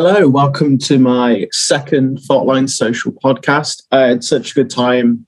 Hello, 0.00 0.28
welcome 0.28 0.78
to 0.78 0.96
my 0.96 1.48
second 1.50 2.18
Faultline 2.18 2.70
Social 2.70 3.10
podcast. 3.10 3.82
I 3.90 4.02
had 4.02 4.22
such 4.22 4.52
a 4.52 4.54
good 4.54 4.70
time 4.70 5.26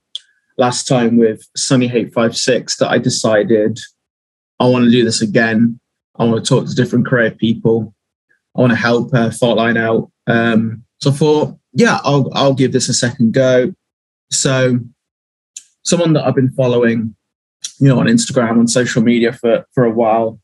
last 0.57 0.87
time 0.87 1.17
with 1.17 1.45
Sunny 1.57 1.87
Hate 1.87 2.13
Five 2.13 2.31
that 2.31 2.87
I 2.89 2.97
decided 2.97 3.81
I 4.61 4.69
want 4.69 4.85
to 4.85 4.89
do 4.89 5.03
this 5.03 5.21
again. 5.21 5.77
I 6.15 6.23
want 6.23 6.45
to 6.45 6.47
talk 6.47 6.69
to 6.69 6.73
different 6.73 7.05
creative 7.05 7.37
people. 7.37 7.93
I 8.55 8.61
want 8.61 8.71
to 8.71 8.77
help 8.77 9.13
uh, 9.13 9.27
Faultline 9.31 9.77
out. 9.77 10.09
Um, 10.25 10.85
so 11.01 11.11
I 11.11 11.13
thought, 11.15 11.57
yeah, 11.73 11.99
I'll 12.05 12.31
I'll 12.33 12.53
give 12.53 12.71
this 12.71 12.87
a 12.87 12.93
second 12.93 13.33
go. 13.33 13.73
So, 14.29 14.79
someone 15.83 16.13
that 16.13 16.25
I've 16.25 16.35
been 16.35 16.53
following, 16.53 17.13
you 17.79 17.89
know, 17.89 17.99
on 17.99 18.05
Instagram 18.05 18.51
on 18.51 18.69
social 18.69 19.03
media 19.03 19.33
for 19.33 19.65
for 19.73 19.83
a 19.83 19.91
while 19.91 20.39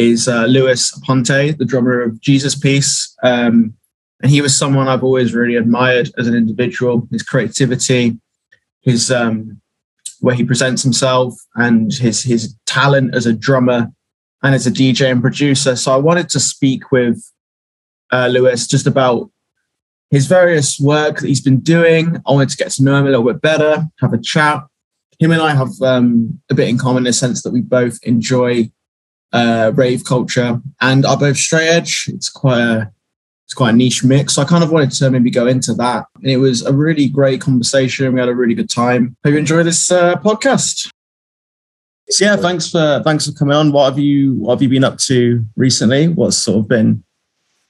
is 0.00 0.28
uh, 0.28 0.46
Luis 0.46 0.98
Aponte, 0.98 1.58
the 1.58 1.64
drummer 1.66 2.00
of 2.00 2.18
Jesus 2.22 2.54
Piece. 2.54 3.14
Um, 3.22 3.74
and 4.22 4.30
he 4.30 4.40
was 4.40 4.56
someone 4.56 4.88
I've 4.88 5.04
always 5.04 5.34
really 5.34 5.56
admired 5.56 6.10
as 6.16 6.26
an 6.26 6.34
individual, 6.34 7.06
his 7.10 7.22
creativity, 7.22 8.18
his 8.80 9.10
um, 9.10 9.60
where 10.20 10.34
he 10.34 10.42
presents 10.42 10.82
himself, 10.82 11.34
and 11.54 11.92
his 11.92 12.22
his 12.22 12.54
talent 12.66 13.14
as 13.14 13.26
a 13.26 13.34
drummer 13.34 13.88
and 14.42 14.54
as 14.54 14.66
a 14.66 14.70
DJ 14.70 15.10
and 15.10 15.20
producer. 15.20 15.76
So 15.76 15.92
I 15.92 15.96
wanted 15.96 16.30
to 16.30 16.40
speak 16.40 16.90
with 16.90 17.22
uh, 18.10 18.28
Luis 18.28 18.66
just 18.66 18.86
about 18.86 19.30
his 20.10 20.26
various 20.26 20.80
work 20.80 21.18
that 21.18 21.28
he's 21.28 21.42
been 21.42 21.60
doing. 21.60 22.16
I 22.26 22.32
wanted 22.32 22.48
to 22.50 22.56
get 22.56 22.70
to 22.72 22.82
know 22.82 22.96
him 22.96 23.06
a 23.06 23.10
little 23.10 23.26
bit 23.26 23.42
better, 23.42 23.84
have 24.00 24.14
a 24.14 24.20
chat. 24.20 24.62
Him 25.18 25.32
and 25.32 25.42
I 25.42 25.54
have 25.54 25.72
um, 25.82 26.40
a 26.50 26.54
bit 26.54 26.70
in 26.70 26.78
common 26.78 27.02
in 27.02 27.04
the 27.04 27.12
sense 27.12 27.42
that 27.42 27.52
we 27.52 27.60
both 27.60 27.98
enjoy 28.02 28.70
uh, 29.32 29.72
rave 29.74 30.04
culture 30.04 30.60
and 30.80 31.06
are 31.06 31.16
both 31.16 31.36
straight 31.36 31.68
edge. 31.68 32.06
It's 32.08 32.28
quite 32.28 32.60
a 32.60 32.92
it's 33.44 33.54
quite 33.54 33.74
a 33.74 33.76
niche 33.76 34.04
mix. 34.04 34.34
So 34.34 34.42
I 34.42 34.44
kind 34.44 34.62
of 34.62 34.70
wanted 34.70 34.92
to 34.92 35.10
maybe 35.10 35.28
go 35.28 35.48
into 35.48 35.74
that. 35.74 36.06
And 36.16 36.30
it 36.30 36.36
was 36.36 36.64
a 36.64 36.72
really 36.72 37.08
great 37.08 37.40
conversation. 37.40 38.12
We 38.12 38.20
had 38.20 38.28
a 38.28 38.34
really 38.34 38.54
good 38.54 38.70
time. 38.70 39.16
Hope 39.24 39.32
you 39.32 39.38
enjoy 39.38 39.64
this 39.64 39.90
uh, 39.90 40.14
podcast. 40.16 40.88
So 42.10 42.24
yeah, 42.24 42.36
thanks 42.36 42.70
for 42.70 43.02
thanks 43.04 43.26
for 43.26 43.32
coming 43.32 43.56
on. 43.56 43.72
What 43.72 43.90
have 43.90 43.98
you 43.98 44.34
what 44.34 44.54
have 44.54 44.62
you 44.62 44.68
been 44.68 44.84
up 44.84 44.98
to 44.98 45.44
recently? 45.56 46.08
What's 46.08 46.36
sort 46.36 46.58
of 46.58 46.68
been 46.68 47.02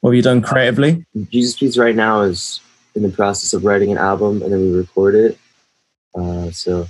what 0.00 0.10
have 0.10 0.16
you 0.16 0.22
done 0.22 0.42
creatively? 0.42 1.04
Jesus 1.30 1.58
Piece 1.58 1.76
right 1.76 1.94
now 1.94 2.22
is 2.22 2.60
in 2.94 3.02
the 3.02 3.10
process 3.10 3.52
of 3.52 3.64
writing 3.64 3.90
an 3.90 3.98
album 3.98 4.42
and 4.42 4.52
then 4.52 4.60
we 4.60 4.76
record 4.76 5.14
it. 5.14 5.38
Uh, 6.14 6.50
so 6.50 6.88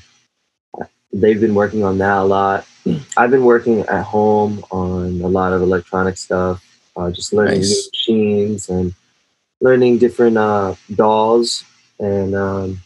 they've 1.13 1.41
been 1.41 1.55
working 1.55 1.85
on 1.85 1.99
that 1.99 2.19
a 2.19 2.25
lot. 2.25 2.67
I've 3.17 3.31
been 3.31 3.45
working 3.45 3.81
at 3.81 4.05
home 4.05 4.65
on 4.71 5.21
a 5.21 5.29
lot 5.29 5.53
of 5.53 5.63
electronic 5.63 6.17
stuff, 6.17 6.65
uh, 6.97 7.11
just 7.11 7.33
learning 7.33 7.61
nice. 7.61 7.69
new 7.69 7.91
machines 7.93 8.69
and 8.69 8.95
learning 9.61 9.99
different 9.99 10.37
uh, 10.37 10.75
DAWs 10.95 11.65
and 11.99 12.35
um, 12.35 12.81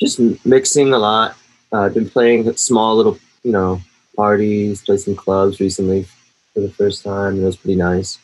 just 0.00 0.20
mixing 0.44 0.92
a 0.92 0.98
lot. 0.98 1.36
Uh, 1.72 1.82
I've 1.82 1.94
been 1.94 2.08
playing 2.08 2.54
small 2.56 2.96
little, 2.96 3.18
you 3.42 3.52
know, 3.52 3.80
parties, 4.16 4.82
play 4.82 4.96
some 4.96 5.14
clubs 5.14 5.60
recently 5.60 6.06
for 6.54 6.60
the 6.60 6.70
first 6.70 7.04
time. 7.04 7.34
And 7.34 7.42
it 7.42 7.46
was 7.46 7.56
pretty 7.56 7.76
nice. 7.76 8.18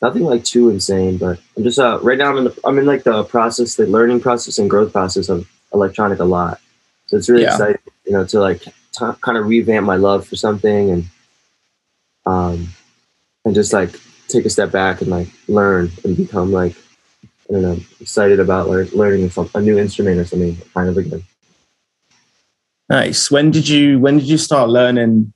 Nothing 0.00 0.24
like 0.24 0.42
too 0.42 0.68
insane, 0.68 1.16
but 1.16 1.38
I'm 1.56 1.62
just 1.62 1.78
uh, 1.78 2.00
right 2.02 2.18
now. 2.18 2.30
I'm 2.30 2.38
in 2.38 2.44
the 2.44 2.60
I'm 2.64 2.76
in 2.76 2.86
like 2.86 3.04
the 3.04 3.22
process, 3.22 3.76
the 3.76 3.86
learning 3.86 4.18
process 4.20 4.58
and 4.58 4.68
growth 4.68 4.92
process 4.92 5.28
of 5.28 5.48
electronic 5.72 6.18
a 6.18 6.24
lot. 6.24 6.60
So 7.06 7.16
it's 7.16 7.28
really 7.28 7.44
yeah. 7.44 7.52
exciting, 7.52 7.80
you 8.04 8.12
know, 8.12 8.24
to 8.26 8.40
like 8.40 8.64
t- 8.92 9.18
kind 9.20 9.38
of 9.38 9.46
revamp 9.46 9.86
my 9.86 9.96
love 9.96 10.26
for 10.26 10.36
something 10.36 10.90
and 10.90 11.04
um 12.26 12.68
and 13.44 13.54
just 13.54 13.72
like 13.72 13.98
take 14.28 14.44
a 14.44 14.50
step 14.50 14.70
back 14.70 15.00
and 15.00 15.10
like 15.10 15.28
learn 15.48 15.90
and 16.04 16.16
become 16.16 16.52
like 16.52 16.76
I 17.48 17.54
don't 17.54 17.62
know 17.62 17.78
excited 18.00 18.40
about 18.40 18.68
lear- 18.68 18.86
learning 18.86 19.30
a 19.54 19.60
new 19.60 19.78
instrument 19.78 20.18
or 20.18 20.24
something 20.24 20.56
kind 20.74 20.88
of 20.88 20.96
again. 20.96 21.24
Nice. 22.88 23.30
When 23.30 23.50
did 23.50 23.68
you 23.68 23.98
when 23.98 24.18
did 24.18 24.28
you 24.28 24.38
start 24.38 24.68
learning 24.68 25.32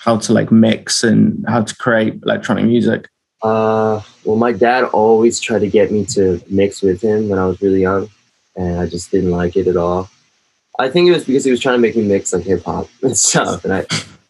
how 0.00 0.16
to 0.16 0.32
like 0.32 0.50
mix 0.50 1.04
and 1.04 1.44
how 1.48 1.62
to 1.62 1.76
create 1.76 2.20
electronic 2.22 2.64
music? 2.64 3.08
Uh, 3.42 4.02
well, 4.24 4.36
my 4.36 4.52
dad 4.52 4.84
always 4.84 5.40
tried 5.40 5.60
to 5.60 5.68
get 5.68 5.90
me 5.90 6.04
to 6.04 6.42
mix 6.48 6.82
with 6.82 7.02
him 7.02 7.28
when 7.28 7.38
I 7.38 7.46
was 7.46 7.60
really 7.62 7.80
young, 7.80 8.10
and 8.54 8.78
I 8.78 8.86
just 8.86 9.10
didn't 9.10 9.30
like 9.30 9.56
it 9.56 9.66
at 9.66 9.76
all. 9.76 10.10
I 10.80 10.88
think 10.88 11.08
it 11.08 11.12
was 11.12 11.24
because 11.24 11.44
he 11.44 11.50
was 11.50 11.60
trying 11.60 11.76
to 11.76 11.80
make 11.80 11.94
me 11.94 12.02
mix 12.02 12.32
like 12.32 12.44
hip 12.44 12.64
hop 12.64 12.88
and 13.02 13.16
stuff. 13.16 13.64
And 13.64 13.72
I, 13.72 13.80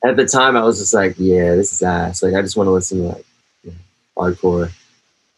at 0.04 0.16
the 0.16 0.26
time, 0.26 0.56
I 0.56 0.62
was 0.62 0.78
just 0.78 0.94
like, 0.94 1.14
yeah, 1.18 1.54
this 1.54 1.72
is 1.72 1.82
ass. 1.82 2.22
Like, 2.22 2.34
I 2.34 2.42
just 2.42 2.56
want 2.56 2.66
to 2.66 2.72
listen 2.72 2.98
to 2.98 3.04
like 3.04 3.26
you 3.62 3.70
know, 3.70 3.76
hardcore, 4.16 4.72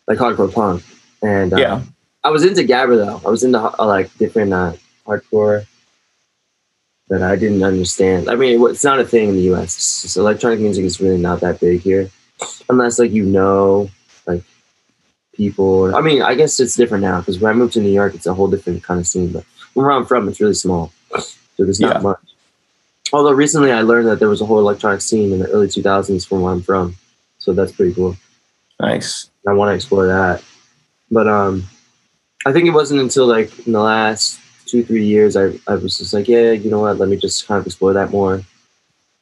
like 0.06 0.18
hardcore 0.18 0.52
punk. 0.52 0.82
And 1.22 1.52
uh, 1.52 1.56
yeah, 1.56 1.82
I 2.24 2.30
was 2.30 2.44
into 2.44 2.62
Gabber 2.62 2.96
though. 2.96 3.20
I 3.26 3.30
was 3.30 3.44
into 3.44 3.58
uh, 3.58 3.86
like 3.86 4.16
different 4.18 4.52
uh, 4.52 4.74
hardcore 5.06 5.66
that 7.08 7.22
I 7.22 7.36
didn't 7.36 7.62
understand. 7.62 8.30
I 8.30 8.34
mean, 8.34 8.64
it's 8.68 8.84
not 8.84 8.98
a 8.98 9.04
thing 9.04 9.30
in 9.30 9.34
the 9.34 9.42
U.S. 9.42 9.76
It's 9.76 10.02
just 10.02 10.16
electronic 10.16 10.60
music 10.60 10.84
is 10.84 11.00
really 11.00 11.18
not 11.18 11.40
that 11.40 11.60
big 11.60 11.82
here, 11.82 12.10
unless 12.70 12.98
like 12.98 13.10
you 13.10 13.24
know 13.24 13.90
like 14.26 14.42
people. 15.34 15.94
I 15.94 16.00
mean, 16.00 16.22
I 16.22 16.34
guess 16.34 16.58
it's 16.58 16.74
different 16.74 17.02
now 17.02 17.20
because 17.20 17.38
when 17.38 17.50
I 17.50 17.54
moved 17.54 17.74
to 17.74 17.80
New 17.80 17.92
York, 17.92 18.14
it's 18.14 18.26
a 18.26 18.34
whole 18.34 18.48
different 18.48 18.82
kind 18.82 18.98
of 18.98 19.06
scene. 19.06 19.32
But 19.32 19.44
where 19.74 19.92
I'm 19.92 20.06
from, 20.06 20.28
it's 20.28 20.40
really 20.40 20.54
small. 20.54 20.92
So 21.56 21.64
there's 21.64 21.80
not 21.80 21.96
yeah. 21.96 22.02
much. 22.02 22.20
Although 23.12 23.32
recently 23.32 23.72
I 23.72 23.82
learned 23.82 24.08
that 24.08 24.18
there 24.18 24.28
was 24.28 24.40
a 24.40 24.46
whole 24.46 24.58
electronic 24.58 25.00
scene 25.00 25.32
in 25.32 25.38
the 25.38 25.48
early 25.48 25.68
2000s 25.68 26.26
from 26.26 26.40
where 26.40 26.52
I'm 26.52 26.62
from. 26.62 26.96
So 27.38 27.52
that's 27.52 27.72
pretty 27.72 27.94
cool. 27.94 28.16
Nice. 28.80 29.30
I 29.46 29.52
want 29.52 29.70
to 29.70 29.74
explore 29.74 30.06
that. 30.06 30.42
But 31.10 31.28
um, 31.28 31.64
I 32.46 32.52
think 32.52 32.66
it 32.66 32.70
wasn't 32.70 33.00
until 33.00 33.26
like 33.26 33.66
in 33.66 33.72
the 33.72 33.80
last 33.80 34.40
two, 34.66 34.82
three 34.82 35.04
years, 35.04 35.36
I, 35.36 35.58
I 35.66 35.74
was 35.74 35.98
just 35.98 36.14
like, 36.14 36.28
yeah, 36.28 36.52
you 36.52 36.70
know 36.70 36.80
what, 36.80 36.98
let 36.98 37.08
me 37.08 37.16
just 37.16 37.46
kind 37.46 37.60
of 37.60 37.66
explore 37.66 37.92
that 37.92 38.10
more. 38.10 38.42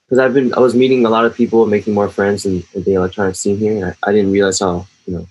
Because 0.07 0.19
I've 0.19 0.35
been, 0.35 0.55
I 0.55 0.61
was 0.61 0.75
meeting 0.75 1.05
a 1.05 1.11
lot 1.11 1.25
of 1.25 1.35
people, 1.35 1.67
making 1.67 1.95
more 1.95 2.09
friends 2.09 2.47
in, 2.47 2.63
in 2.75 2.85
the 2.85 2.95
electronic 2.95 3.37
scene 3.37 3.59
here. 3.59 3.75
And 3.75 3.85
I, 3.87 4.09
I 4.09 4.13
didn't 4.13 4.33
realize 4.33 4.61
how, 4.61 4.87
you 5.07 5.15
know, 5.15 5.29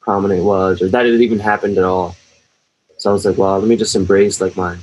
prominent 0.00 0.40
it 0.40 0.44
was 0.44 0.82
or 0.82 0.88
that 0.88 1.06
it 1.06 1.20
even 1.20 1.38
happened 1.38 1.78
at 1.78 1.84
all. 1.84 2.16
So 2.98 3.10
I 3.10 3.12
was 3.12 3.24
like, 3.24 3.38
well, 3.38 3.58
let 3.58 3.68
me 3.68 3.76
just 3.76 3.96
embrace 3.96 4.40
like 4.40 4.56
my 4.56 4.76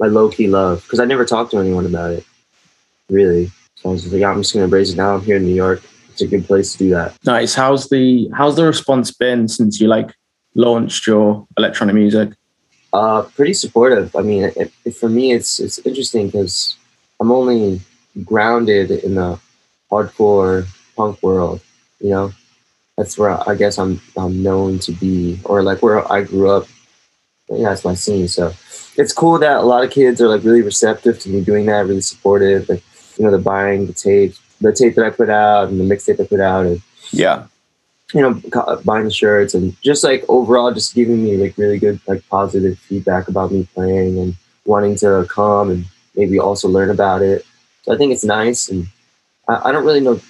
my 0.00 0.06
low 0.06 0.28
key 0.30 0.48
love 0.48 0.82
because 0.82 0.98
I 0.98 1.04
never 1.04 1.24
talked 1.24 1.52
to 1.52 1.58
anyone 1.58 1.86
about 1.86 2.10
it, 2.12 2.24
really. 3.08 3.52
So 3.76 3.90
I 3.90 3.92
was 3.92 4.02
just 4.02 4.12
like, 4.12 4.20
yeah, 4.20 4.30
I'm 4.30 4.40
just 4.40 4.52
gonna 4.52 4.64
embrace 4.64 4.90
it 4.90 4.96
now. 4.96 5.14
I'm 5.14 5.22
here 5.22 5.36
in 5.36 5.44
New 5.44 5.54
York. 5.54 5.82
It's 6.10 6.22
a 6.22 6.26
good 6.26 6.46
place 6.46 6.72
to 6.72 6.78
do 6.78 6.90
that. 6.90 7.16
Nice. 7.24 7.54
How's 7.54 7.88
the 7.88 8.28
how's 8.34 8.56
the 8.56 8.64
response 8.64 9.12
been 9.12 9.46
since 9.46 9.80
you 9.80 9.86
like 9.86 10.12
launched 10.54 11.06
your 11.06 11.46
electronic 11.56 11.94
music? 11.94 12.30
Uh, 12.92 13.22
pretty 13.22 13.54
supportive. 13.54 14.16
I 14.16 14.22
mean, 14.22 14.44
it, 14.56 14.72
it, 14.84 14.96
for 14.96 15.08
me, 15.08 15.32
it's 15.32 15.60
it's 15.60 15.78
interesting 15.78 16.26
because 16.26 16.76
I'm 17.20 17.30
only 17.30 17.80
grounded 18.24 18.90
in 18.90 19.14
the 19.14 19.38
hardcore 19.90 20.66
punk 20.96 21.22
world. 21.22 21.60
You 22.00 22.10
know, 22.10 22.32
that's 22.96 23.16
where 23.16 23.48
I 23.48 23.54
guess 23.54 23.78
I'm 23.78 24.00
I'm 24.16 24.42
known 24.42 24.78
to 24.80 24.92
be, 24.92 25.38
or 25.44 25.62
like 25.62 25.82
where 25.82 26.10
I 26.10 26.24
grew 26.24 26.50
up. 26.50 26.66
Yeah, 27.48 27.72
it's 27.72 27.84
my 27.84 27.94
scene. 27.94 28.28
So 28.28 28.52
it's 29.00 29.12
cool 29.12 29.38
that 29.38 29.58
a 29.58 29.62
lot 29.62 29.82
of 29.82 29.90
kids 29.90 30.20
are 30.20 30.28
like 30.28 30.44
really 30.44 30.62
receptive 30.62 31.18
to 31.20 31.30
me 31.30 31.40
doing 31.40 31.66
that, 31.66 31.86
really 31.86 32.02
supportive. 32.02 32.68
Like, 32.68 32.82
you 33.16 33.24
know, 33.24 33.30
they're 33.30 33.40
buying 33.40 33.86
the 33.86 33.92
tape, 33.92 34.34
the 34.60 34.72
tape 34.72 34.94
that 34.96 35.06
I 35.06 35.10
put 35.10 35.30
out 35.30 35.68
and 35.68 35.80
the 35.80 35.84
mixtape 35.84 36.20
I 36.20 36.26
put 36.26 36.40
out, 36.40 36.66
and 36.66 36.82
yeah, 37.10 37.46
you 38.12 38.20
know, 38.20 38.78
buying 38.84 39.04
the 39.04 39.10
shirts 39.10 39.54
and 39.54 39.80
just 39.82 40.04
like 40.04 40.24
overall, 40.28 40.72
just 40.72 40.94
giving 40.94 41.24
me 41.24 41.36
like 41.36 41.56
really 41.56 41.78
good, 41.78 41.98
like 42.06 42.26
positive 42.28 42.78
feedback 42.78 43.28
about 43.28 43.52
me 43.52 43.66
playing 43.74 44.18
and 44.18 44.34
wanting 44.66 44.96
to 44.96 45.26
come 45.28 45.70
and 45.70 45.84
maybe 46.14 46.38
also 46.38 46.68
learn 46.68 46.90
about 46.90 47.22
it. 47.22 47.44
So 47.82 47.94
I 47.94 47.96
think 47.96 48.12
it's 48.12 48.24
nice, 48.24 48.68
and 48.68 48.86
I, 49.48 49.68
I 49.68 49.72
don't 49.72 49.86
really 49.86 50.00
know 50.00 50.20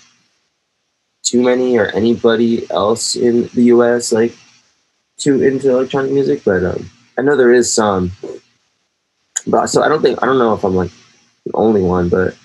too 1.22 1.42
many 1.42 1.76
or 1.76 1.86
anybody 1.86 2.70
else 2.70 3.16
in 3.16 3.48
the 3.54 3.64
U.S. 3.74 4.12
like 4.12 4.34
too 5.16 5.42
into 5.42 5.70
electronic 5.70 6.12
music, 6.12 6.42
but 6.44 6.64
um, 6.64 6.88
I 7.18 7.22
know 7.22 7.36
there 7.36 7.52
is 7.52 7.72
some. 7.72 8.12
But 9.46 9.66
so 9.68 9.82
I 9.82 9.88
don't 9.88 10.02
think 10.02 10.22
I 10.22 10.26
don't 10.26 10.38
know 10.38 10.54
if 10.54 10.64
I'm 10.64 10.74
like 10.74 10.90
the 11.46 11.52
only 11.54 11.82
one, 11.82 12.08
but 12.08 12.36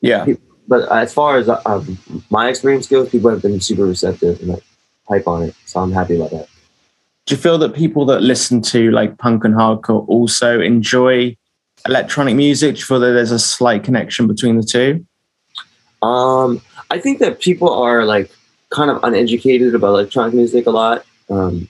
yeah. 0.00 0.26
But 0.66 0.90
as 0.90 1.12
far 1.12 1.36
as 1.36 1.48
uh, 1.48 1.84
my 2.30 2.48
experience 2.48 2.86
goes, 2.88 3.10
people 3.10 3.30
have 3.30 3.42
been 3.42 3.60
super 3.60 3.84
receptive 3.84 4.40
and 4.40 4.48
like 4.48 4.64
hype 5.06 5.28
on 5.28 5.42
it, 5.42 5.54
so 5.66 5.80
I'm 5.80 5.92
happy 5.92 6.16
about 6.16 6.30
that. 6.30 6.48
Do 7.26 7.34
you 7.34 7.40
feel 7.40 7.58
that 7.58 7.74
people 7.74 8.04
that 8.06 8.22
listen 8.22 8.62
to 8.62 8.90
like 8.90 9.18
punk 9.18 9.44
and 9.44 9.54
hardcore 9.54 10.06
also 10.08 10.60
enjoy 10.60 11.36
electronic 11.86 12.34
music? 12.36 12.74
Do 12.74 12.78
you 12.78 12.84
feel 12.84 13.00
that 13.00 13.12
there's 13.12 13.30
a 13.30 13.38
slight 13.38 13.84
connection 13.84 14.26
between 14.26 14.56
the 14.56 14.62
two? 14.62 15.06
Um, 16.06 16.60
I 16.90 16.98
think 16.98 17.18
that 17.20 17.40
people 17.40 17.70
are 17.70 18.04
like 18.04 18.30
kind 18.70 18.90
of 18.90 19.02
uneducated 19.04 19.74
about 19.74 19.88
electronic 19.88 20.34
music 20.34 20.66
a 20.66 20.70
lot. 20.70 21.04
Um, 21.30 21.68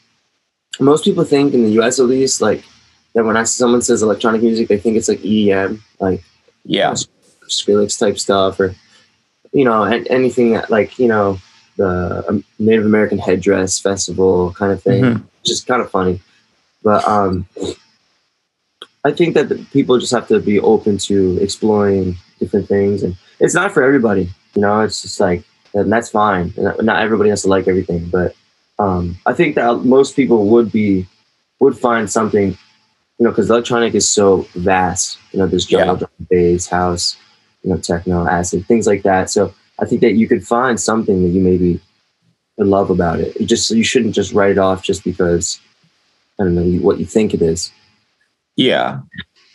most 0.81 1.05
people 1.05 1.25
think 1.25 1.55
in 1.55 1.65
the 1.65 1.71
US 1.81 2.01
at 2.01 2.07
least, 2.07 2.41
like 2.41 2.65
that 3.15 3.25
when 3.25 3.37
I 3.37 3.45
someone 3.45 3.83
says 3.83 4.03
electronic 4.03 4.43
music, 4.43 4.69
they 4.69 4.79
think 4.79 4.97
it's 4.97 5.09
like 5.09 5.21
EDM, 5.21 5.81
like 6.01 6.23
yeah, 6.65 6.93
Skrillex 7.49 7.99
type 7.99 8.19
stuff, 8.19 8.59
or 8.61 8.75
you 9.53 9.65
know, 9.65 9.83
anything 9.85 10.53
that 10.53 10.71
like 10.71 10.99
you 10.99 11.09
know 11.09 11.39
the 11.77 12.25
um, 12.29 12.45
Native 12.59 12.87
American 12.87 13.19
headdress 13.19 13.79
festival 13.79 14.53
kind 14.53 14.73
of 14.73 14.83
thing, 14.83 15.03
Mhm. 15.03 15.23
just 15.45 15.67
kind 15.67 15.83
of 15.83 15.91
funny. 15.91 16.21
But 16.83 17.07
um, 17.09 17.47
I 19.05 19.13
think 19.13 19.35
that 19.35 19.49
the 19.49 19.57
people 19.73 19.99
just 19.99 20.13
have 20.13 20.29
to 20.29 20.41
be 20.41 20.59
open 20.61 20.99
to 20.99 21.39
exploring 21.41 22.17
different 22.41 22.69
things, 22.69 23.03
and 23.03 23.17
it's 23.41 23.55
not 23.55 23.73
for 23.73 23.83
everybody. 23.83 24.31
You 24.55 24.63
know, 24.63 24.81
it's 24.81 25.03
just 25.03 25.21
like, 25.21 25.45
and 25.75 25.93
that's 25.93 26.11
fine. 26.11 26.55
And 26.57 26.87
not 26.87 27.03
everybody 27.03 27.31
has 27.31 27.43
to 27.43 27.49
like 27.49 27.69
everything, 27.69 28.09
but 28.09 28.35
um, 28.79 29.17
I 29.27 29.33
think 29.35 29.55
that 29.57 29.85
most 29.85 30.17
people 30.17 30.47
would 30.49 30.73
be 30.73 31.07
would 31.61 31.77
find 31.79 32.11
something, 32.11 32.57
you 33.19 33.25
know, 33.25 33.31
because 33.31 33.51
electronic 33.51 33.95
is 33.95 34.09
so 34.09 34.47
vast. 34.55 35.19
You 35.33 35.39
know, 35.39 35.47
there's 35.47 35.67
jungle, 35.67 35.97
drum, 35.97 36.11
bass, 36.29 36.67
house, 36.67 37.17
you 37.63 37.71
know, 37.71 37.79
techno, 37.79 38.27
acid, 38.27 38.67
things 38.67 38.87
like 38.87 39.03
that. 39.03 39.31
So 39.31 39.55
I 39.81 39.87
think 39.87 40.01
that 40.01 40.13
you 40.15 40.29
could 40.29 40.47
find 40.47 40.79
something 40.79 41.23
that 41.23 41.29
you 41.29 41.41
maybe 41.41 41.81
love 42.59 42.91
about 42.91 43.21
it. 43.21 43.39
You 43.39 43.47
just 43.47 43.71
you 43.71 43.85
shouldn't 43.85 44.15
just 44.15 44.33
write 44.33 44.53
it 44.53 44.59
off 44.59 44.83
just 44.83 45.05
because 45.05 45.61
I 46.39 46.45
don't 46.45 46.55
know 46.55 46.79
what 46.81 46.99
you 46.99 47.07
think 47.07 47.35
it 47.35 47.43
is. 47.43 47.73
Yeah. 48.57 49.01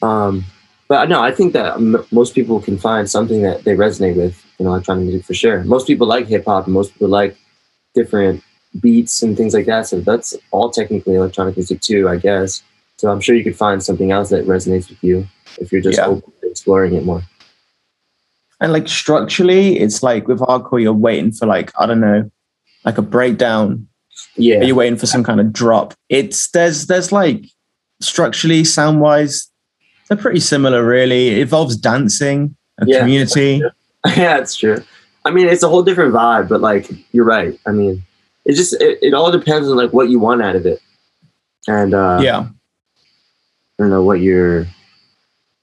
Um, 0.02 0.46
but 0.88 1.10
no, 1.10 1.22
I 1.22 1.32
think 1.32 1.54
that 1.54 1.76
m- 1.76 2.06
most 2.12 2.34
people 2.34 2.60
can 2.60 2.78
find 2.78 3.10
something 3.10 3.42
that 3.44 3.64
they 3.64 3.76
resonate 3.76 4.16
with 4.16 4.44
in 4.58 4.66
electronic 4.66 5.04
music 5.04 5.26
for 5.26 5.34
sure. 5.34 5.64
Most 5.64 5.88
people 5.88 6.08
like 6.08 6.28
hip 6.28 6.46
hop, 6.46 6.68
most 6.68 6.94
people 6.94 7.10
like 7.10 7.38
different 7.94 8.44
beats 8.80 9.22
and 9.22 9.36
things 9.38 9.54
like 9.54 9.66
that. 9.66 9.88
So 9.88 10.00
that's 10.02 10.36
all 10.52 10.70
technically 10.70 11.16
electronic 11.16 11.58
music 11.58 11.82
too, 11.82 12.10
I 12.10 12.18
guess. 12.18 12.64
So 13.00 13.10
I'm 13.10 13.22
sure 13.22 13.34
you 13.34 13.46
could 13.46 13.56
find 13.56 13.82
something 13.82 14.12
else 14.12 14.28
that 14.32 14.46
resonates 14.46 14.90
with 14.90 15.02
you 15.02 15.26
if 15.58 15.72
you're 15.72 15.80
just 15.80 15.98
Yeah. 15.98 16.08
open 16.08 16.34
to 16.42 16.50
exploring 16.50 16.96
it 16.96 17.06
more. 17.06 17.24
And 18.60 18.74
like 18.74 18.90
structurally, 18.90 19.80
it's 19.80 20.04
like 20.04 20.28
with 20.28 20.40
hardcore, 20.40 20.82
you're 20.82 20.92
waiting 20.92 21.32
for 21.32 21.46
like, 21.46 21.72
I 21.80 21.86
don't 21.86 22.02
know, 22.02 22.30
like 22.84 22.98
a 22.98 23.02
breakdown. 23.02 23.88
Yeah, 24.36 24.64
You're 24.64 24.76
waiting 24.76 24.98
for 25.00 25.06
some 25.06 25.24
kind 25.24 25.40
of 25.40 25.54
drop. 25.54 25.94
It's 26.10 26.50
there's 26.52 26.88
there's 26.88 27.14
like 27.14 27.46
structurally, 28.02 28.66
sound 28.66 29.00
wise, 29.00 29.48
they're 30.10 30.18
pretty 30.18 30.42
similar, 30.42 30.86
really. 30.86 31.30
It 31.30 31.38
involves 31.38 31.78
dancing, 31.78 32.58
a 32.82 32.86
Yeah. 32.86 33.00
community. 33.00 33.62
yeah, 34.18 34.40
it's 34.40 34.58
true. 34.58 34.84
I 35.24 35.32
mean, 35.32 35.48
it's 35.48 35.64
a 35.64 35.70
whole 35.70 35.84
different 35.84 36.14
vibe, 36.14 36.50
but 36.50 36.60
like 36.60 36.92
you're 37.14 37.24
right. 37.24 37.58
I 37.66 37.72
mean, 37.72 38.04
it 38.44 38.56
just 38.56 38.74
it, 38.82 39.00
it 39.02 39.14
all 39.14 39.32
depends 39.32 39.70
on 39.70 39.78
like 39.78 39.94
what 39.94 40.10
you 40.10 40.20
want 40.20 40.42
out 40.42 40.58
of 40.58 40.66
it, 40.66 40.82
and 41.66 41.94
uh, 41.94 42.20
yeah. 42.22 42.48
I 43.80 43.84
don't 43.84 43.90
know 43.92 44.04
what 44.04 44.20
you're 44.20 44.68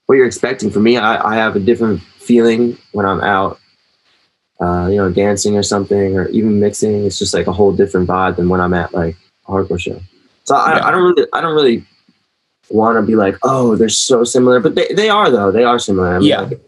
what 0.06 0.14
you're 0.16 0.26
expecting. 0.26 0.70
For 0.70 0.80
me, 0.80 0.96
I, 0.96 1.32
I 1.32 1.34
have 1.36 1.54
a 1.54 1.60
different 1.60 2.00
feeling 2.00 2.78
when 2.92 3.04
I'm 3.04 3.20
out, 3.20 3.60
uh, 4.60 4.86
you 4.90 4.96
know, 4.96 5.10
dancing 5.10 5.56
or 5.56 5.62
something, 5.62 6.16
or 6.16 6.28
even 6.28 6.58
mixing. 6.58 7.04
It's 7.04 7.18
just 7.18 7.34
like 7.34 7.46
a 7.46 7.52
whole 7.52 7.72
different 7.72 8.08
vibe 8.08 8.36
than 8.36 8.48
when 8.48 8.60
I'm 8.60 8.72
at 8.72 8.94
like 8.94 9.16
a 9.46 9.50
hardcore 9.50 9.78
show. 9.78 10.00
So 10.44 10.56
I, 10.56 10.76
Yeah. 10.76 10.86
I 10.86 10.90
don't 10.92 11.02
really, 11.02 11.26
I 11.34 11.40
don't 11.42 11.54
really 11.54 11.84
want 12.70 12.96
to 12.96 13.02
be 13.02 13.16
like, 13.16 13.36
oh, 13.42 13.76
they're 13.76 13.88
so 13.90 14.24
similar, 14.24 14.60
but 14.60 14.74
they, 14.76 14.88
they 14.94 15.08
are 15.10 15.30
though. 15.30 15.52
They 15.52 15.64
are 15.64 15.78
similar. 15.78 16.14
I 16.14 16.18
mean, 16.18 16.28
Yeah. 16.28 16.40
like, 16.42 16.60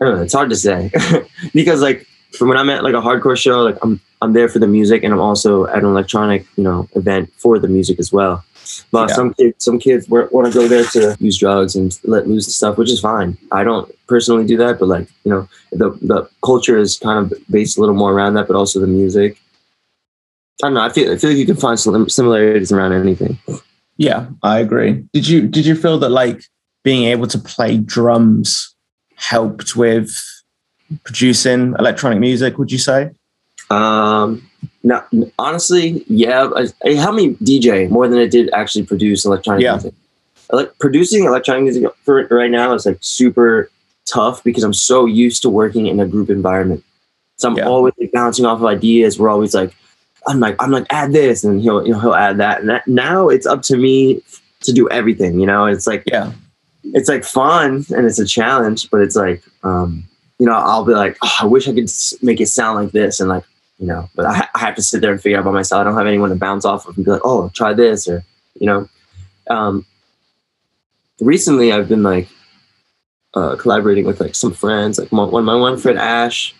I 0.00 0.04
don't 0.04 0.16
know. 0.16 0.22
It's 0.22 0.34
hard 0.34 0.50
to 0.50 0.56
say 0.56 0.92
because 1.54 1.80
like 1.82 2.06
from 2.38 2.48
when 2.48 2.58
I'm 2.58 2.70
at 2.70 2.84
like 2.84 2.94
a 2.94 3.00
hardcore 3.00 3.36
show, 3.36 3.62
like 3.62 3.78
I'm 3.82 4.00
I'm 4.22 4.32
there 4.34 4.48
for 4.48 4.58
the 4.60 4.66
music 4.68 5.02
and 5.02 5.12
I'm 5.12 5.20
also 5.20 5.66
at 5.66 5.78
an 5.78 5.86
electronic, 5.86 6.46
you 6.56 6.62
know, 6.62 6.88
event 6.94 7.32
for 7.38 7.58
the 7.58 7.68
music 7.68 7.98
as 7.98 8.12
well. 8.12 8.44
But 8.92 9.08
Yeah. 9.08 9.14
some 9.16 9.34
kids, 9.34 9.64
some 9.64 9.78
kids 9.78 10.08
want 10.08 10.46
to 10.46 10.52
go 10.52 10.68
there 10.68 10.84
to 10.84 11.16
use 11.20 11.38
drugs 11.38 11.74
and 11.76 11.98
let 12.04 12.28
loose 12.28 12.46
and 12.46 12.52
stuff, 12.52 12.76
which 12.78 12.90
is 12.90 13.00
fine. 13.00 13.36
I 13.52 13.64
don't 13.64 13.90
personally 14.06 14.46
do 14.46 14.56
that, 14.58 14.78
but 14.78 14.88
like 14.88 15.08
you 15.24 15.30
know, 15.30 15.48
the 15.72 15.90
the 16.02 16.28
culture 16.44 16.76
is 16.78 16.98
kind 16.98 17.18
of 17.20 17.32
based 17.50 17.76
a 17.78 17.80
little 17.80 17.94
more 17.94 18.12
around 18.12 18.34
that, 18.34 18.46
but 18.46 18.56
also 18.56 18.80
the 18.80 18.86
music. 18.86 19.38
I 20.62 20.66
don't 20.66 20.74
know. 20.74 20.80
I 20.82 20.88
feel 20.90 21.12
I 21.12 21.16
feel 21.16 21.30
like 21.30 21.38
you 21.38 21.46
can 21.46 21.56
find 21.56 21.78
sim- 21.78 22.08
similarities 22.08 22.72
around 22.72 22.92
anything. 22.92 23.38
Yeah, 23.96 24.26
I 24.42 24.58
agree. 24.58 25.04
Did 25.12 25.28
you 25.28 25.48
did 25.48 25.66
you 25.66 25.74
feel 25.74 25.98
that 25.98 26.10
like 26.10 26.42
being 26.84 27.04
able 27.04 27.26
to 27.28 27.38
play 27.38 27.78
drums 27.78 28.74
helped 29.16 29.76
with 29.76 30.10
producing 31.04 31.74
electronic 31.78 32.18
music? 32.18 32.58
Would 32.58 32.72
you 32.72 32.78
say? 32.78 33.10
Um, 33.70 34.47
no, 34.82 35.02
honestly, 35.38 36.04
yeah, 36.08 36.48
I- 36.56 36.66
it 36.84 36.96
helped 36.96 37.16
me 37.16 37.34
DJ 37.42 37.88
more 37.90 38.08
than 38.08 38.18
it 38.18 38.30
did 38.30 38.50
actually 38.52 38.84
produce 38.84 39.24
electronic 39.24 39.62
Yeah. 39.62 39.72
music. 39.72 39.94
Like 40.50 40.78
producing 40.78 41.24
electronic 41.24 41.64
music 41.64 41.84
for 42.04 42.26
right 42.30 42.50
now 42.50 42.72
is 42.72 42.86
like 42.86 42.98
super 43.00 43.70
tough 44.06 44.42
because 44.42 44.64
I'm 44.64 44.72
so 44.72 45.04
used 45.04 45.42
to 45.42 45.50
working 45.50 45.86
in 45.86 46.00
a 46.00 46.06
group 46.06 46.30
environment. 46.30 46.82
So 47.36 47.48
I'm 47.50 47.56
Yeah. 47.56 47.68
always 47.68 47.92
like, 48.00 48.10
bouncing 48.12 48.46
off 48.46 48.58
of 48.60 48.64
ideas. 48.64 49.18
We're 49.18 49.28
always 49.28 49.54
like, 49.54 49.72
I'm 50.26 50.40
like, 50.40 50.56
I'm 50.60 50.70
like, 50.70 50.86
add 50.90 51.12
this, 51.12 51.44
and 51.44 51.60
he'll 51.60 51.86
you 51.86 51.92
know 51.92 52.00
he'll 52.00 52.14
add 52.14 52.38
that, 52.38 52.60
and 52.60 52.68
that, 52.70 52.86
now 52.88 53.28
it's 53.28 53.46
up 53.46 53.62
to 53.64 53.76
me 53.76 54.22
to 54.62 54.72
do 54.72 54.88
everything. 54.90 55.38
You 55.38 55.46
know, 55.46 55.66
it's 55.66 55.86
like 55.86 56.02
Yeah, 56.06 56.32
it's 56.84 57.08
like 57.08 57.24
fun 57.24 57.84
and 57.94 58.06
it's 58.06 58.18
a 58.18 58.26
challenge, 58.26 58.90
but 58.90 59.00
it's 59.02 59.16
like, 59.16 59.42
um, 59.62 60.02
you 60.38 60.46
know, 60.46 60.52
I'll 60.54 60.84
be 60.84 60.92
like, 60.94 61.16
oh, 61.22 61.36
I 61.42 61.46
wish 61.46 61.68
I 61.68 61.72
could 61.72 61.90
make 62.22 62.40
it 62.40 62.48
sound 62.48 62.82
like 62.82 62.92
this, 62.92 63.20
and 63.20 63.28
like, 63.28 63.44
you 63.78 63.86
know, 63.86 64.08
but 64.14 64.26
I, 64.26 64.48
I 64.54 64.58
have 64.58 64.74
to 64.76 64.82
sit 64.82 65.00
there 65.00 65.12
and 65.12 65.20
figure 65.20 65.38
out 65.38 65.44
by 65.44 65.50
myself. 65.50 65.80
I 65.80 65.84
don't 65.84 65.96
have 65.96 66.06
anyone 66.06 66.30
to 66.30 66.36
bounce 66.36 66.64
off 66.64 66.86
of 66.86 66.96
and 66.96 67.04
be 67.04 67.10
like, 67.10 67.22
oh, 67.24 67.50
try 67.50 67.72
this, 67.72 68.08
or 68.08 68.24
you 68.54 68.66
know. 68.66 68.88
Um, 69.50 69.86
recently, 71.20 71.72
I've 71.72 71.88
been 71.88 72.02
like 72.02 72.28
uh, 73.34 73.56
collaborating 73.56 74.04
with 74.04 74.20
like 74.20 74.34
some 74.34 74.52
friends, 74.52 74.98
like 74.98 75.12
my, 75.12 75.24
one 75.24 75.44
my 75.44 75.56
one 75.56 75.78
friend 75.78 75.98
Ash. 75.98 76.54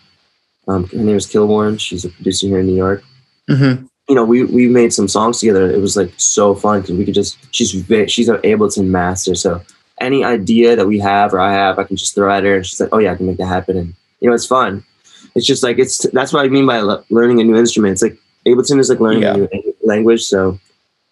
Um, 0.67 0.87
her 0.87 0.97
name 0.97 1.15
is 1.15 1.27
Kilbourne. 1.27 1.79
She's 1.79 2.05
a 2.05 2.09
producer 2.09 2.47
here 2.47 2.59
in 2.59 2.67
New 2.67 2.75
York 2.75 3.03
hmm 3.47 3.85
you 4.09 4.15
know, 4.15 4.25
we 4.25 4.43
we 4.43 4.67
made 4.67 4.91
some 4.91 5.07
songs 5.07 5.39
together. 5.39 5.69
It 5.69 5.79
was 5.79 5.95
like 5.95 6.11
so 6.17 6.55
fun 6.55 6.81
because 6.81 6.97
we 6.97 7.05
could 7.05 7.13
just 7.13 7.37
she's 7.53 7.69
she's 8.11 8.27
an 8.27 8.37
Ableton 8.37 8.87
master. 8.87 9.35
So 9.35 9.61
any 10.01 10.23
idea 10.23 10.75
that 10.75 10.87
we 10.87 10.97
have 10.97 11.31
or 11.31 11.39
I 11.39 11.53
have, 11.53 11.77
I 11.77 11.83
can 11.83 11.95
just 11.95 12.15
throw 12.15 12.33
at 12.33 12.43
her, 12.43 12.55
and 12.55 12.65
she's 12.65 12.79
like, 12.79 12.89
"Oh 12.91 12.97
yeah, 12.97 13.11
I 13.11 13.15
can 13.15 13.27
make 13.27 13.37
that 13.37 13.45
happen." 13.45 13.77
And 13.77 13.93
you 14.19 14.27
know, 14.27 14.33
it's 14.33 14.47
fun. 14.47 14.83
It's 15.35 15.45
just 15.45 15.63
like 15.63 15.79
it's 15.79 15.97
that's 16.11 16.33
what 16.33 16.45
I 16.45 16.49
mean 16.49 16.65
by 16.65 16.79
le- 16.81 17.03
learning 17.09 17.39
a 17.41 17.43
new 17.43 17.55
instrument. 17.55 17.93
It's 17.93 18.01
like 18.01 18.17
Ableton 18.47 18.79
is 18.79 18.89
like 18.89 18.99
learning 18.99 19.23
Yeah. 19.23 19.35
a 19.35 19.37
new 19.37 19.75
language. 19.83 20.23
So 20.23 20.59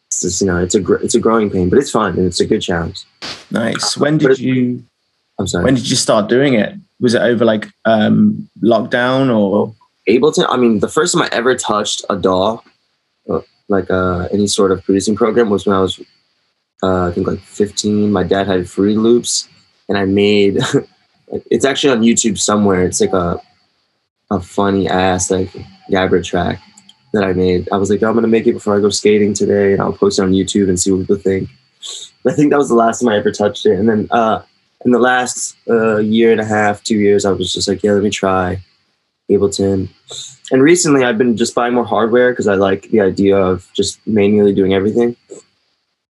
it's 0.07 0.21
just 0.21 0.41
you 0.41 0.47
know, 0.47 0.57
it's 0.57 0.75
a 0.75 0.79
gr- 0.79 0.95
it's 1.05 1.15
a 1.15 1.19
growing 1.19 1.49
pain, 1.49 1.69
but 1.69 1.79
it's 1.79 1.91
fun 1.91 2.17
and 2.17 2.25
it's 2.25 2.39
a 2.39 2.45
good 2.45 2.61
challenge. 2.61 3.03
nice. 3.51 3.97
When 3.97 4.17
did 4.17 4.39
you 4.39 4.83
I'm 5.39 5.47
sorry. 5.47 5.65
when 5.65 5.75
did 5.75 5.89
you 5.89 5.95
start 5.95 6.29
doing 6.29 6.53
it? 6.55 6.73
Was 6.99 7.13
it 7.13 7.21
over 7.21 7.45
like 7.45 7.67
um 7.85 8.49
lockdown 8.63 9.35
or 9.35 9.73
Ableton. 10.09 10.45
I 10.49 10.55
mean, 10.57 10.79
the 10.79 10.87
first 10.87 11.13
time 11.13 11.23
I 11.23 11.29
ever 11.33 11.53
touched 11.53 12.05
a 12.09 12.15
DAW, 12.15 12.61
uh, 13.29 13.41
like 13.67 13.91
uh, 13.91 14.29
any 14.31 14.47
sort 14.47 14.71
of 14.71 14.81
producing 14.85 15.17
program, 15.17 15.49
was 15.49 15.65
when 15.65 15.75
I 15.75 15.81
was, 15.81 15.99
uh, 16.81 17.07
I 17.07 17.11
think, 17.11 17.27
like 17.27 17.39
15. 17.42 18.09
My 18.09 18.23
dad 18.23 18.47
had 18.47 18.69
Fruity 18.69 18.95
Loops, 18.95 19.49
and 19.89 19.97
I 19.97 20.06
made. 20.06 20.59
it's 21.51 21.65
actually 21.65 21.92
on 21.92 22.03
YouTube 22.03 22.39
somewhere. 22.39 22.83
It's 22.85 23.01
like 23.01 23.11
a, 23.11 23.42
a 24.31 24.39
funny 24.39 24.87
ass 24.87 25.31
like 25.31 25.51
Gabber 25.89 26.23
track 26.23 26.61
that 27.13 27.23
I 27.23 27.33
made. 27.33 27.69
I 27.71 27.77
was 27.77 27.89
like, 27.89 28.03
I'm 28.03 28.13
gonna 28.13 28.27
make 28.27 28.47
it 28.47 28.53
before 28.53 28.77
I 28.77 28.81
go 28.81 28.89
skating 28.89 29.33
today, 29.33 29.73
and 29.73 29.81
I'll 29.81 29.93
post 29.93 30.19
it 30.19 30.23
on 30.23 30.31
YouTube 30.31 30.69
and 30.69 30.79
see 30.79 30.91
what 30.91 31.01
people 31.01 31.15
think. 31.17 31.49
But 32.23 32.33
I 32.33 32.35
think 32.35 32.51
that 32.51 32.57
was 32.57 32.69
the 32.69 32.75
last 32.75 32.99
time 32.99 33.09
I 33.09 33.17
ever 33.17 33.31
touched 33.31 33.65
it, 33.65 33.79
and 33.79 33.87
then 33.87 34.07
uh, 34.11 34.41
in 34.85 34.91
the 34.91 34.99
last 34.99 35.55
uh, 35.69 35.97
year 35.97 36.31
and 36.31 36.41
a 36.41 36.45
half, 36.45 36.83
two 36.83 36.97
years, 36.97 37.25
I 37.25 37.31
was 37.31 37.53
just 37.53 37.67
like, 37.67 37.83
yeah, 37.83 37.93
let 37.93 38.03
me 38.03 38.09
try 38.09 38.59
Ableton. 39.29 39.89
And 40.51 40.61
recently, 40.61 41.03
I've 41.03 41.17
been 41.17 41.35
just 41.35 41.55
buying 41.55 41.73
more 41.73 41.85
hardware 41.85 42.31
because 42.31 42.47
I 42.47 42.55
like 42.55 42.83
the 42.89 43.01
idea 43.01 43.37
of 43.37 43.69
just 43.73 44.05
manually 44.07 44.53
doing 44.53 44.73
everything. 44.73 45.15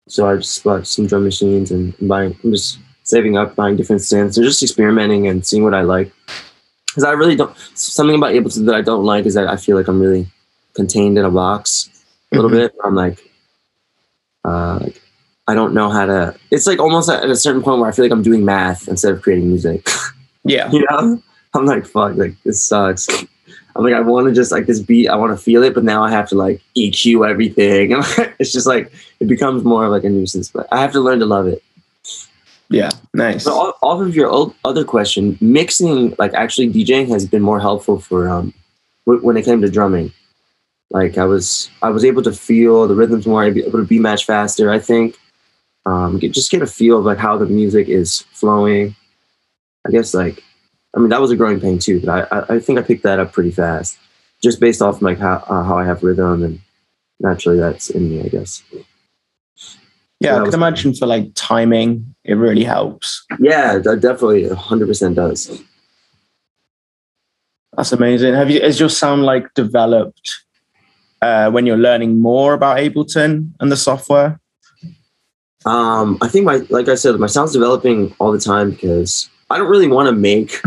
So 0.07 0.29
I 0.29 0.36
just 0.38 0.63
bought 0.63 0.88
some 0.88 1.07
drum 1.07 1.24
machines 1.24 1.71
and 1.71 1.93
buying. 2.07 2.38
I'm 2.43 2.51
just 2.51 2.79
saving 3.03 3.38
up, 3.38 3.55
buying 3.55 3.75
different 3.75 4.01
synths, 4.01 4.38
and 4.38 4.45
just 4.45 4.62
experimenting 4.62 5.27
and 5.27 5.45
seeing 5.45 5.63
what 5.63 5.74
I 5.74 5.81
like. 5.81 6.12
Because 6.98 7.04
I 7.08 7.12
really 7.12 7.36
don't. 7.36 7.56
Something 7.75 8.16
about 8.16 8.32
Ableton 8.34 8.66
that 8.66 8.74
I 8.74 8.82
don't 8.82 9.04
like 9.06 9.27
is 9.27 9.36
that 9.36 9.48
I 9.48 9.56
feel 9.56 9.77
like 9.77 9.88
I'm 9.88 10.00
really 10.00 10.25
contained 10.74 11.16
in 11.20 11.25
a 11.25 11.30
box 11.30 11.89
a 12.32 12.36
little 12.36 12.50
Mhm. 12.50 12.54
bit. 12.54 12.75
I'm 12.84 12.96
like, 12.96 13.20
uh, 14.44 14.80
like, 14.82 15.00
I 15.48 15.54
don't 15.54 15.75
know 15.75 15.92
how 15.92 16.08
to. 16.08 16.34
It's 16.50 16.66
like 16.66 16.80
almost 16.80 17.08
at 17.08 17.30
a 17.30 17.36
certain 17.36 17.62
point 17.62 17.80
where 17.80 17.88
I 17.88 17.92
feel 17.92 18.04
like 18.04 18.12
I'm 18.12 18.24
doing 18.24 18.44
math 18.44 18.88
instead 18.88 19.13
of 19.13 19.22
creating 19.22 19.48
music. 19.48 19.88
yeah? 20.44 20.72
you 20.72 20.84
know 20.89 21.22
i'm 21.54 21.66
like 21.66 21.86
fuck 21.86 22.16
like 22.16 22.34
this 22.44 22.63
sucks 22.63 23.08
i'm 23.75 23.84
like 23.84 23.94
i 23.94 24.00
want 24.00 24.27
to 24.27 24.34
just 24.34 24.50
like 24.51 24.66
this 24.66 24.80
beat 24.80 25.10
i 25.10 25.16
want 25.16 25.30
to 25.38 25.42
feel 25.44 25.62
it 25.62 25.74
but 25.74 25.84
now 25.84 26.01
i 26.04 26.10
have 26.10 26.27
to 26.30 26.36
like 26.36 26.62
eq 26.77 27.30
everything 27.30 27.92
and 27.94 28.04
it's 28.39 28.54
just 28.54 28.66
like 28.68 28.89
it 29.20 29.27
becomes 29.27 29.63
more 29.66 29.84
of 29.86 29.92
like 29.92 30.06
a 30.06 30.10
nuisance 30.10 30.50
but 30.50 30.66
i 30.72 30.80
have 30.80 30.92
to 30.94 31.01
learn 31.01 31.20
to 31.20 31.25
love 31.25 31.48
it 31.48 31.62
Yeah, 32.69 32.89
nice. 33.13 33.45
so 33.45 33.53
off, 33.81 34.01
of 34.01 34.15
your 34.15 34.53
other 34.65 34.83
question 34.83 35.38
mixing 35.39 36.15
like 36.19 36.33
actually 36.33 36.69
djing 36.69 37.07
has 37.09 37.25
been 37.25 37.41
more 37.41 37.59
helpful 37.59 38.00
for 38.00 38.27
um 38.27 38.53
when 39.05 39.38
it 39.38 39.45
came 39.45 39.62
to 39.62 39.69
drumming 39.69 40.12
like 40.89 41.17
i 41.17 41.24
was 41.24 41.69
i 41.81 41.89
was 41.89 42.03
able 42.03 42.21
to 42.24 42.33
feel 42.33 42.86
the 42.88 42.95
rhythms 42.95 43.25
more 43.25 43.45
able 43.45 43.71
to 43.71 43.86
be 43.86 44.00
match 44.00 44.25
faster 44.25 44.69
i 44.69 44.79
think 44.79 45.17
um 45.86 46.19
get, 46.19 46.33
just 46.33 46.51
get 46.51 46.62
a 46.62 46.67
feel 46.67 47.00
of 47.00 47.05
like 47.05 47.17
how 47.17 47.38
the 47.38 47.45
music 47.45 47.88
is 47.88 48.25
flowing 48.33 48.93
i 49.88 49.89
guess 49.89 50.13
like 50.13 50.43
i 50.93 51.00
mean 51.00 51.09
that 51.09 51.21
was 51.21 51.31
a 51.31 51.38
growing 51.38 51.62
pain 51.62 51.79
too 51.79 52.01
but 52.01 52.09
i 52.09 52.38
i, 52.38 52.55
I 52.55 52.59
think 52.59 52.77
i 52.77 52.81
picked 52.81 53.03
that 53.03 53.19
up 53.19 53.31
pretty 53.31 53.51
fast 53.51 53.97
just 54.41 54.59
based 54.59 54.81
off 54.81 55.01
like 55.01 55.17
how 55.17 55.43
uh, 55.47 55.63
how 55.63 55.77
I 55.77 55.86
have 55.86 56.03
rhythm 56.03 56.43
and 56.43 56.62
naturally 57.19 57.57
that's 57.57 57.89
in 57.89 58.09
me, 58.09 58.21
I 58.21 58.27
guess. 58.27 58.63
Yeah, 60.19 60.41
I 60.41 60.45
can 60.45 60.53
imagine 60.55 60.93
for 60.95 61.05
like 61.05 61.31
timing, 61.36 62.15
it 62.24 62.33
really 62.33 62.63
helps. 62.63 63.24
Yeah, 63.39 63.77
that 63.77 64.01
definitely 64.01 64.45
100% 64.45 65.15
does. 65.15 65.62
That's 67.75 67.91
amazing. 67.91 68.33
Have 68.33 68.50
you 68.50 68.59
has 68.62 68.79
your 68.79 68.89
sound 68.89 69.24
like 69.24 69.53
developed 69.53 70.31
uh, 71.21 71.51
when 71.51 71.67
you're 71.67 71.77
learning 71.77 72.19
more 72.19 72.55
about 72.55 72.77
Ableton 72.77 73.51
and 73.59 73.71
the 73.71 73.77
software? 73.77 74.39
Um, 75.65 76.17
I 76.21 76.27
think 76.27 76.45
my, 76.45 76.57
like 76.69 76.88
I 76.88 76.95
said, 76.95 77.19
my 77.19 77.27
sound's 77.27 77.53
developing 77.53 78.15
all 78.19 78.31
the 78.31 78.39
time 78.39 78.71
because 78.71 79.29
I 79.50 79.57
don't 79.57 79.69
really 79.69 79.88
want 79.88 80.07
to 80.07 80.13
make 80.13 80.62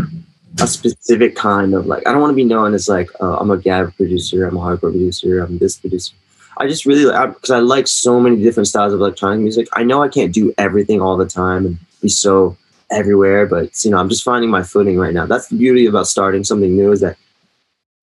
a 0.61 0.67
specific 0.67 1.35
kind 1.35 1.73
of 1.73 1.85
like, 1.87 2.07
I 2.07 2.11
don't 2.11 2.21
want 2.21 2.31
to 2.31 2.35
be 2.35 2.43
known 2.43 2.73
as 2.73 2.87
like, 2.87 3.09
uh, 3.19 3.37
I'm 3.37 3.49
a 3.49 3.57
Gab 3.57 3.95
producer, 3.95 4.47
I'm 4.47 4.57
a 4.57 4.59
hardcore 4.59 4.91
producer, 4.91 5.39
I'm 5.39 5.57
this 5.57 5.77
producer. 5.77 6.13
I 6.61 6.67
just 6.67 6.85
really, 6.85 7.05
like 7.05 7.33
because 7.33 7.49
I, 7.49 7.59
like 7.59 7.87
so 7.87 8.19
many 8.19 8.37
different 8.41 8.67
styles 8.67 8.93
of 8.93 8.99
electronic 8.99 9.39
music. 9.39 9.67
I 9.73 9.83
know 9.83 10.03
I 10.03 10.09
can't 10.09 10.31
do 10.31 10.53
everything 10.59 11.01
all 11.01 11.17
the 11.17 11.25
time 11.25 11.65
and 11.65 11.77
be 12.01 12.07
so 12.09 12.55
everywhere, 12.91 13.47
but 13.47 13.83
you 13.83 13.89
know, 13.89 13.97
I'm 13.97 14.09
just 14.09 14.23
finding 14.23 14.51
my 14.51 14.61
footing 14.61 14.97
right 14.97 15.13
now. 15.13 15.25
That's 15.25 15.47
the 15.47 15.57
beauty 15.57 15.87
about 15.87 16.05
starting 16.05 16.43
something 16.43 16.75
new 16.75 16.91
is 16.91 17.01
that 17.01 17.17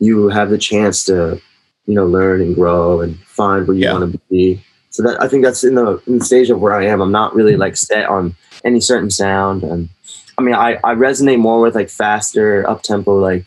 you 0.00 0.28
have 0.28 0.50
the 0.50 0.58
chance 0.58 1.04
to, 1.04 1.40
you 1.86 1.94
know, 1.94 2.06
learn 2.06 2.40
and 2.40 2.54
grow 2.54 3.00
and 3.00 3.16
find 3.20 3.66
where 3.68 3.76
you 3.76 3.84
Yeah. 3.84 3.92
want 3.92 4.12
to 4.12 4.18
be. 4.28 4.60
So 4.90 5.02
that 5.04 5.22
I 5.22 5.28
think 5.28 5.44
that's 5.44 5.62
in 5.62 5.76
the 5.76 6.02
in 6.08 6.18
the 6.18 6.24
stage 6.24 6.50
of 6.50 6.60
where 6.60 6.74
I 6.74 6.86
am. 6.86 7.00
I'm 7.00 7.12
not 7.12 7.34
really 7.34 7.56
like 7.56 7.76
set 7.76 8.08
on 8.08 8.34
any 8.64 8.80
certain 8.80 9.10
sound. 9.10 9.62
And 9.62 9.88
I 10.36 10.42
mean, 10.42 10.54
I, 10.56 10.74
I 10.82 10.94
resonate 10.96 11.38
more 11.38 11.60
with 11.60 11.76
like 11.76 11.90
faster, 11.90 12.68
up 12.68 12.82
tempo, 12.82 13.18
like 13.18 13.44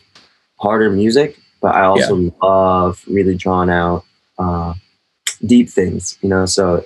harder 0.58 0.88
music, 0.90 1.38
but 1.60 1.74
I 1.74 1.82
also 1.82 2.32
love 2.42 3.02
really 3.06 3.34
drawn 3.34 3.68
out, 3.68 4.04
uh, 4.38 4.72
deep 5.46 5.68
things, 5.68 6.18
you 6.22 6.28
know? 6.28 6.46
So 6.46 6.84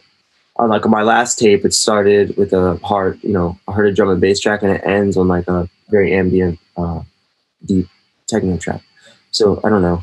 on 0.57 0.71
like 0.71 0.85
on 0.85 0.91
my 0.91 1.03
last 1.03 1.39
tape, 1.39 1.65
it 1.65 1.75
started 1.75 2.37
with 2.37 2.53
a 2.53 2.77
hard, 2.83 3.23
you 3.23 3.33
know, 3.33 3.59
I 3.69 3.73
heard 3.73 3.87
a 3.89 3.93
drum 3.93 4.09
and 4.11 4.21
bass 4.21 4.41
track 4.41 4.63
and 4.63 4.73
it 4.73 4.83
ends 4.85 5.17
on 5.17 5.29
like 5.29 5.47
a 5.49 5.69
very 5.91 6.15
ambient, 6.15 6.59
uh, 6.77 7.03
deep 7.65 7.89
techno 8.27 8.57
track. 8.57 8.83
So 9.31 9.61
I 9.65 9.69
don't 9.69 9.83
know. 9.83 10.03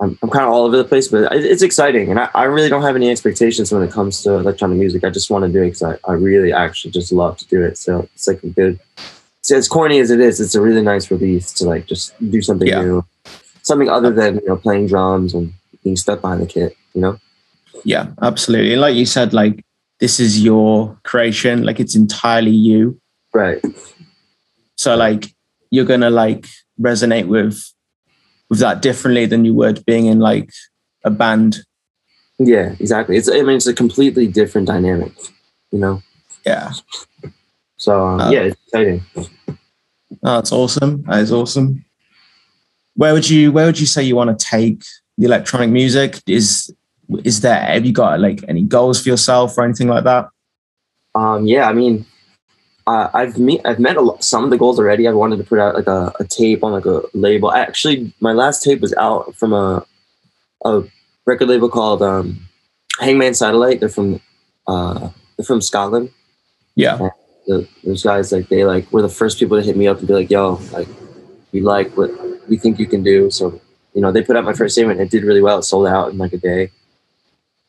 I'm, 0.00 0.18
I'm 0.22 0.28
kind 0.28 0.44
of 0.44 0.50
all 0.50 0.64
over 0.64 0.76
the 0.76 0.84
place, 0.84 1.08
but 1.08 1.32
it- 1.32 1.44
it's 1.44 1.62
exciting. 1.62 2.10
And 2.10 2.18
I, 2.18 2.28
I 2.34 2.44
really 2.44 2.68
don't 2.68 2.82
have 2.82 2.96
any 2.96 3.10
expectations 3.10 3.72
when 3.72 3.82
it 3.82 3.90
comes 3.92 4.22
to 4.24 4.32
electronic 4.34 4.76
music. 4.78 5.04
I 5.04 5.10
just 5.10 5.30
want 5.30 5.44
to 5.46 5.52
do 5.52 5.62
it 5.62 5.66
because 5.70 5.82
I, 5.82 5.98
I 6.06 6.12
really 6.14 6.52
actually 6.52 6.90
just 6.90 7.12
love 7.12 7.38
to 7.38 7.46
do 7.46 7.62
it. 7.62 7.78
So 7.78 8.00
it's 8.14 8.26
like 8.28 8.42
a 8.42 8.48
good, 8.48 8.78
so 9.42 9.56
as 9.56 9.68
corny 9.68 10.00
as 10.00 10.10
it 10.10 10.20
is, 10.20 10.40
it's 10.40 10.54
a 10.54 10.60
really 10.60 10.82
nice 10.82 11.10
release 11.10 11.52
to 11.54 11.64
like 11.64 11.86
just 11.86 12.12
do 12.30 12.42
something 12.42 12.68
Yeah. 12.68 12.82
new, 12.82 13.04
something 13.62 13.88
other 13.88 14.10
than, 14.10 14.36
you 14.36 14.46
know, 14.46 14.56
playing 14.56 14.88
drums 14.88 15.32
and 15.32 15.52
being 15.82 15.96
stuck 15.96 16.20
behind 16.20 16.42
the 16.42 16.46
kit, 16.46 16.76
you 16.92 17.00
know? 17.00 17.18
Yeah, 17.84 18.12
absolutely. 18.22 18.72
And 18.72 18.80
like 18.80 18.96
you 18.96 19.06
said, 19.06 19.32
like 19.32 19.64
this 20.00 20.18
is 20.18 20.42
your 20.42 20.98
creation, 21.04 21.64
like 21.64 21.80
it's 21.80 21.94
entirely 21.94 22.50
you. 22.50 23.00
Right. 23.32 23.62
So 24.76 24.96
like 24.96 25.34
you're 25.70 25.84
gonna 25.84 26.10
like 26.10 26.46
resonate 26.80 27.26
with 27.26 27.62
with 28.50 28.58
that 28.58 28.82
differently 28.82 29.26
than 29.26 29.44
you 29.44 29.54
would 29.54 29.84
being 29.86 30.06
in 30.06 30.18
like 30.18 30.50
a 31.04 31.10
band. 31.10 31.58
Yeah, 32.38 32.74
exactly. 32.80 33.16
It's, 33.16 33.28
I 33.28 33.42
mean, 33.42 33.56
it's 33.56 33.66
a 33.66 33.74
completely 33.74 34.26
different 34.26 34.66
dynamic, 34.66 35.12
you 35.70 35.78
know? 35.78 36.02
Yeah. 36.44 36.72
So 37.76 38.06
um, 38.06 38.20
Uh, 38.20 38.30
yeah, 38.30 38.40
it's 38.40 38.60
exciting. 38.66 39.02
Oh, 40.22 40.36
that's 40.36 40.52
awesome. 40.52 41.02
That 41.02 41.20
is 41.20 41.32
awesome. 41.32 41.84
Where 42.96 43.12
would 43.12 43.28
you 43.28 43.52
where 43.52 43.66
would 43.66 43.80
you 43.80 43.86
say 43.86 44.02
you 44.02 44.16
want 44.16 44.36
to 44.38 44.44
take 44.44 44.82
the 45.18 45.26
electronic 45.26 45.70
music? 45.70 46.20
Is 46.26 46.72
is 47.24 47.40
there 47.40 47.60
have 47.60 47.84
you 47.84 47.92
got 47.92 48.20
like 48.20 48.44
any 48.48 48.62
goals 48.62 49.02
for 49.02 49.08
yourself 49.08 49.56
or 49.58 49.64
anything 49.64 49.88
like 49.88 50.04
that? 50.04 50.28
Um, 51.14 51.46
yeah, 51.46 51.68
I 51.68 51.72
mean, 51.72 52.06
uh, 52.86 53.08
I've 53.14 53.38
met 53.38 53.60
I've 53.64 53.78
met 53.78 53.96
a 53.96 54.00
lot, 54.00 54.24
some 54.24 54.44
of 54.44 54.50
the 54.50 54.58
goals 54.58 54.78
already. 54.78 55.06
I 55.06 55.12
wanted 55.12 55.36
to 55.38 55.44
put 55.44 55.58
out 55.58 55.74
like 55.74 55.86
a, 55.86 56.12
a 56.20 56.24
tape 56.24 56.64
on 56.64 56.72
like 56.72 56.86
a 56.86 57.02
label. 57.14 57.52
Actually, 57.52 58.12
my 58.20 58.32
last 58.32 58.62
tape 58.62 58.80
was 58.80 58.94
out 58.94 59.34
from 59.36 59.52
a 59.52 59.86
a 60.64 60.82
record 61.26 61.48
label 61.48 61.68
called 61.68 62.02
um, 62.02 62.46
Hangman 63.00 63.34
Satellite. 63.34 63.80
They're 63.80 63.88
from 63.88 64.20
uh, 64.66 65.10
they're 65.36 65.44
from 65.44 65.60
Scotland. 65.60 66.10
Yeah. 66.74 67.10
The, 67.46 67.68
those 67.84 68.02
guys 68.02 68.32
like 68.32 68.48
they 68.48 68.64
like 68.64 68.90
were 68.92 69.02
the 69.02 69.08
first 69.08 69.38
people 69.38 69.58
to 69.58 69.62
hit 69.62 69.76
me 69.76 69.86
up 69.86 69.98
and 69.98 70.08
be 70.08 70.14
like, 70.14 70.30
"Yo, 70.30 70.60
like 70.72 70.88
we 71.52 71.60
like 71.60 71.94
what 71.96 72.10
we 72.48 72.56
think 72.56 72.78
you 72.78 72.86
can 72.86 73.02
do." 73.02 73.30
So 73.30 73.60
you 73.94 74.00
know, 74.00 74.10
they 74.10 74.22
put 74.22 74.36
out 74.36 74.44
my 74.44 74.54
first 74.54 74.74
statement. 74.74 75.00
It 75.00 75.10
did 75.10 75.24
really 75.24 75.42
well. 75.42 75.58
It 75.58 75.62
sold 75.64 75.86
out 75.86 76.10
in 76.10 76.18
like 76.18 76.32
a 76.32 76.38
day, 76.38 76.70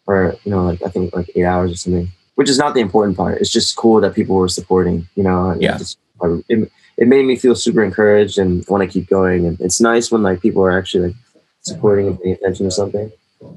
or 0.07 0.35
you 0.43 0.51
know, 0.51 0.65
like 0.65 0.81
I 0.83 0.89
think 0.89 1.15
like 1.15 1.29
eight 1.35 1.45
hours 1.45 1.71
or 1.71 1.77
something. 1.77 2.09
Which 2.35 2.49
is 2.49 2.57
not 2.57 2.73
the 2.73 2.81
important 2.81 3.15
part. 3.15 3.39
It's 3.39 3.49
just 3.49 3.77
cool 3.77 4.01
that 4.01 4.13
people 4.13 4.35
were 4.35 4.49
supporting. 4.49 5.07
You 5.15 5.23
know, 5.23 5.49
and 5.49 5.61
it 5.61 5.65
Yeah. 5.65 5.77
Just, 5.77 5.97
it, 6.49 6.71
it 6.97 7.07
made 7.07 7.25
me 7.25 7.35
feel 7.35 7.55
super 7.55 7.83
encouraged 7.83 8.37
and 8.37 8.65
want 8.67 8.81
to 8.81 8.87
keep 8.87 9.09
going. 9.09 9.45
And 9.45 9.59
it's 9.61 9.81
nice 9.81 10.11
when 10.11 10.23
like 10.23 10.41
people 10.41 10.63
are 10.63 10.77
actually 10.77 11.07
like 11.07 11.15
supporting 11.61 12.07
and 12.07 12.21
paying 12.21 12.35
attention 12.35 12.65
to 12.65 12.71
something. 12.71 13.11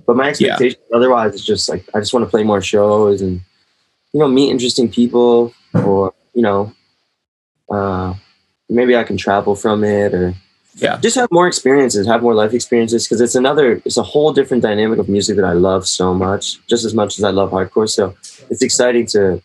But 0.06 0.16
my 0.16 0.28
expectation 0.30 0.80
otherwise 0.92 1.34
is 1.34 1.44
just 1.44 1.68
like 1.68 1.88
I 1.94 2.00
just 2.00 2.12
want 2.12 2.24
to 2.24 2.30
play 2.30 2.42
more 2.42 2.60
shows 2.60 3.22
and 3.22 3.40
you 4.12 4.20
know 4.20 4.28
meet 4.28 4.50
interesting 4.50 4.90
people 4.90 5.52
or 5.72 6.14
you 6.34 6.42
know 6.42 6.72
uh 7.70 8.14
maybe 8.68 8.96
I 8.96 9.04
can 9.04 9.16
travel 9.16 9.54
from 9.54 9.84
it 9.84 10.14
or 10.14 10.34
Yeah. 10.80 10.96
just 10.98 11.16
have 11.16 11.28
more 11.32 11.48
experiences, 11.48 12.06
have 12.06 12.22
more 12.22 12.34
life 12.34 12.54
experiences 12.54 13.04
because 13.04 13.20
it's 13.20 13.34
another 13.34 13.82
it's 13.84 13.96
a 13.96 14.02
whole 14.02 14.32
different 14.32 14.62
dynamic 14.62 14.98
of 14.98 15.08
music 15.08 15.36
that 15.36 15.44
I 15.44 15.52
love 15.52 15.86
so 15.86 16.14
much, 16.14 16.64
just 16.66 16.84
as 16.84 16.94
much 16.94 17.18
as 17.18 17.24
I 17.24 17.30
love 17.30 17.50
hardcore. 17.50 17.88
So 17.88 18.14
it's 18.50 18.62
exciting 18.62 19.06
to 19.06 19.42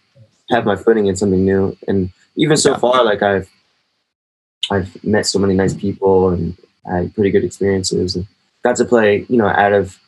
have 0.50 0.66
my 0.66 0.76
footing 0.76 1.08
in 1.08 1.16
something 1.16 1.44
new. 1.44 1.76
And 1.88 2.12
even 2.36 2.58
so 2.58 2.72
Yeah. 2.72 2.78
far, 2.78 3.04
like 3.04 3.22
I've 3.24 3.50
I've 4.72 5.04
met 5.04 5.26
so 5.26 5.40
many 5.40 5.54
nice 5.56 5.74
people 5.74 6.30
and 6.30 6.56
had 6.86 7.14
pretty 7.16 7.32
good 7.32 7.44
experiences 7.44 8.16
and 8.16 8.28
got 8.64 8.76
to 8.78 8.86
play, 8.86 9.26
you 9.28 9.38
know, 9.38 9.48
out 9.48 9.74
of 9.74 10.00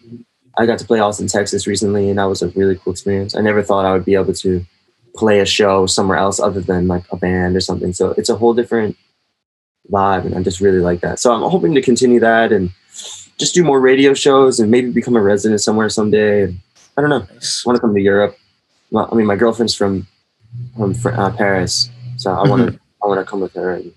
I 0.58 0.66
got 0.66 0.80
to 0.80 0.86
play 0.86 1.00
Austin, 1.00 1.28
Texas 1.28 1.68
recently, 1.68 2.10
and 2.10 2.18
that 2.20 2.26
was 2.26 2.42
a 2.42 2.48
really 2.50 2.76
cool 2.78 2.94
experience. 2.94 3.36
I 3.36 3.42
never 3.42 3.62
thought 3.62 3.84
I 3.86 3.92
would 3.92 4.06
be 4.06 4.16
able 4.16 4.34
to 4.36 4.66
play 5.16 5.40
a 5.40 5.46
show 5.46 5.86
somewhere 5.86 6.18
else 6.18 6.40
other 6.40 6.62
than 6.62 6.88
like 6.88 7.04
a 7.12 7.18
band 7.18 7.56
or 7.56 7.60
something. 7.62 7.92
So 7.94 8.12
it's 8.12 8.30
a 8.30 8.36
whole 8.36 8.54
different 8.54 8.96
vibe, 9.92 10.26
and 10.26 10.36
I 10.36 10.44
just 10.44 10.62
really 10.62 10.80
like 10.80 11.02
that. 11.02 11.20
So 11.20 11.34
I'm 11.34 11.50
hoping 11.50 11.74
to 11.76 11.82
continue 11.82 12.20
that 12.20 12.52
and 12.52 12.72
just 13.38 13.54
do 13.54 13.64
more 13.64 13.80
radio 13.80 14.14
shows 14.14 14.60
and 14.60 14.72
maybe 14.72 14.92
become 14.92 15.16
a 15.16 15.22
resident 15.22 15.62
somewhere 15.62 15.90
someday. 15.90 16.44
And 16.44 16.60
I 16.98 17.02
don't 17.02 17.10
know. 17.10 17.26
I 17.30 17.62
want 17.66 17.76
to 17.76 17.80
come 17.82 17.94
to 17.94 18.02
Europe. 18.02 18.38
Well, 18.92 19.10
I 19.12 19.16
mean, 19.16 19.26
my 19.26 19.36
girlfriend's 19.36 19.76
from 19.76 20.08
from 20.78 20.96
uh, 21.06 21.32
Paris, 21.32 21.90
so 22.18 22.32
I 22.32 22.48
want 22.48 22.72
to 22.72 22.80
I 23.04 23.08
want 23.08 23.20
to 23.20 23.30
come 23.30 23.42
with 23.42 23.54
her 23.56 23.74
and 23.74 23.92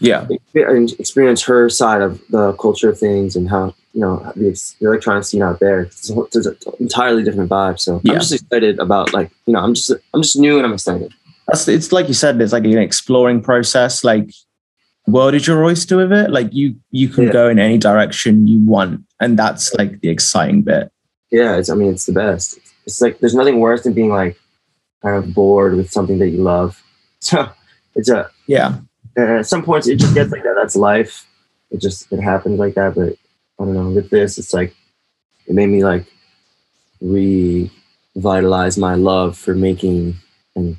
Yeah. 0.00 0.26
and 0.54 0.92
experience 0.98 1.42
her 1.44 1.70
side 1.70 2.02
of 2.02 2.20
the 2.28 2.52
culture 2.54 2.90
of 2.90 2.98
things 2.98 3.36
and 3.36 3.48
how 3.48 3.74
you 3.94 4.00
know 4.00 4.16
the, 4.36 4.50
the 4.80 4.86
electronic 4.88 5.24
scene 5.24 5.42
out 5.42 5.60
there. 5.60 5.82
It's 5.82 6.10
an 6.10 6.56
entirely 6.80 7.22
different 7.22 7.48
vibe. 7.48 7.78
So 7.80 8.00
Yeah. 8.04 8.14
I'm 8.14 8.18
just 8.20 8.32
excited 8.32 8.78
about 8.80 9.14
like 9.14 9.30
you 9.46 9.52
know 9.54 9.60
I'm 9.60 9.72
just 9.74 9.90
I'm 10.12 10.22
just 10.22 10.36
new 10.36 10.56
and 10.58 10.66
I'm 10.66 10.74
excited. 10.74 11.12
That's 11.48 11.66
it's 11.68 11.92
like 11.92 12.08
you 12.08 12.14
said, 12.14 12.40
it's 12.40 12.52
like 12.52 12.64
an 12.64 12.76
exploring 12.78 13.40
process. 13.40 14.04
Like 14.04 14.30
world 15.06 15.34
is 15.34 15.46
your 15.46 15.64
oyster 15.64 15.96
with 15.96 16.12
it. 16.12 16.30
Like 16.30 16.52
you 16.52 16.76
you 16.90 17.08
can 17.08 17.24
Yeah. 17.24 17.32
go 17.32 17.48
in 17.48 17.58
any 17.58 17.78
direction 17.78 18.46
you 18.46 18.60
want. 18.64 19.04
And 19.20 19.38
that's 19.38 19.72
like 19.74 20.00
the 20.00 20.08
exciting 20.08 20.62
bit. 20.62 20.90
Yeah, 21.30 21.56
it's 21.56 21.68
I 21.70 21.74
mean 21.74 21.92
it's 21.92 22.06
the 22.06 22.12
best. 22.12 22.58
It's 22.86 23.00
like 23.00 23.18
there's 23.20 23.34
nothing 23.34 23.60
worse 23.60 23.82
than 23.82 23.92
being 23.92 24.10
like 24.10 24.36
kind 25.02 25.16
of 25.16 25.34
bored 25.34 25.74
with 25.76 25.90
something 25.90 26.18
that 26.18 26.28
you 26.30 26.42
love. 26.42 26.80
So 27.24 27.48
it's 27.94 28.10
a 28.10 28.28
Yeah. 28.46 28.78
uh, 29.18 29.38
at 29.40 29.46
some 29.46 29.62
points 29.62 29.88
it 29.88 29.96
just 29.98 30.14
gets 30.14 30.30
like 30.30 30.42
that. 30.42 30.54
That's 30.60 30.76
life. 30.76 31.26
It 31.70 31.80
just 31.80 32.12
it 32.12 32.20
happens 32.20 32.58
like 32.58 32.74
that. 32.74 32.94
But 32.94 33.14
I 33.58 33.64
don't 33.64 33.72
know. 33.74 33.88
With 33.90 34.10
this, 34.10 34.36
it's 34.38 34.52
like 34.52 34.74
it 35.46 35.54
made 35.54 35.68
me 35.70 35.82
like 35.84 36.04
revitalize 37.00 38.76
my 38.78 38.94
love 38.94 39.36
for 39.38 39.54
making 39.54 40.16
and 40.56 40.76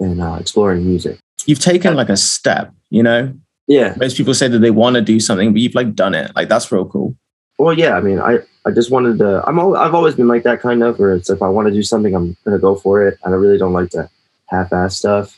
and 0.00 0.20
uh, 0.20 0.36
exploring 0.40 0.84
music. 0.84 1.18
You've 1.46 1.60
taken 1.60 1.94
like 1.94 2.08
a 2.08 2.16
step, 2.16 2.72
you 2.90 3.02
know? 3.02 3.32
Yeah. 3.66 3.94
Most 3.96 4.16
people 4.16 4.34
say 4.34 4.48
that 4.48 4.58
they 4.58 4.70
want 4.70 4.94
to 4.96 5.02
do 5.02 5.18
something, 5.18 5.52
but 5.52 5.60
you've 5.60 5.74
like 5.74 5.94
done 5.94 6.14
it. 6.14 6.34
Like 6.36 6.48
that's 6.48 6.70
real 6.70 6.84
cool. 6.86 7.16
Well, 7.58 7.76
yeah. 7.76 7.96
I 7.96 8.00
mean, 8.00 8.20
I 8.20 8.38
I 8.64 8.70
just 8.70 8.90
wanted 8.90 9.18
to. 9.18 9.42
I'm 9.46 9.58
al- 9.58 9.76
I've 9.76 9.94
always 9.94 10.14
been 10.14 10.28
like 10.28 10.42
that 10.44 10.60
kind 10.60 10.82
of. 10.82 10.98
Where 10.98 11.14
it's 11.14 11.30
if 11.30 11.42
I 11.42 11.48
want 11.48 11.68
to 11.68 11.74
do 11.74 11.82
something, 11.82 12.14
I'm 12.14 12.36
gonna 12.44 12.58
go 12.58 12.76
for 12.76 13.06
it. 13.06 13.18
And 13.24 13.34
I 13.34 13.36
really 13.36 13.58
don't 13.58 13.72
like 13.72 13.90
to 13.90 14.08
half-ass 14.48 14.96
stuff. 14.96 15.36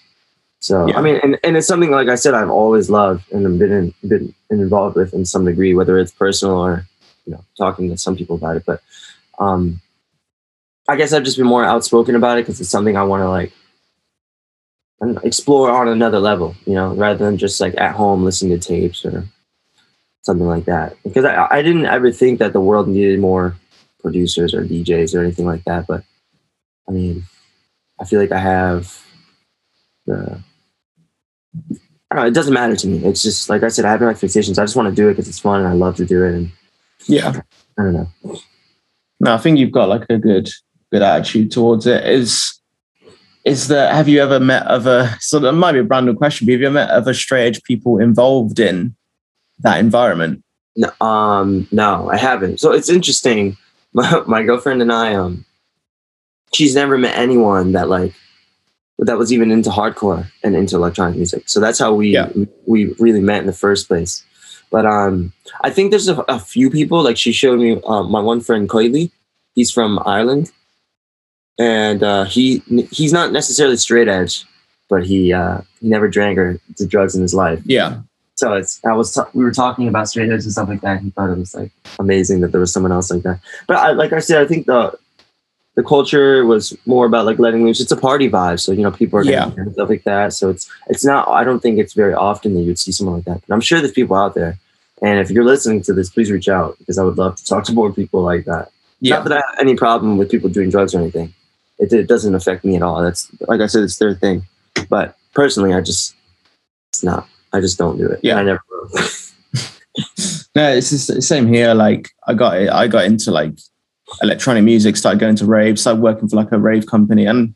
So 0.60 0.88
Yeah. 0.88 0.98
I 0.98 1.02
mean, 1.02 1.20
and, 1.22 1.38
and 1.44 1.56
it's 1.56 1.66
something 1.66 1.90
like 1.90 2.08
I 2.08 2.16
said, 2.16 2.34
I've 2.34 2.50
always 2.50 2.90
loved 2.90 3.30
and 3.32 3.58
been 3.58 3.72
in, 3.72 3.94
been 4.06 4.34
involved 4.50 4.96
with 4.96 5.14
in 5.14 5.24
some 5.24 5.44
degree, 5.44 5.74
whether 5.74 5.98
it's 5.98 6.12
personal 6.12 6.56
or 6.58 6.86
you 7.24 7.32
know 7.32 7.44
talking 7.56 7.88
to 7.90 7.96
some 7.96 8.16
people 8.16 8.36
about 8.36 8.56
it. 8.56 8.64
But 8.66 8.82
um, 9.38 9.80
I 10.88 10.96
guess 10.96 11.12
I've 11.12 11.22
just 11.22 11.36
been 11.36 11.46
more 11.46 11.64
outspoken 11.64 12.14
about 12.14 12.38
it 12.38 12.42
because 12.42 12.60
it's 12.60 12.70
something 12.70 12.96
I 12.96 13.04
want 13.04 13.22
to 13.22 13.28
like 13.28 13.52
Know, 15.00 15.20
explore 15.22 15.70
on 15.70 15.86
another 15.86 16.18
level, 16.18 16.56
you 16.66 16.74
know, 16.74 16.92
rather 16.94 17.24
than 17.24 17.38
just 17.38 17.60
like 17.60 17.74
at 17.78 17.94
home 17.94 18.24
listening 18.24 18.58
to 18.58 18.68
tapes 18.68 19.04
or 19.04 19.24
something 20.22 20.46
like 20.46 20.64
that. 20.64 20.96
Because 21.04 21.24
I, 21.24 21.46
I 21.50 21.62
didn't 21.62 21.86
ever 21.86 22.10
think 22.10 22.40
that 22.40 22.52
the 22.52 22.60
world 22.60 22.88
needed 22.88 23.20
more 23.20 23.54
producers 24.00 24.52
or 24.54 24.64
DJs 24.64 25.14
or 25.14 25.22
anything 25.22 25.46
like 25.46 25.64
that. 25.64 25.86
But 25.86 26.02
I 26.88 26.92
mean, 26.92 27.24
I 28.00 28.04
feel 28.04 28.20
like 28.20 28.32
I 28.32 28.38
have 28.38 29.00
the. 30.06 30.40
I 32.10 32.14
don't 32.14 32.24
know, 32.24 32.28
it 32.28 32.34
doesn't 32.34 32.54
matter 32.54 32.74
to 32.74 32.86
me. 32.86 33.04
It's 33.04 33.22
just 33.22 33.48
like 33.48 33.62
I 33.62 33.68
said, 33.68 33.84
I 33.84 33.90
have 33.90 34.00
no 34.00 34.08
expectations. 34.08 34.58
I 34.58 34.64
just 34.64 34.76
want 34.76 34.88
to 34.88 34.94
do 34.94 35.08
it 35.08 35.12
because 35.12 35.28
it's 35.28 35.38
fun 35.38 35.60
and 35.60 35.68
I 35.68 35.74
love 35.74 35.96
to 35.96 36.06
do 36.06 36.24
it. 36.24 36.34
And 36.34 36.52
Yeah. 37.06 37.40
I 37.78 37.82
don't 37.82 37.92
know. 37.92 38.08
No, 39.20 39.34
I 39.34 39.38
think 39.38 39.58
you've 39.58 39.72
got 39.72 39.88
like 39.88 40.06
a 40.08 40.18
good 40.18 40.48
good 40.90 41.02
attitude 41.02 41.50
towards 41.50 41.86
it. 41.86 42.04
Is 42.06 42.57
is 43.44 43.68
that 43.68 43.94
have 43.94 44.08
you 44.08 44.20
ever 44.22 44.38
met 44.40 44.66
other 44.66 45.10
so 45.20 45.38
that 45.38 45.52
might 45.52 45.72
be 45.72 45.78
a 45.78 45.82
random 45.84 46.16
question, 46.16 46.46
but 46.46 46.52
have 46.52 46.60
you 46.60 46.66
ever 46.66 46.74
met 46.74 46.90
other 46.90 47.14
straight 47.14 47.46
edge 47.46 47.62
people 47.62 47.98
involved 47.98 48.58
in 48.60 48.94
that 49.60 49.78
environment? 49.78 50.42
No, 50.76 50.90
um, 51.06 51.66
no, 51.72 52.08
I 52.10 52.16
haven't. 52.16 52.60
So 52.60 52.72
it's 52.72 52.88
interesting. 52.88 53.56
My, 53.94 54.22
my 54.26 54.42
girlfriend 54.42 54.82
and 54.82 54.92
I, 54.92 55.14
um, 55.14 55.46
she's 56.52 56.74
never 56.74 56.98
met 56.98 57.16
anyone 57.16 57.72
that 57.72 57.88
like 57.88 58.12
that 58.98 59.16
was 59.16 59.32
even 59.32 59.50
into 59.50 59.70
hardcore 59.70 60.30
and 60.44 60.54
into 60.54 60.76
electronic 60.76 61.16
music. 61.16 61.48
So 61.48 61.58
that's 61.58 61.78
how 61.78 61.94
we 61.94 62.10
Yeah. 62.10 62.30
we 62.66 62.94
really 62.98 63.22
met 63.22 63.40
in 63.40 63.46
the 63.46 63.52
first 63.54 63.88
place. 63.88 64.22
But 64.70 64.84
um, 64.84 65.32
I 65.62 65.70
think 65.70 65.90
there's 65.90 66.08
a, 66.08 66.16
a 66.28 66.38
few 66.38 66.68
people. 66.70 67.02
Like 67.02 67.16
she 67.16 67.32
showed 67.32 67.60
me 67.60 67.80
uh, 67.86 68.02
my 68.02 68.20
one 68.20 68.40
friend 68.42 68.68
Coily. 68.68 69.10
He's 69.54 69.70
from 69.70 69.98
Ireland, 70.04 70.52
and 71.58 72.02
uh, 72.02 72.24
he 72.24 72.58
he's 72.90 73.12
not 73.12 73.32
necessarily 73.32 73.76
straight 73.76 74.08
edge, 74.08 74.44
but 74.88 75.04
he 75.04 75.32
uh, 75.32 75.60
he 75.80 75.88
never 75.88 76.08
drank 76.08 76.38
or 76.38 76.60
did 76.76 76.88
drugs 76.88 77.14
in 77.14 77.22
his 77.22 77.34
life. 77.34 77.60
Yeah. 77.64 78.00
So 78.36 78.52
it's 78.54 78.80
I 78.84 78.92
was 78.92 79.12
ta- 79.12 79.28
we 79.34 79.42
were 79.42 79.50
talking 79.52 79.88
about 79.88 80.08
straight 80.08 80.30
edge 80.30 80.44
and 80.44 80.52
stuff 80.52 80.68
like 80.68 80.80
that. 80.82 81.00
He 81.00 81.10
thought 81.10 81.30
it 81.30 81.38
was 81.38 81.54
like 81.54 81.72
amazing 81.98 82.40
that 82.40 82.52
there 82.52 82.60
was 82.60 82.72
someone 82.72 82.92
else 82.92 83.10
like 83.10 83.22
that. 83.24 83.40
But 83.66 83.76
I, 83.78 83.90
like 83.92 84.12
I 84.12 84.20
said, 84.20 84.40
I 84.40 84.46
think 84.46 84.66
the 84.66 84.96
the 85.74 85.82
culture 85.82 86.44
was 86.46 86.76
more 86.86 87.06
about 87.06 87.26
like 87.26 87.38
letting 87.40 87.64
loose. 87.64 87.80
It's 87.80 87.90
a 87.92 87.96
party 87.96 88.30
vibe, 88.30 88.60
so 88.60 88.70
you 88.72 88.82
know 88.82 88.92
people 88.92 89.18
are 89.18 89.24
Yeah. 89.24 89.50
stuff 89.72 89.88
like 89.88 90.04
that. 90.04 90.32
So 90.32 90.50
it's 90.50 90.70
it's 90.88 91.04
not. 91.04 91.26
I 91.28 91.42
don't 91.42 91.60
think 91.60 91.78
it's 91.80 91.94
very 91.94 92.14
often 92.14 92.54
that 92.54 92.60
you'd 92.60 92.78
see 92.78 92.92
someone 92.92 93.16
like 93.16 93.24
that. 93.24 93.42
But 93.46 93.54
I'm 93.54 93.60
sure 93.60 93.80
there's 93.80 93.92
people 93.92 94.16
out 94.16 94.34
there. 94.34 94.56
And 95.02 95.20
if 95.20 95.30
you're 95.30 95.44
listening 95.44 95.82
to 95.82 95.92
this, 95.92 96.10
please 96.10 96.30
reach 96.30 96.48
out 96.48 96.76
because 96.78 96.98
I 96.98 97.04
would 97.04 97.18
love 97.18 97.36
to 97.36 97.44
talk 97.44 97.62
to 97.64 97.72
more 97.72 97.92
people 97.92 98.22
like 98.22 98.44
that. 98.46 98.70
Yeah. 99.00 99.16
Not 99.16 99.24
that 99.28 99.32
I 99.34 99.36
have 99.36 99.58
any 99.60 99.76
problem 99.76 100.16
with 100.18 100.28
people 100.30 100.48
doing 100.48 100.70
drugs 100.70 100.94
or 100.94 100.98
anything. 100.98 101.32
It, 101.78 101.92
it 101.92 102.08
doesn't 102.08 102.34
affect 102.34 102.64
me 102.64 102.76
at 102.76 102.82
all. 102.82 103.02
That's 103.02 103.30
like 103.48 103.60
I 103.60 103.66
said, 103.66 103.84
it's 103.84 103.98
their 103.98 104.14
thing. 104.14 104.46
But 104.88 105.16
personally, 105.34 105.72
I 105.74 105.80
just 105.80 106.14
it's 106.92 107.02
not. 107.04 107.28
I 107.52 107.60
just 107.60 107.78
don't 107.78 107.96
do 107.98 108.06
it. 108.06 108.20
Yeah. 108.22 108.38
And 108.38 108.50
I 108.50 108.52
never. 108.52 108.62
No, 110.54 110.70
it's 110.72 110.90
the 111.06 111.22
same 111.22 111.46
here. 111.46 111.74
Like 111.74 112.10
I 112.26 112.34
got 112.34 112.56
it. 112.60 112.68
I 112.70 112.86
got 112.88 113.04
into 113.04 113.30
like 113.30 113.52
electronic 114.22 114.64
music, 114.64 114.96
started 114.96 115.20
going 115.20 115.36
to 115.36 115.44
raves, 115.44 115.80
started 115.82 116.02
working 116.02 116.28
for 116.28 116.36
like 116.36 116.50
a 116.52 116.58
rave 116.58 116.86
company, 116.86 117.26
and 117.26 117.54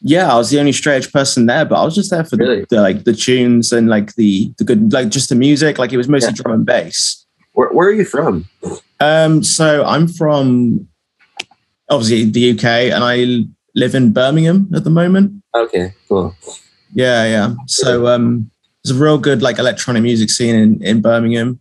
yeah, 0.00 0.30
I 0.32 0.36
was 0.36 0.50
the 0.50 0.58
only 0.60 0.72
straight 0.72 0.96
edge 0.96 1.12
person 1.12 1.46
there, 1.46 1.64
but 1.64 1.80
I 1.80 1.84
was 1.84 1.94
just 1.94 2.10
there 2.10 2.24
for 2.24 2.36
Really? 2.36 2.60
the, 2.60 2.66
the 2.76 2.80
like 2.82 3.04
the 3.04 3.14
tunes 3.14 3.72
and 3.72 3.88
like 3.88 4.14
the 4.16 4.52
the 4.58 4.64
good 4.64 4.92
like 4.92 5.08
just 5.08 5.28
the 5.30 5.34
music. 5.34 5.78
Like 5.78 5.92
it 5.92 5.96
was 5.96 6.08
mostly 6.08 6.30
Yeah. 6.30 6.42
drum 6.42 6.54
and 6.54 6.66
bass. 6.66 7.24
Where, 7.52 7.68
where 7.70 7.88
are 7.88 7.92
you 7.92 8.04
from? 8.04 8.46
Um, 9.00 9.42
so 9.42 9.84
I'm 9.84 10.08
from 10.08 10.88
obviously 11.88 12.24
the 12.24 12.52
UK, 12.52 12.64
and 12.92 13.04
I 13.04 13.46
live 13.74 13.94
in 13.94 14.12
Birmingham 14.12 14.70
at 14.74 14.84
the 14.84 14.90
moment. 14.90 15.42
Okay, 15.54 15.94
cool. 16.08 16.34
Yeah, 16.92 17.24
yeah. 17.24 17.54
So 17.66 18.06
um, 18.06 18.50
there's 18.82 18.96
a 18.96 19.02
real 19.02 19.18
good 19.18 19.42
like 19.42 19.58
electronic 19.58 20.02
music 20.02 20.30
scene 20.30 20.54
in 20.54 20.82
in 20.82 21.00
Birmingham. 21.00 21.60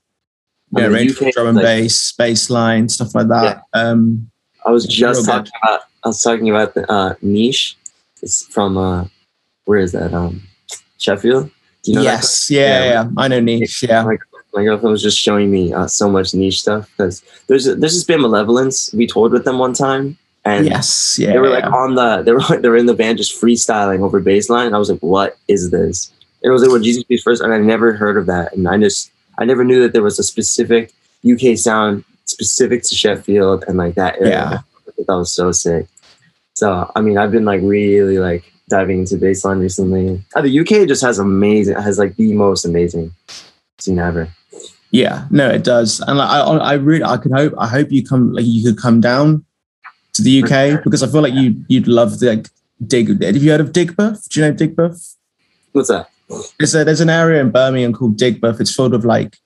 Yeah, 0.71 0.87
range 0.87 1.15
from 1.15 1.29
drum 1.31 1.47
and 1.47 1.57
like- 1.57 1.63
bass, 1.63 2.11
bass 2.13 2.49
line, 2.49 2.89
stuff 2.89 3.13
like 3.13 3.27
that. 3.27 3.63
Um, 3.73 4.29
I 4.65 4.71
was 4.71 4.85
just 4.87 5.25
talking 5.25 5.51
about. 5.61 5.81
I 6.03 6.09
was 6.09 6.21
talking 6.21 6.49
about 6.49 6.73
the 6.73 6.89
uh, 6.91 7.15
niche. 7.21 7.77
It's 8.21 8.45
from 8.47 8.77
uh, 8.77 9.05
where 9.65 9.79
is 9.79 9.91
that? 9.91 10.13
Um, 10.13 10.41
Sheffield. 10.97 11.49
Do 11.83 11.91
you 11.91 11.95
know 11.97 12.01
yes, 12.03 12.49
yeah, 12.49 12.59
yeah, 12.59 12.89
Yeah. 12.89 13.09
I 13.17 13.27
know 13.27 13.39
niche. 13.39 13.83
Yeah, 13.83 14.03
My, 14.03 14.17
my 14.53 14.63
girlfriend 14.63 14.91
was 14.91 15.01
just 15.03 15.19
showing 15.19 15.51
me 15.51 15.73
uh, 15.73 15.87
so 15.87 16.09
much 16.09 16.33
niche 16.33 16.61
stuff 16.61 16.89
because 16.95 17.23
there's 17.47 17.67
a, 17.67 17.75
there's 17.75 17.93
this 17.93 18.03
band 18.03 18.21
Malevolence. 18.21 18.93
We 18.93 19.05
toured 19.05 19.31
with 19.33 19.43
them 19.45 19.59
one 19.59 19.73
time, 19.73 20.17
and 20.45 20.65
yes, 20.65 21.17
yeah. 21.17 21.31
they 21.31 21.39
were 21.39 21.49
like 21.49 21.63
yeah. 21.63 21.71
on 21.71 21.95
the 21.95 22.21
they 22.25 22.31
were 22.31 22.61
they 22.61 22.69
were 22.69 22.77
in 22.77 22.85
the 22.85 22.93
band 22.93 23.17
just 23.17 23.39
freestyling 23.39 24.01
over 24.01 24.19
bass 24.19 24.49
line. 24.49 24.67
And 24.67 24.75
I 24.75 24.79
was 24.79 24.89
like, 24.89 24.99
what 24.99 25.37
is 25.47 25.71
this? 25.71 26.11
And 26.41 26.49
it 26.49 26.53
was 26.53 26.61
like 26.61 26.71
when 26.71 26.83
Jesus 26.83 27.03
Piece 27.03 27.23
first, 27.23 27.41
and 27.41 27.53
I 27.53 27.57
never 27.57 27.93
heard 27.93 28.17
of 28.17 28.25
that, 28.25 28.53
and 28.53 28.67
I 28.67 28.77
just 28.77 29.11
I 29.37 29.45
never 29.45 29.63
knew 29.63 29.81
that 29.81 29.93
there 29.93 30.03
was 30.03 30.19
a 30.19 30.23
specific 30.23 30.93
UK 31.29 31.57
sound 31.57 32.03
specific 32.25 32.83
to 32.83 32.95
Sheffield 32.95 33.63
and 33.67 33.77
like 33.77 33.95
that 33.95 34.17
area. 34.19 34.29
Yeah. 34.29 34.59
I 34.59 35.03
that 35.07 35.17
was 35.17 35.31
so 35.31 35.51
sick. 35.51 35.87
So 36.53 36.91
I 36.95 37.01
mean, 37.01 37.17
I've 37.17 37.31
been 37.31 37.45
like 37.45 37.61
really 37.63 38.19
like 38.19 38.51
diving 38.69 38.99
into 38.99 39.15
bassline 39.15 39.61
recently. 39.61 40.23
Uh, 40.35 40.41
the 40.41 40.59
UK 40.59 40.87
just 40.87 41.01
has 41.01 41.19
amazing, 41.19 41.75
has 41.75 41.97
like 41.97 42.15
the 42.15 42.33
most 42.33 42.65
amazing 42.65 43.13
scene 43.79 43.99
ever. 43.99 44.29
Yeah, 44.91 45.25
no, 45.31 45.49
it 45.49 45.63
does, 45.63 46.01
and 46.01 46.19
like, 46.19 46.29
I, 46.29 46.41
I 46.41 46.73
really, 46.73 47.03
I 47.03 47.17
could 47.17 47.31
hope, 47.31 47.55
I 47.57 47.67
hope 47.67 47.91
you 47.91 48.05
come, 48.05 48.31
like, 48.31 48.45
you 48.45 48.63
could 48.63 48.79
come 48.79 49.01
down 49.01 49.43
to 50.13 50.21
the 50.21 50.43
UK 50.43 50.83
because 50.83 51.03
I 51.03 51.07
feel 51.07 51.21
like 51.21 51.33
you, 51.33 51.63
you'd 51.67 51.87
love 51.87 52.19
the 52.19 52.35
like 52.35 52.49
dig. 52.85 53.07
Have 53.23 53.37
you 53.37 53.51
heard 53.51 53.61
of 53.61 53.71
Digbeth? 53.71 54.27
Do 54.29 54.39
you 54.39 54.45
know 54.47 54.53
Digbeth? 54.53 55.15
What's 55.71 55.89
that? 55.89 56.09
There's 56.59 56.73
a, 56.75 56.83
there's 56.83 57.01
an 57.01 57.09
area 57.09 57.41
in 57.41 57.51
Birmingham 57.51 57.93
called 57.93 58.17
Digbeth. 58.17 58.59
It's 58.61 58.73
full 58.73 58.93
of 58.93 59.05
like 59.05 59.37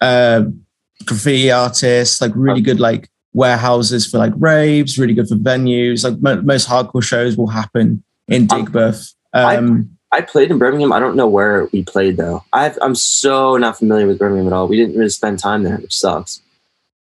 uh, 0.00 0.44
graffiti 1.04 1.50
artists, 1.50 2.20
like 2.20 2.32
really 2.34 2.60
good 2.60 2.80
like 2.80 3.08
warehouses 3.32 4.06
for 4.10 4.18
like 4.18 4.32
raves, 4.36 4.98
really 4.98 5.14
good 5.14 5.28
for 5.28 5.36
venues. 5.36 6.04
Like 6.04 6.20
mo- 6.20 6.42
most 6.42 6.68
hardcore 6.68 7.02
shows 7.02 7.36
will 7.36 7.46
happen 7.48 8.02
in 8.28 8.42
Um, 8.50 8.66
Digbeth. 8.66 9.14
I- 9.32 9.56
Um, 9.56 9.90
I 10.12 10.20
played 10.22 10.50
in 10.50 10.58
Birmingham. 10.58 10.92
I 10.92 10.98
don't 10.98 11.14
know 11.14 11.28
where 11.28 11.68
we 11.72 11.84
played 11.84 12.16
though. 12.16 12.42
I've, 12.52 12.76
I'm 12.82 12.96
so 12.96 13.56
not 13.56 13.78
familiar 13.78 14.08
with 14.08 14.18
Birmingham 14.18 14.48
at 14.48 14.52
all. 14.52 14.66
We 14.66 14.76
didn't 14.76 14.96
really 14.96 15.08
spend 15.08 15.38
time 15.38 15.62
there, 15.62 15.76
which 15.76 15.96
sucks. 15.96 16.42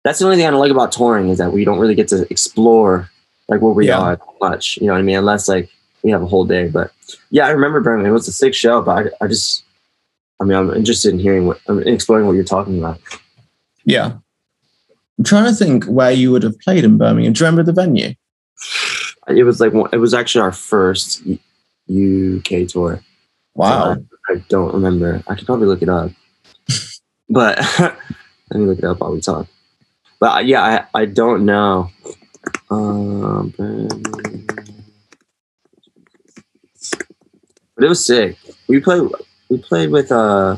That's 0.03 0.19
the 0.19 0.25
only 0.25 0.37
thing 0.37 0.45
I 0.47 0.51
don't 0.51 0.59
like 0.59 0.71
about 0.71 0.91
touring 0.91 1.29
is 1.29 1.37
that 1.39 1.51
we 1.51 1.65
don't 1.65 1.79
really 1.79 1.95
get 1.95 2.07
to 2.09 2.25
explore 2.31 3.09
like 3.47 3.61
where 3.61 3.73
we 3.73 3.87
Yeah. 3.87 3.99
are 3.99 4.19
much. 4.41 4.77
You 4.77 4.87
know 4.87 4.93
what 4.93 4.99
I 4.99 5.03
mean? 5.03 5.17
Unless 5.17 5.47
like 5.47 5.69
we 6.03 6.11
have 6.11 6.21
a 6.21 6.27
whole 6.27 6.45
day. 6.45 6.67
But 6.69 6.91
yeah, 7.31 7.45
I 7.47 7.49
remember 7.51 7.81
Birmingham. 7.81 8.11
It 8.11 8.13
was 8.13 8.27
a 8.27 8.31
sick 8.31 8.53
show, 8.53 8.81
but 8.81 9.07
I, 9.19 9.25
I 9.25 9.27
just, 9.27 9.63
I 10.39 10.45
mean, 10.45 10.57
I'm 10.57 10.73
interested 10.73 11.13
in 11.13 11.19
hearing 11.19 11.47
what, 11.47 11.59
I'm 11.67 11.83
exploring 11.85 12.25
what 12.27 12.33
you're 12.35 12.43
talking 12.45 12.77
about. 12.79 12.99
yeah. 13.83 14.13
I'm 15.17 15.25
trying 15.25 15.45
to 15.45 15.53
think 15.53 15.83
where 15.83 16.11
you 16.11 16.31
would 16.31 16.43
have 16.43 16.57
played 16.61 16.85
in 16.85 16.97
Birmingham. 16.97 17.33
Do 17.33 17.39
you 17.43 17.45
remember 17.45 17.63
the 17.63 17.73
venue? 17.73 18.13
It 19.27 19.43
was 19.43 19.59
like 19.59 19.73
it 19.91 19.97
was 19.97 20.13
actually 20.13 20.41
our 20.43 20.53
first 20.53 21.21
UK 21.89 22.67
tour. 22.69 23.01
Wow. 23.55 23.95
So 23.95 24.05
I, 24.29 24.33
I 24.33 24.43
don't 24.47 24.73
remember. 24.73 25.21
I 25.27 25.35
could 25.35 25.45
probably 25.45 25.67
look 25.67 25.81
it 25.81 25.89
up. 25.89 26.11
but 27.29 27.57
let 27.79 27.97
me 28.59 28.65
look 28.65 28.77
it 28.77 28.85
up 28.85 29.01
while 29.01 29.11
we 29.11 29.19
talk. 29.19 29.45
But 30.19 30.37
uh, 30.37 30.39
yeah, 30.39 30.85
I, 30.93 31.01
I 31.01 31.05
don't 31.05 31.45
know. 31.45 31.89
Um, 32.69 33.53
but 37.75 37.85
it 37.85 37.89
was 37.89 38.05
sick. 38.05 38.37
We 38.67 38.79
played 38.79 39.09
we 39.49 39.57
played 39.57 39.89
with 39.91 40.11
uh 40.11 40.57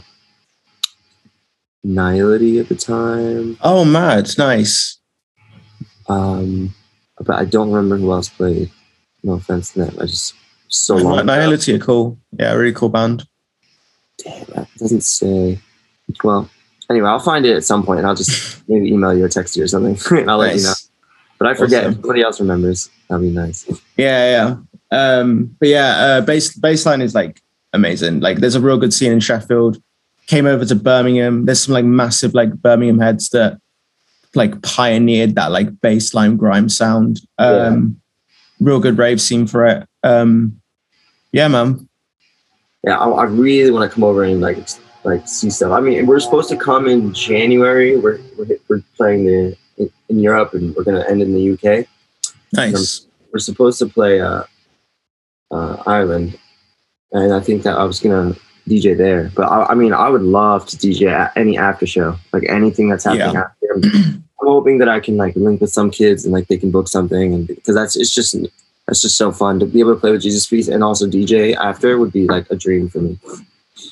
Nihility 1.86 2.60
at 2.60 2.70
the 2.70 2.76
time. 2.76 3.58
Oh, 3.62 3.86
my, 3.86 4.18
it's 4.20 4.38
Nice. 4.38 5.00
Um, 6.08 6.74
but 7.18 7.38
I 7.38 7.46
don't 7.46 7.72
remember 7.72 7.98
who 7.98 8.12
else 8.12 8.30
played. 8.30 8.70
No 9.24 9.34
offense 9.34 9.74
to 9.74 9.86
them. 9.86 9.98
I 10.00 10.06
just 10.06 10.34
so 10.68 10.96
long. 10.96 11.26
Nihility 11.26 11.76
are 11.76 11.80
cool. 11.80 12.18
Yeah, 12.38 12.54
really 12.54 12.74
cool 12.74 12.90
band. 12.90 13.26
Damn, 14.18 14.46
that 14.46 14.68
doesn't 14.78 15.02
say. 15.02 15.60
Well, 16.24 16.50
anyway, 16.92 17.10
I'll 17.10 17.20
find 17.20 17.46
it 17.46 17.56
at 17.56 17.64
some 17.64 17.84
point, 17.84 18.00
and 18.00 18.08
I'll 18.08 18.16
just 18.16 18.62
maybe 18.70 18.90
email 18.90 19.14
you 19.14 19.26
or 19.26 19.30
text 19.30 19.58
you 19.58 19.64
or 19.64 19.68
something, 19.68 19.98
I'll 20.30 20.38
let 20.38 20.56
you 20.56 20.64
know. 20.64 20.74
But 21.40 21.48
I 21.48 21.54
forget 21.56 21.84
Awesome. 21.84 21.92
if 21.94 22.02
somebody 22.02 22.22
else 22.22 22.40
remembers. 22.40 22.90
That'd 23.10 23.26
be 23.26 23.32
nice. 23.32 23.68
Yeah, 23.98 24.56
yeah. 24.92 24.98
Um, 25.20 25.56
but 25.60 25.70
yeah, 25.70 25.98
uh, 25.98 26.22
bass 26.22 26.56
bassline 26.56 27.02
is 27.02 27.16
like 27.16 27.42
amazing. 27.74 28.20
Like, 28.20 28.38
there's 28.38 28.56
a 28.56 28.62
real 28.62 28.78
good 28.78 28.94
scene 28.94 29.12
in 29.12 29.20
Sheffield. 29.20 29.82
Came 30.28 30.46
over 30.46 30.66
to 30.66 30.76
Birmingham. 30.76 31.46
There's 31.46 31.64
some 31.64 31.74
like 31.74 31.86
massive 31.86 32.36
like 32.36 32.54
Birmingham 32.54 33.00
heads 33.00 33.30
that 33.30 33.60
like 34.36 34.62
pioneered 34.62 35.36
that 35.36 35.52
like 35.52 35.70
bassline 35.78 36.38
grime 36.38 36.70
sound. 36.70 37.22
Um, 37.38 38.00
Real 38.60 38.80
good 38.80 39.00
rave 39.00 39.20
scene 39.20 39.48
for 39.48 39.66
it. 39.66 39.88
Um, 40.04 40.62
yeah, 41.32 41.48
man. 41.48 41.90
Yeah, 42.84 43.00
I, 43.00 43.10
I 43.10 43.24
really 43.24 43.72
want 43.72 43.90
to 43.90 43.94
come 43.94 44.04
over 44.04 44.24
and 44.24 44.40
like 44.40 44.60
like 45.04 45.28
see 45.28 45.50
stuff. 45.50 45.72
I 45.72 45.80
mean, 45.80 46.06
we're 46.06 46.20
supposed 46.20 46.50
to 46.50 46.58
come 46.58 46.88
in 46.88 47.14
January. 47.14 47.98
We're 47.98 48.20
we're, 48.38 48.48
we're 48.68 48.84
playing 48.98 49.26
the 49.26 49.58
in, 49.78 49.90
in 50.10 50.20
Europe, 50.20 50.54
and 50.54 50.76
we're 50.76 50.84
gonna 50.84 51.06
end 51.10 51.22
in 51.22 51.34
the 51.34 51.52
UK. 51.54 51.88
Nice. 52.54 53.08
We're 53.32 53.40
supposed 53.40 53.80
to 53.80 53.86
play 53.88 54.20
uh, 54.20 54.44
uh, 55.52 55.84
Ireland, 55.86 56.38
and 57.12 57.34
I 57.34 57.40
think 57.40 57.64
that 57.64 57.78
I 57.78 57.84
was 57.84 58.00
gonna 58.00 58.36
DJ 58.68 58.96
there. 58.98 59.32
But 59.36 59.44
I, 59.44 59.68
I 59.72 59.76
mean, 59.76 59.94
I 59.94 60.10
would 60.10 60.22
love 60.22 60.66
to 60.68 60.78
DJ 60.78 61.12
at 61.12 61.36
any 61.36 61.58
after 61.58 61.86
show, 61.86 62.18
like 62.34 62.44
anything 62.50 62.90
that's 62.90 63.06
happening 63.06 63.34
Yeah. 63.34 63.42
after. 63.44 63.68
I'm, 63.76 64.24
I'm 64.42 64.48
hoping 64.48 64.80
that 64.80 64.90
I 64.90 65.00
can 65.00 65.18
like 65.18 65.36
link 65.36 65.62
with 65.62 65.72
some 65.72 65.92
kids 65.92 66.26
and 66.26 66.34
like 66.34 66.48
they 66.48 66.58
can 66.58 66.72
book 66.72 66.88
something, 66.88 67.34
and 67.34 67.48
because 67.48 67.76
that's 67.76 67.96
it's 67.96 68.14
just 68.14 68.36
that's 68.88 69.02
just 69.02 69.18
so 69.18 69.32
fun 69.32 69.60
to 69.60 69.66
be 69.66 69.80
able 69.80 69.94
to 69.94 70.00
play 70.00 70.12
with 70.12 70.22
Jesus 70.22 70.46
Piece 70.48 70.68
and 70.68 70.84
also 70.84 71.08
DJ 71.08 71.56
after 71.56 71.98
would 71.98 72.12
be 72.12 72.28
like 72.28 72.50
a 72.52 72.56
dream 72.56 72.90
for 72.90 73.00
me. 73.00 73.20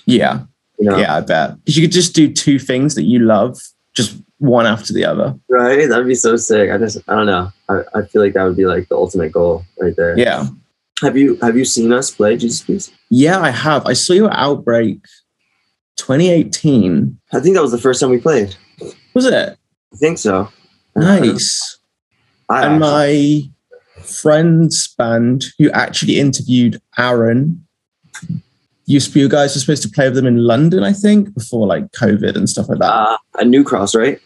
Yeah, 0.05 0.41
You 0.79 0.89
know, 0.89 0.97
yeah, 0.97 1.17
I 1.17 1.21
bet. 1.21 1.55
Because 1.57 1.77
you 1.77 1.83
could 1.85 1.91
just 1.91 2.15
do 2.15 2.31
two 2.33 2.57
things 2.57 2.95
that 2.95 3.03
you 3.03 3.19
love, 3.19 3.59
just 3.93 4.15
one 4.37 4.65
after 4.65 4.93
the 4.93 5.03
other. 5.05 5.35
right? 5.49 5.87
That'd 5.89 6.07
be 6.07 6.15
so 6.15 6.37
sick. 6.37 6.71
I 6.71 6.77
just 6.77 6.97
I 7.07 7.15
don't 7.15 7.25
know. 7.25 7.51
I, 7.67 7.81
I 7.93 8.01
feel 8.03 8.21
like 8.21 8.33
that 8.33 8.43
would 8.45 8.55
be 8.55 8.65
like 8.65 8.87
the 8.87 8.95
ultimate 8.95 9.31
goal 9.33 9.65
right 9.79 9.95
there. 9.95 10.17
Yeah. 10.17 10.47
Have 11.01 11.17
you 11.17 11.35
have 11.37 11.57
you 11.57 11.65
seen 11.65 11.91
us 11.93 12.11
play 12.11 12.37
Jesus 12.37 12.61
Piece? 12.61 12.91
Yeah, 13.09 13.39
I 13.39 13.49
have. 13.49 13.85
I 13.85 13.93
saw 13.93 14.13
you 14.13 14.27
at 14.27 14.37
Outbreak 14.37 14.99
2018. 15.97 17.19
I 17.33 17.39
think 17.39 17.55
that 17.55 17.61
was 17.61 17.71
the 17.71 17.77
first 17.77 17.99
time 17.99 18.09
we 18.09 18.19
played. 18.19 18.55
Was 19.13 19.25
it? 19.25 19.57
I 19.93 19.97
think 19.97 20.17
so. 20.17 20.49
Uh, 20.95 21.01
nice. 21.01 21.77
I 22.49 22.65
and 22.65 22.79
my 22.79 23.41
friend's 24.03 24.87
band, 24.95 25.45
who 25.57 25.69
actually 25.71 26.19
interviewed 26.19 26.81
Aaron, 26.97 27.65
used 28.89 29.13
to 29.13 29.19
you 29.19 29.30
guys 29.30 29.56
were 29.56 29.60
supposed 29.60 29.84
to 29.84 29.89
play 29.89 30.06
with 30.08 30.15
them 30.15 30.25
in 30.25 30.38
London, 30.43 30.84
I 30.84 30.93
think, 30.93 31.34
before 31.34 31.67
like 31.67 31.91
COVID 31.91 32.36
and 32.36 32.49
stuff 32.49 32.67
like 32.69 32.80
that. 32.80 32.91
uh, 32.91 33.17
a 33.39 33.45
new 33.45 33.63
cross, 33.63 33.93
right? 33.95 34.19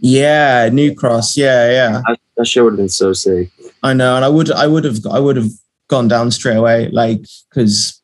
yeah, 0.00 0.68
New 0.72 0.94
Cross. 0.94 1.36
Yeah, 1.36 1.70
yeah. 1.70 2.00
That, 2.08 2.18
that 2.36 2.46
show 2.46 2.64
would 2.64 2.72
have 2.72 2.78
been 2.78 2.88
so 2.88 3.12
sick. 3.12 3.50
I 3.82 3.92
know, 3.92 4.16
and 4.16 4.24
I 4.24 4.28
would, 4.28 4.50
I 4.50 4.66
would 4.66 4.84
have, 4.84 5.04
I 5.06 5.20
would 5.20 5.36
have 5.36 5.50
gone 5.88 6.08
down 6.08 6.30
straight 6.30 6.56
away, 6.56 6.88
like 6.88 7.20
because 7.50 8.00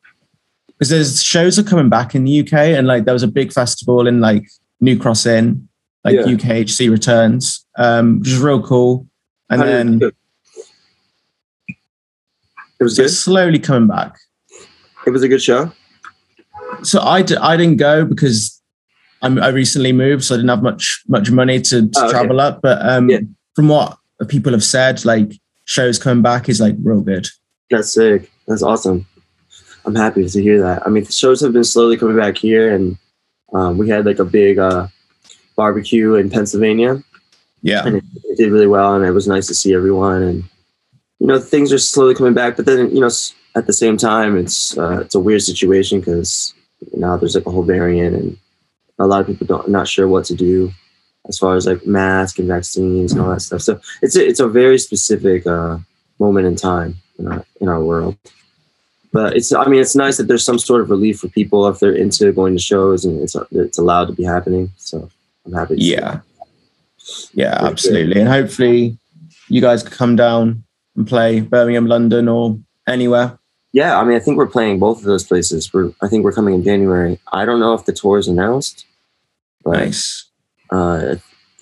because 0.67 0.89
there's 0.89 1.23
shows 1.23 1.57
are 1.57 1.63
coming 1.63 1.89
back 1.89 2.13
in 2.13 2.23
the 2.23 2.39
UK, 2.41 2.53
and 2.53 2.85
like 2.85 3.05
there 3.05 3.13
was 3.15 3.23
a 3.23 3.27
big 3.27 3.51
festival 3.51 4.05
in 4.07 4.21
like 4.21 4.47
New 4.79 4.97
Cross 4.99 5.25
Inn, 5.25 5.67
like 6.03 6.13
Yeah. 6.13 6.23
UKHC 6.23 6.91
returns, 6.91 7.65
um, 7.79 8.19
which 8.19 8.29
is 8.29 8.37
real 8.39 8.61
cool. 8.61 9.07
And 9.49 9.61
then 9.61 10.01
it 12.79 12.83
was 12.83 12.95
good. 12.97 13.05
it's 13.05 13.17
slowly 13.17 13.57
coming 13.59 13.87
back. 13.87 14.15
It 15.07 15.09
was 15.11 15.23
a 15.23 15.27
good 15.27 15.41
show. 15.41 15.71
So 16.83 17.01
I, 17.01 17.21
d- 17.21 17.37
I 17.37 17.57
didn't 17.57 17.77
go 17.77 18.05
because 18.05 18.61
I'm, 19.21 19.41
I 19.41 19.47
recently 19.49 19.93
moved, 19.93 20.23
so 20.23 20.35
I 20.35 20.37
didn't 20.37 20.49
have 20.49 20.61
much 20.63 21.03
much 21.07 21.31
money 21.31 21.59
to, 21.61 21.87
to 21.87 21.91
Oh, 21.97 22.03
okay. 22.03 22.11
travel 22.11 22.39
up. 22.39 22.61
But 22.61 22.79
um, 22.87 23.09
Yeah. 23.09 23.19
from 23.55 23.67
what 23.69 23.97
people 24.27 24.51
have 24.51 24.63
said, 24.63 25.03
like 25.05 25.31
shows 25.65 25.97
coming 25.99 26.21
back 26.21 26.49
is 26.49 26.61
like 26.61 26.75
real 26.83 27.01
good. 27.01 27.27
That's 27.69 27.91
sick. 27.91 28.31
That's 28.47 28.61
awesome. 28.63 29.05
I'm 29.85 29.95
happy 29.95 30.27
to 30.27 30.41
hear 30.41 30.61
that. 30.61 30.85
I 30.85 30.89
mean, 30.89 31.03
the 31.03 31.11
shows 31.11 31.41
have 31.41 31.53
been 31.53 31.63
slowly 31.63 31.97
coming 31.97 32.17
back 32.17 32.37
here, 32.37 32.73
and 32.73 32.97
um, 33.53 33.77
we 33.77 33.89
had 33.89 34.05
like 34.05 34.19
a 34.19 34.25
big 34.25 34.59
uh, 34.59 34.87
barbecue 35.55 36.15
in 36.15 36.29
Pennsylvania, 36.29 37.01
Yeah, 37.61 37.85
and 37.85 37.95
it, 37.97 38.03
it 38.25 38.37
did 38.37 38.51
really 38.51 38.67
well, 38.67 38.95
and 38.95 39.05
it 39.05 39.11
was 39.11 39.27
nice 39.27 39.47
to 39.47 39.55
see 39.55 39.73
everyone. 39.73 40.21
And 40.23 40.43
you 41.19 41.27
know, 41.27 41.39
things 41.39 41.71
are 41.73 41.77
slowly 41.79 42.15
coming 42.15 42.33
back, 42.33 42.55
but 42.57 42.65
then 42.65 42.93
you 42.93 42.99
know, 42.99 43.09
at 43.55 43.65
the 43.65 43.73
same 43.73 43.97
time, 43.97 44.37
it's 44.37 44.77
uh, 44.77 44.99
it's 45.01 45.15
a 45.15 45.19
weird 45.19 45.41
situation 45.41 45.99
because 45.99 46.53
now 46.93 47.17
there's 47.17 47.35
like 47.35 47.45
a 47.45 47.51
whole 47.51 47.63
variant, 47.63 48.15
and 48.15 48.37
a 48.99 49.07
lot 49.07 49.21
of 49.21 49.27
people 49.27 49.47
don't 49.47 49.69
not 49.69 49.87
sure 49.87 50.07
what 50.07 50.25
to 50.25 50.35
do 50.35 50.71
as 51.27 51.37
far 51.37 51.55
as 51.55 51.65
like 51.65 51.85
mask 51.85 52.39
and 52.39 52.47
vaccines 52.47 53.11
and 53.11 53.21
all 53.21 53.29
that 53.29 53.41
stuff. 53.41 53.61
So 53.61 53.79
it's 54.01 54.15
a, 54.15 54.25
it's 54.25 54.39
a 54.39 54.47
very 54.47 54.77
specific 54.77 55.45
uh, 55.45 55.77
moment 56.19 56.47
in 56.47 56.55
time 56.55 56.95
in 57.19 57.27
our 57.27 57.45
in 57.61 57.67
our 57.67 57.83
world. 57.83 58.17
But 59.11 59.35
it's 59.35 59.53
I 59.53 59.65
mean 59.65 59.81
it's 59.81 59.95
nice 59.95 60.17
that 60.17 60.27
there's 60.27 60.45
some 60.45 60.59
sort 60.59 60.81
of 60.81 60.89
relief 60.89 61.19
for 61.19 61.27
people 61.29 61.67
if 61.67 61.79
they're 61.79 61.95
into 61.95 62.31
going 62.31 62.55
to 62.55 62.61
shows 62.61 63.05
and 63.05 63.21
it's 63.21 63.35
it's 63.51 63.77
allowed 63.77 64.05
to 64.05 64.13
be 64.13 64.23
happening. 64.23 64.71
So 64.77 65.09
I'm 65.45 65.53
happy. 65.53 65.75
To 65.75 65.81
yeah, 65.81 66.19
yeah, 67.33 67.57
absolutely. 67.65 68.19
And 68.19 68.29
hopefully, 68.29 68.97
you 69.49 69.61
guys 69.61 69.83
can 69.83 69.91
come 69.91 70.15
down 70.15 70.63
and 70.95 71.07
play 71.07 71.41
Birmingham, 71.41 71.87
London, 71.87 72.27
or 72.27 72.57
anywhere. 72.87 73.37
Yeah, 73.77 73.99
I 73.99 74.03
mean, 74.05 74.15
I 74.17 74.19
think 74.19 74.37
we're 74.37 74.47
playing 74.47 74.79
both 74.79 74.97
of 74.97 75.03
those 75.03 75.23
places. 75.23 75.71
We're, 75.71 75.91
I 76.01 76.07
think 76.07 76.23
we're 76.23 76.31
coming 76.31 76.55
in 76.55 76.63
January. 76.63 77.19
I 77.31 77.45
don't 77.45 77.59
know 77.59 77.75
if 77.75 77.85
the 77.85 77.93
tour 77.93 78.17
is 78.17 78.27
announced, 78.27 78.87
but 79.63 79.77
Nice. 79.77 80.25
uh, 80.71 80.99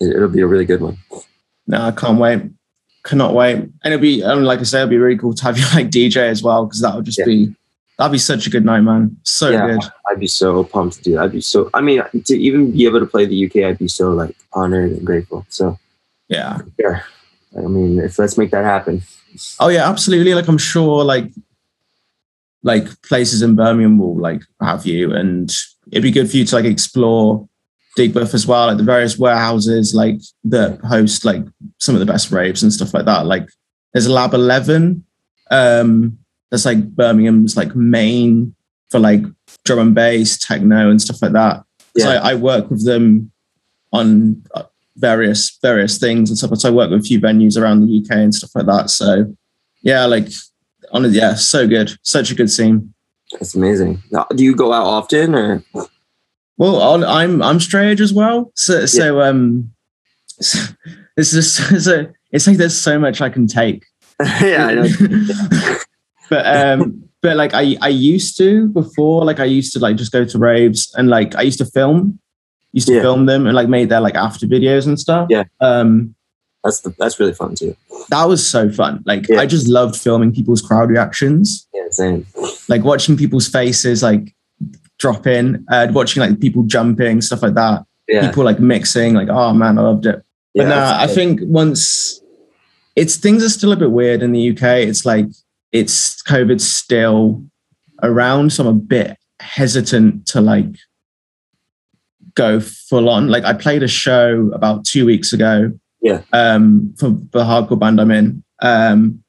it, 0.00 0.16
it'll 0.16 0.30
be 0.30 0.40
a 0.40 0.46
really 0.46 0.64
good 0.64 0.80
one. 0.80 0.96
No, 1.66 1.82
I 1.82 1.90
can't 1.90 2.18
wait. 2.18 2.40
Cannot 3.04 3.34
wait. 3.34 3.56
And 3.56 3.74
it'll 3.84 3.98
be, 3.98 4.22
and 4.22 4.46
like 4.46 4.60
I 4.60 4.62
say, 4.62 4.78
it'll 4.78 4.88
be 4.88 4.96
really 4.96 5.18
cool 5.18 5.34
to 5.34 5.42
have 5.44 5.58
you 5.58 5.64
like 5.74 5.90
DJ 5.90 6.16
as 6.30 6.42
well, 6.42 6.64
because 6.64 6.80
that 6.80 6.94
would 6.96 7.04
just 7.04 7.18
Yeah. 7.18 7.26
be, 7.26 7.54
that'd 7.98 8.10
be 8.12 8.16
such 8.18 8.46
a 8.46 8.50
good 8.50 8.64
night, 8.64 8.80
man. 8.80 9.14
So 9.24 9.50
Yeah. 9.50 9.66
good. 9.66 9.82
I'd 10.10 10.18
be 10.18 10.26
so 10.26 10.64
pumped 10.64 10.96
to 10.96 11.02
do 11.02 11.12
that. 11.16 11.20
I'd 11.24 11.32
be 11.32 11.42
so. 11.42 11.68
I 11.74 11.82
mean, 11.82 12.02
to 12.24 12.34
even 12.34 12.70
be 12.72 12.86
able 12.86 13.00
to 13.00 13.06
play 13.06 13.26
the 13.26 13.44
UK, 13.44 13.56
I'd 13.68 13.76
be 13.78 13.88
so 13.88 14.12
like 14.12 14.34
honored 14.54 14.92
and 14.92 15.04
grateful. 15.04 15.44
So 15.50 15.78
Yeah. 16.28 16.60
yeah, 16.78 17.02
I 17.58 17.66
mean, 17.68 17.98
if 17.98 18.18
let's 18.18 18.38
make 18.38 18.52
that 18.52 18.64
happen. 18.64 19.02
Oh 19.60 19.68
yeah, 19.68 19.86
absolutely. 19.86 20.32
Like 20.32 20.48
I'm 20.48 20.56
sure 20.56 21.04
like 21.04 21.30
like 22.66 23.00
places 23.02 23.42
in 23.42 23.54
Birmingham 23.54 23.96
will 23.96 24.18
like 24.18 24.42
have 24.60 24.84
you 24.84 25.14
and 25.14 25.54
it'd 25.92 26.02
be 26.02 26.10
good 26.10 26.28
for 26.28 26.36
you 26.36 26.44
to 26.44 26.54
like 26.56 26.64
explore 26.64 27.48
Digbeth 27.96 28.34
as 28.34 28.44
well, 28.44 28.66
like 28.66 28.76
the 28.76 28.82
various 28.82 29.16
warehouses 29.16 29.94
like 29.94 30.20
that 30.44 30.80
host 30.80 31.24
like 31.24 31.44
some 31.78 31.94
of 31.94 32.00
the 32.00 32.12
best 32.12 32.32
raves 32.32 32.64
and 32.64 32.72
stuff 32.72 32.92
like 32.92 33.04
that. 33.04 33.24
Like 33.24 33.48
there's 33.92 34.08
Lab 34.08 34.34
11 34.34 35.04
um 35.52 36.18
that's 36.50 36.64
like 36.64 36.82
Birmingham's 36.96 37.56
like 37.56 37.76
main 37.76 38.52
for 38.90 38.98
like 38.98 39.22
drum 39.64 39.78
and 39.78 39.94
bass, 39.94 40.36
techno 40.36 40.90
and 40.90 41.00
stuff 41.00 41.22
like 41.22 41.32
that. 41.32 41.62
So 41.96 42.12
Yeah. 42.12 42.20
I, 42.20 42.32
I 42.32 42.34
work 42.34 42.68
with 42.68 42.84
them 42.84 43.30
on 43.92 44.42
uh, 44.56 44.64
various 44.96 45.56
various 45.62 45.98
things 45.98 46.30
and 46.30 46.36
stuff. 46.36 46.58
So 46.58 46.68
I 46.68 46.72
work 46.72 46.90
with 46.90 47.00
a 47.00 47.04
few 47.04 47.20
venues 47.20 47.56
around 47.56 47.86
the 47.86 48.02
UK 48.02 48.10
and 48.16 48.34
stuff 48.34 48.50
like 48.56 48.66
that. 48.66 48.90
So 48.90 49.32
yeah, 49.82 50.04
like 50.06 50.28
on 50.92 51.12
yeah, 51.12 51.34
so 51.34 51.66
good, 51.66 51.96
such 52.02 52.30
a 52.30 52.34
good 52.34 52.50
scene. 52.50 52.92
That's 53.32 53.54
amazing. 53.54 54.02
Do 54.34 54.44
you 54.44 54.54
go 54.54 54.72
out 54.72 54.84
often 54.86 55.34
or? 55.34 55.62
Well, 56.58 56.80
on, 56.80 57.04
I'm 57.04 57.42
I'm 57.42 57.60
straight 57.60 57.90
edge 57.90 58.00
as 58.00 58.12
well. 58.12 58.50
So 58.54 58.86
so 58.86 59.20
um, 59.20 59.72
so, 60.40 60.58
it's 61.16 61.32
just 61.32 61.56
so 61.84 62.06
it's 62.32 62.46
like 62.46 62.56
there's 62.56 62.76
so 62.76 62.98
much 62.98 63.20
I 63.20 63.28
can 63.28 63.46
take. 63.46 63.84
yeah, 64.40 64.66
I 64.66 64.74
know. 64.74 65.76
but 66.30 66.46
um, 66.46 67.02
but 67.22 67.36
like 67.36 67.52
I 67.54 67.76
I 67.82 67.88
used 67.88 68.36
to 68.38 68.68
before, 68.68 69.24
like 69.24 69.40
I 69.40 69.44
used 69.44 69.72
to 69.74 69.78
like 69.78 69.96
just 69.96 70.12
go 70.12 70.24
to 70.24 70.38
raves 70.38 70.94
and 70.96 71.08
like 71.08 71.34
I 71.36 71.42
used 71.42 71.58
to 71.58 71.66
film, 71.66 72.18
used 72.72 72.88
to 72.88 72.94
Yeah. 72.94 73.02
film 73.02 73.26
them 73.26 73.46
and 73.46 73.54
like 73.54 73.68
made 73.68 73.88
their 73.90 74.00
like 74.00 74.14
after 74.14 74.46
videos 74.46 74.86
and 74.86 74.98
stuff. 74.98 75.28
Yeah. 75.30 75.44
Um, 75.60 76.14
That's 76.66 76.80
the, 76.80 76.90
that's 76.98 77.20
really 77.20 77.32
fun 77.32 77.54
too. 77.54 77.76
that 78.10 78.24
was 78.24 78.46
so 78.46 78.68
fun. 78.70 79.02
Like 79.06 79.28
Yeah. 79.28 79.40
I 79.40 79.46
just 79.46 79.68
loved 79.68 79.96
filming 79.96 80.32
people's 80.34 80.60
crowd 80.60 80.90
reactions, 80.90 81.66
Yeah, 81.72 81.88
same. 81.90 82.26
like 82.68 82.82
watching 82.84 83.16
people's 83.16 83.46
faces 83.48 84.02
like 84.02 84.34
drop 84.98 85.26
in, 85.26 85.64
uh, 85.70 85.86
watching 85.92 86.20
like 86.22 86.40
people 86.40 86.62
jumping, 86.64 87.20
stuff 87.20 87.42
like 87.42 87.54
that. 87.54 87.84
Yeah, 88.08 88.26
People 88.28 88.44
like 88.44 88.60
mixing, 88.60 89.14
like 89.14 89.28
oh 89.30 89.52
man, 89.52 89.78
I 89.78 89.82
loved 89.82 90.06
it. 90.06 90.22
But 90.54 90.68
yeah. 90.68 90.96
I 91.00 91.06
think 91.06 91.40
once 91.44 92.20
it's 92.96 93.16
things 93.16 93.44
are 93.44 93.48
still 93.48 93.72
a 93.72 93.76
bit 93.76 93.90
weird 93.90 94.22
in 94.22 94.32
the 94.32 94.50
UK. 94.50 94.62
It's 94.88 95.04
like 95.06 95.26
it's 95.72 96.22
COVID 96.22 96.60
still 96.60 97.44
around, 98.02 98.52
so 98.52 98.62
I'm 98.64 98.68
a 98.68 98.72
bit 98.72 99.18
hesitant 99.40 100.26
to 100.28 100.40
like 100.40 100.74
go 102.34 102.60
full 102.60 103.08
on. 103.08 103.28
Like 103.28 103.44
I 103.44 103.52
played 103.52 103.82
a 103.82 103.88
show 103.88 104.50
about 104.54 104.84
two 104.84 105.04
weeks 105.06 105.32
ago. 105.32 105.72
Yeah. 106.00 106.22
Um, 106.32 106.94
for 106.98 107.10
the 107.10 107.44
hardcore 107.44 107.78
band 107.78 108.00
I'm 108.00 108.10
in. 108.10 108.44
Um, 108.60 109.22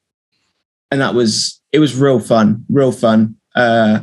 and 0.91 1.01
that 1.01 1.13
was 1.13 1.61
it 1.71 1.79
was 1.79 1.95
real 1.95 2.19
fun, 2.19 2.65
real 2.69 2.91
fun. 2.91 3.35
Uh, 3.55 4.01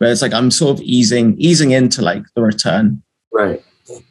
but 0.00 0.10
it's 0.10 0.22
like 0.22 0.32
I'm 0.32 0.50
sort 0.50 0.78
of 0.78 0.84
easing 0.84 1.36
easing 1.38 1.70
into 1.72 2.02
like 2.02 2.22
the 2.34 2.42
return. 2.42 3.02
Right. 3.32 3.62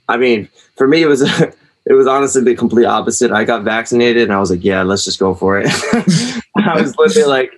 I 0.08 0.18
mean, 0.18 0.50
for 0.76 0.88
me, 0.88 1.02
it 1.02 1.08
was 1.08 1.22
it 1.86 1.94
was 1.94 2.08
honestly 2.08 2.44
the 2.44 2.56
complete 2.56 2.86
opposite. 2.86 3.32
I 3.32 3.44
got 3.44 3.64
vaccinated, 3.64 4.24
and 4.24 4.34
I 4.34 4.40
was 4.40 4.52
like, 4.52 4.64
"Yeah, 4.64 4.84
let's 4.84 5.04
just 5.04 5.20
go 5.20 5.34
for 5.34 5.60
it." 5.60 5.68
I 6.58 6.82
was 6.82 6.96
literally 6.98 7.28
like, 7.28 7.52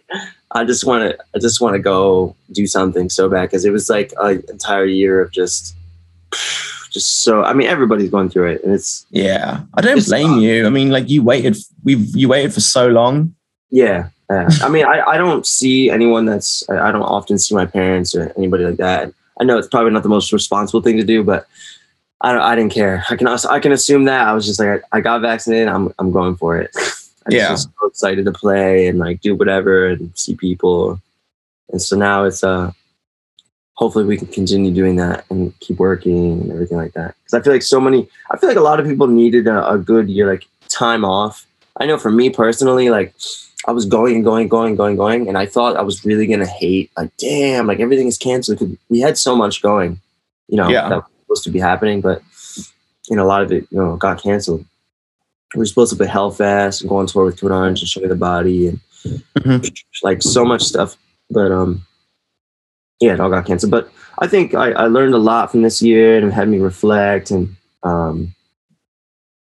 "I 0.51 0.63
just 0.65 0.85
want 0.85 1.09
to, 1.09 1.17
I 1.35 1.39
just 1.39 1.61
want 1.61 1.73
to 1.73 1.79
go 1.79 2.35
do 2.51 2.67
something 2.67 3.09
so 3.09 3.29
bad," 3.29 3.43
because 3.43 3.65
it 3.65 3.71
was 3.71 3.89
like 3.89 4.13
an 4.19 4.43
entire 4.49 4.85
year 4.85 5.21
of 5.21 5.31
just, 5.31 5.75
just 6.91 7.23
so. 7.23 7.43
I 7.43 7.53
mean, 7.53 7.67
everybody's 7.67 8.09
going 8.09 8.29
through 8.29 8.47
it, 8.53 8.63
and 8.63 8.73
it's 8.73 9.05
Yeah, 9.11 9.61
I 9.75 9.81
don't 9.81 10.05
blame 10.05 10.39
you. 10.39 10.65
I 10.65 10.69
mean, 10.69 10.89
like 10.89 11.09
you 11.09 11.23
waited, 11.23 11.57
we've 11.83 12.15
you 12.15 12.27
waited 12.29 12.53
for 12.53 12.61
so 12.61 12.87
long. 12.87 13.33
yeah. 13.71 14.09
yeah. 14.29 14.49
I 14.61 14.69
mean, 14.69 14.85
I, 14.85 15.01
I 15.01 15.17
don't 15.17 15.45
see 15.45 15.89
anyone 15.89 16.25
that's 16.25 16.67
I 16.69 16.89
I 16.89 16.91
don't 16.91 17.01
often 17.03 17.37
see 17.37 17.55
my 17.55 17.65
parents 17.65 18.15
or 18.15 18.31
anybody 18.37 18.65
like 18.65 18.77
that. 18.77 19.11
I 19.39 19.43
know 19.45 19.57
it's 19.57 19.67
probably 19.69 19.91
not 19.91 20.03
the 20.03 20.09
most 20.09 20.31
responsible 20.33 20.81
thing 20.81 20.97
to 20.97 21.03
do, 21.03 21.23
but 21.23 21.47
I 22.21 22.33
don't, 22.33 22.41
I 22.41 22.53
didn't 22.55 22.73
care. 22.73 23.05
I 23.09 23.15
can 23.15 23.27
also, 23.27 23.47
I 23.49 23.59
can 23.61 23.71
assume 23.71 24.03
that 24.05 24.27
I 24.27 24.33
was 24.33 24.45
just 24.45 24.59
like 24.59 24.83
I, 24.91 24.97
I 24.97 25.01
got 25.01 25.21
vaccinated. 25.21 25.67
I'm 25.69 25.93
I'm 25.99 26.11
going 26.11 26.35
for 26.35 26.57
it. 26.59 26.71
I'm 27.25 27.33
Yeah. 27.33 27.49
just 27.49 27.69
so 27.79 27.87
excited 27.87 28.25
to 28.25 28.31
play 28.31 28.87
and 28.87 28.99
like 28.99 29.21
do 29.21 29.35
whatever 29.35 29.87
and 29.87 30.11
see 30.17 30.35
people. 30.35 30.99
And 31.71 31.81
so 31.81 31.95
now 31.95 32.23
it's 32.25 32.43
uh 32.43 32.71
hopefully 33.79 34.03
we 34.03 34.17
can 34.17 34.27
continue 34.27 34.71
doing 34.71 34.97
that 34.97 35.23
and 35.29 35.57
keep 35.61 35.77
working 35.77 36.33
and 36.41 36.51
everything 36.51 36.77
like 36.77 36.91
that. 36.91 37.15
Because 37.23 37.33
I 37.39 37.41
feel 37.41 37.53
like 37.53 37.61
so 37.63 37.79
many, 37.79 38.09
I 38.29 38.35
feel 38.37 38.49
like 38.49 38.57
a 38.57 38.61
lot 38.61 38.77
of 38.77 38.85
people 38.85 39.07
needed 39.07 39.47
a, 39.47 39.67
a 39.69 39.77
good 39.77 40.09
year, 40.09 40.27
like 40.29 40.45
time 40.67 41.05
off. 41.05 41.45
I 41.79 41.85
know 41.85 41.97
for 41.97 42.11
me 42.11 42.29
personally, 42.29 42.89
like 42.89 43.13
I 43.67 43.71
was 43.71 43.85
going 43.85 44.15
and 44.15 44.23
going, 44.25 44.49
going, 44.49 44.75
going, 44.75 44.97
going, 44.97 45.29
and 45.29 45.37
I 45.37 45.45
thought 45.45 45.77
I 45.77 45.81
was 45.81 46.03
really 46.03 46.27
gonna 46.27 46.45
hate. 46.45 46.91
Like, 46.97 47.09
damn, 47.17 47.67
like 47.67 47.79
everything 47.79 48.07
is 48.07 48.17
canceled. 48.17 48.77
We 48.89 48.99
had 48.99 49.17
so 49.17 49.33
much 49.33 49.61
going, 49.61 50.01
you 50.49 50.57
know, 50.57 50.67
Yeah. 50.67 50.89
that 50.89 50.95
was 50.97 51.05
supposed 51.23 51.43
to 51.45 51.51
be 51.51 51.59
happening, 51.59 52.01
but 52.01 52.21
you 53.09 53.15
know, 53.15 53.23
a 53.23 53.31
lot 53.33 53.41
of 53.43 53.51
it, 53.53 53.65
you 53.71 53.77
know, 53.79 53.95
got 53.95 54.21
canceled. 54.21 54.65
We 55.55 55.59
were 55.59 55.65
supposed 55.65 55.91
to 55.91 55.95
play 55.97 56.07
Hellfest 56.07 56.81
and 56.81 56.89
go 56.89 56.97
on 56.97 57.07
tour 57.07 57.23
with 57.25 57.39
Code 57.39 57.51
Orange 57.53 57.79
and 57.79 57.87
show 57.87 58.01
you 58.01 58.09
the 58.09 58.15
body 58.15 58.67
and 58.67 58.79
Mhm. 59.39 59.73
like 60.03 60.21
so 60.21 60.43
much 60.43 60.63
stuff. 60.63 60.97
But 61.31 61.51
um, 61.53 61.85
yeah, 62.99 63.13
it 63.13 63.19
all 63.19 63.29
got 63.29 63.45
canceled. 63.45 63.71
But 63.71 63.91
I 64.19 64.27
think 64.27 64.53
I, 64.53 64.71
I 64.71 64.85
learned 64.87 65.13
a 65.13 65.19
lot 65.19 65.51
from 65.51 65.61
this 65.61 65.81
year 65.81 66.17
and 66.17 66.27
it 66.27 66.33
had 66.33 66.49
me 66.49 66.59
reflect 66.59 67.31
and 67.31 67.55
um, 67.83 68.33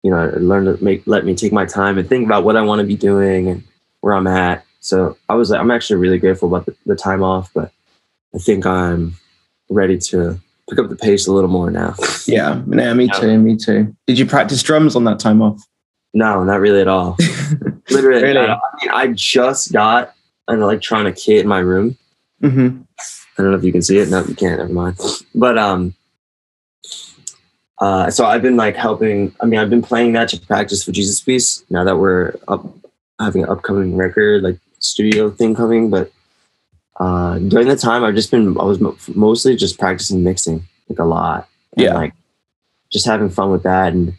you 0.03 0.11
know, 0.11 0.25
it 0.25 0.43
learned 0.43 0.79
to 0.79 0.85
make 0.85 1.07
let 1.07 1.25
me 1.25 1.35
take 1.35 1.53
my 1.53 1.65
time 1.65 1.99
and 1.99 2.09
think 2.09 2.27
about 2.27 2.45
what 2.45 2.57
I 2.57 2.63
want 2.63 2.81
to 2.81 2.87
be 2.87 2.97
doing 2.97 3.49
and 3.49 3.63
where 4.01 4.15
I'm 4.15 4.27
at. 4.27 4.65
So 4.81 5.17
I 5.29 5.35
was 5.35 5.51
like, 5.51 5.61
I'm 5.61 5.71
actually 5.71 5.97
really 5.97 6.19
grateful 6.19 6.49
about 6.49 6.67
the, 6.67 6.77
the 6.87 6.97
time 6.97 7.23
off, 7.23 7.51
but 7.55 7.73
I 8.35 8.39
think 8.39 8.67
I'm 8.67 9.15
ready 9.69 9.99
to 9.99 10.41
pick 10.69 10.79
up 10.79 10.89
the 10.89 10.97
pace 10.97 11.27
a 11.27 11.33
little 11.33 11.51
more 11.51 11.71
now. 11.71 11.95
Yeah, 12.27 12.63
yeah, 12.69 12.95
me 12.95 13.09
too, 13.09 13.39
me 13.39 13.57
too. 13.57 13.95
Did 14.07 14.19
you 14.19 14.27
practice 14.27 14.63
drums 14.63 14.97
on 14.97 15.05
that 15.05 15.21
time 15.21 15.41
off? 15.41 15.65
No, 16.15 16.43
not 16.45 16.61
really 16.61 16.81
at 16.81 16.89
all. 16.89 17.17
Literally, 17.91 18.23
Really? 18.23 18.39
I, 18.39 18.59
mean, 18.81 18.91
I 18.93 19.09
just 19.09 19.73
got 19.73 20.15
an 20.49 20.63
electronic 20.63 21.17
kit 21.17 21.41
in 21.41 21.49
my 21.49 21.61
room. 21.61 21.97
hmm 22.41 22.83
I 23.43 23.45
don't 23.47 23.53
know 23.53 23.59
if 23.59 23.65
you 23.65 23.73
can 23.73 23.83
see 23.83 23.99
it. 23.99 24.09
No, 24.09 24.25
you 24.25 24.35
can't. 24.37 24.59
Never 24.59 24.73
mind. 24.73 24.99
But 25.35 25.59
um, 25.59 25.95
uh, 27.79 28.11
so 28.11 28.25
I've 28.25 28.43
been 28.43 28.57
like 28.57 28.77
helping. 28.77 29.35
I 29.41 29.47
mean, 29.47 29.59
I've 29.59 29.71
been 29.71 29.83
playing 29.83 30.13
that 30.13 30.29
to 30.29 30.39
practice 30.41 30.85
for 30.85 30.93
Jesus 30.93 31.21
Piece. 31.21 31.65
Now 31.71 31.83
that 31.85 31.97
we're 31.99 32.35
up 32.49 32.65
having 33.19 33.43
an 33.43 33.49
upcoming 33.49 33.97
record 33.97 34.43
like 34.43 34.59
studio 34.79 35.31
thing 35.31 35.55
coming, 35.55 35.91
but 35.91 36.13
uh, 37.01 37.39
during 37.39 37.67
the 37.69 37.77
time 37.77 38.05
I've 38.05 38.15
just 38.15 38.31
been 38.31 38.57
I 38.59 38.65
was 38.65 38.79
mo- 38.81 38.97
mostly 39.15 39.57
just 39.57 39.79
practicing 39.79 40.23
mixing 40.23 40.63
like 40.89 40.99
a 40.99 41.05
lot. 41.05 41.49
And, 41.77 41.85
Yeah. 41.87 41.95
like 41.95 42.15
just 42.93 43.07
having 43.07 43.31
fun 43.31 43.51
with 43.51 43.63
that 43.65 43.93
and 43.93 44.15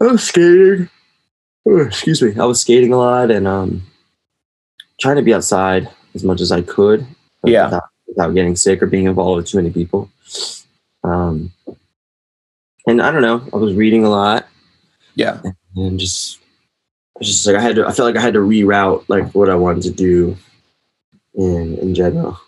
I 0.00 0.06
was 0.06 0.24
skating. 0.24 0.90
Oh, 1.66 1.78
excuse 1.80 2.20
me. 2.20 2.38
I 2.38 2.44
was 2.44 2.60
skating 2.60 2.92
a 2.92 2.98
lot 2.98 3.30
and 3.30 3.46
um 3.48 3.82
trying 5.00 5.16
to 5.16 5.22
be 5.22 5.32
outside 5.32 5.88
as 6.14 6.24
much 6.24 6.40
as 6.40 6.50
I 6.52 6.62
could. 6.62 7.06
Yeah. 7.44 7.66
Without, 7.66 7.84
without 8.06 8.34
getting 8.34 8.56
sick 8.56 8.82
or 8.82 8.86
being 8.86 9.06
involved 9.06 9.36
with 9.38 9.46
too 9.46 9.58
many 9.58 9.70
people. 9.70 10.10
Um 11.04 11.52
and 12.86 13.02
I 13.02 13.10
don't 13.10 13.22
know, 13.22 13.42
I 13.52 13.56
was 13.56 13.74
reading 13.74 14.04
a 14.04 14.10
lot 14.10 14.46
Yeah, 15.14 15.40
and 15.76 15.98
just 15.98 16.38
just 17.22 17.46
like 17.46 17.56
I 17.56 17.60
had 17.60 17.76
to 17.76 17.86
I 17.86 17.92
felt 17.92 18.06
like 18.06 18.16
I 18.16 18.20
had 18.24 18.34
to 18.34 18.40
reroute 18.40 19.04
like 19.08 19.34
what 19.34 19.50
I 19.50 19.54
wanted 19.54 19.82
to 19.84 19.90
do 19.90 20.36
in 21.34 21.78
in 21.78 21.94
general. 21.94 22.38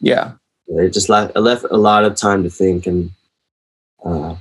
yeah, 0.00 0.32
It 0.68 0.92
just 0.92 1.08
left 1.08 1.32
I 1.36 1.40
left 1.40 1.64
a 1.70 1.76
lot 1.76 2.04
of 2.04 2.16
time 2.16 2.42
to 2.42 2.50
think 2.50 2.86
and 2.86 3.10
uh, 4.04 4.36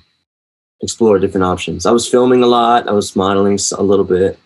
explore 0.81 1.19
different 1.19 1.45
options. 1.45 1.85
I 1.85 1.91
was 1.91 2.07
filming 2.07 2.43
a 2.43 2.47
lot. 2.47 2.87
I 2.87 2.91
was 2.91 3.15
modeling 3.15 3.59
a 3.77 3.83
little 3.83 4.05
bit. 4.05 4.37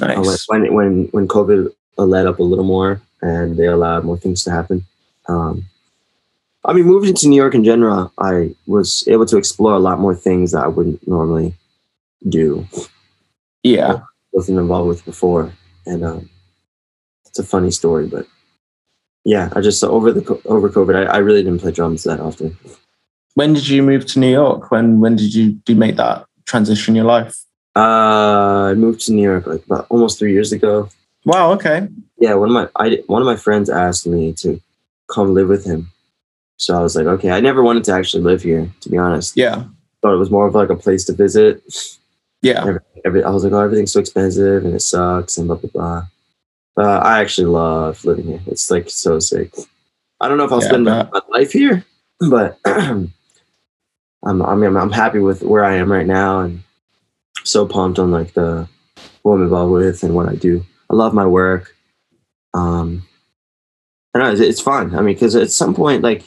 Uh, 0.00 0.06
nice. 0.06 0.46
when 0.48 0.72
when 0.74 1.04
when 1.12 1.26
COVID 1.28 1.72
let 1.96 2.26
up 2.26 2.38
a 2.38 2.42
little 2.42 2.64
more 2.64 3.00
and 3.22 3.56
they 3.56 3.66
allowed 3.66 4.04
more 4.04 4.16
things 4.16 4.42
to 4.44 4.50
happen. 4.50 4.84
Um, 5.30 5.64
I 6.64 6.72
mean, 6.72 6.84
moving 6.84 7.14
to 7.14 7.28
New 7.28 7.36
York 7.36 7.54
in 7.54 7.64
general, 7.64 8.12
I 8.18 8.54
was 8.66 9.04
able 9.06 9.26
to 9.26 9.38
explore 9.38 9.74
a 9.74 9.78
lot 9.78 9.98
more 9.98 10.14
things 10.14 10.52
that 10.52 10.64
I 10.64 10.68
wouldn't 10.68 11.06
normally 11.06 11.54
do. 12.28 12.66
Yeah, 13.62 14.00
wasn't 14.32 14.58
involved 14.58 14.88
with 14.88 15.04
before, 15.04 15.52
and 15.86 16.04
um, 16.04 16.30
it's 17.26 17.38
a 17.38 17.44
funny 17.44 17.70
story. 17.70 18.06
But 18.06 18.26
yeah, 19.24 19.48
I 19.54 19.60
just 19.60 19.82
over 19.84 20.12
the 20.12 20.22
over 20.44 20.68
COVID, 20.68 20.96
I, 20.96 21.04
I 21.14 21.18
really 21.18 21.42
didn't 21.42 21.60
play 21.60 21.72
drums 21.72 22.04
that 22.04 22.20
often. 22.20 22.56
when 23.34 23.54
did 23.54 23.68
you 23.68 23.82
move 23.82 24.04
to 24.06 24.18
New 24.18 24.30
York? 24.30 24.70
When 24.70 25.00
when 25.00 25.16
did 25.16 25.34
you 25.34 25.52
do 25.64 25.74
make 25.74 25.96
that 25.96 26.26
transition 26.44 26.92
in 26.92 26.96
your 26.96 27.06
life? 27.06 27.36
Uh, 27.76 28.70
I 28.70 28.74
moved 28.74 29.00
to 29.06 29.12
New 29.12 29.22
York 29.22 29.46
like 29.46 29.64
about 29.64 29.86
almost 29.88 30.18
three 30.18 30.32
years 30.32 30.52
ago. 30.52 30.88
Wow. 31.24 31.52
Okay. 31.52 31.88
Yeah, 32.18 32.34
one 32.34 32.50
of 32.50 32.54
my 32.54 32.68
I 32.76 33.02
one 33.06 33.22
of 33.22 33.26
my 33.26 33.36
friends 33.36 33.70
asked 33.70 34.06
me 34.06 34.32
to 34.34 34.60
come 35.10 35.34
live 35.34 35.48
with 35.48 35.64
him, 35.64 35.90
so 36.60 36.76
I 36.76 36.80
was 36.80 36.94
like, 36.94 37.06
okay. 37.06 37.30
I 37.30 37.40
never 37.40 37.62
wanted 37.62 37.84
to 37.84 37.92
actually 37.92 38.22
live 38.22 38.42
here, 38.42 38.70
to 38.82 38.88
be 38.90 38.98
honest. 38.98 39.34
Yeah. 39.34 39.64
Thought 40.02 40.14
it 40.14 40.18
was 40.18 40.30
more 40.30 40.46
of 40.46 40.54
like 40.54 40.68
a 40.68 40.76
place 40.76 41.04
to 41.06 41.14
visit. 41.14 41.62
Yeah. 42.42 42.60
Every, 42.60 42.80
every, 43.04 43.24
I 43.24 43.30
was 43.30 43.44
like, 43.44 43.52
oh, 43.54 43.60
everything's 43.60 43.92
so 43.92 44.00
expensive 44.00 44.64
and 44.64 44.74
it 44.74 44.80
sucks 44.80 45.38
and 45.38 45.46
blah 45.46 45.56
blah 45.56 45.70
blah. 45.72 46.02
But 46.76 47.04
I 47.04 47.20
actually 47.20 47.46
love 47.46 48.04
living 48.04 48.26
here. 48.26 48.40
It's 48.46 48.70
like 48.70 48.90
so 48.90 49.18
sick. 49.18 49.54
I 50.20 50.28
don't 50.28 50.36
know 50.36 50.44
if 50.44 50.52
I'll 50.52 50.62
Yeah, 50.62 50.68
spend 50.68 50.84
my, 50.84 51.08
my 51.10 51.20
life 51.30 51.52
here, 51.52 51.84
but 52.28 52.58
I'm 52.66 53.12
I 54.24 54.54
mean 54.54 54.76
I'm 54.76 54.92
happy 54.92 55.18
with 55.18 55.42
where 55.42 55.64
I 55.64 55.76
am 55.76 55.90
right 55.90 56.06
now 56.06 56.40
and 56.40 56.62
so 57.44 57.66
pumped 57.66 57.98
on 57.98 58.10
like 58.10 58.34
the 58.34 58.68
what 59.22 59.34
I'm 59.34 59.42
involved 59.42 59.72
with 59.72 60.02
and 60.02 60.14
what 60.14 60.28
I 60.28 60.34
do. 60.34 60.64
I 60.90 60.94
love 60.94 61.14
my 61.14 61.26
work. 61.26 61.74
Um, 62.52 63.06
I 64.14 64.18
don't 64.18 64.26
know 64.28 64.32
it's, 64.32 64.40
it's 64.40 64.60
fun. 64.60 64.94
I 64.94 64.98
mean, 64.98 65.14
because 65.14 65.36
at 65.36 65.50
some 65.50 65.74
point, 65.74 66.02
like 66.02 66.24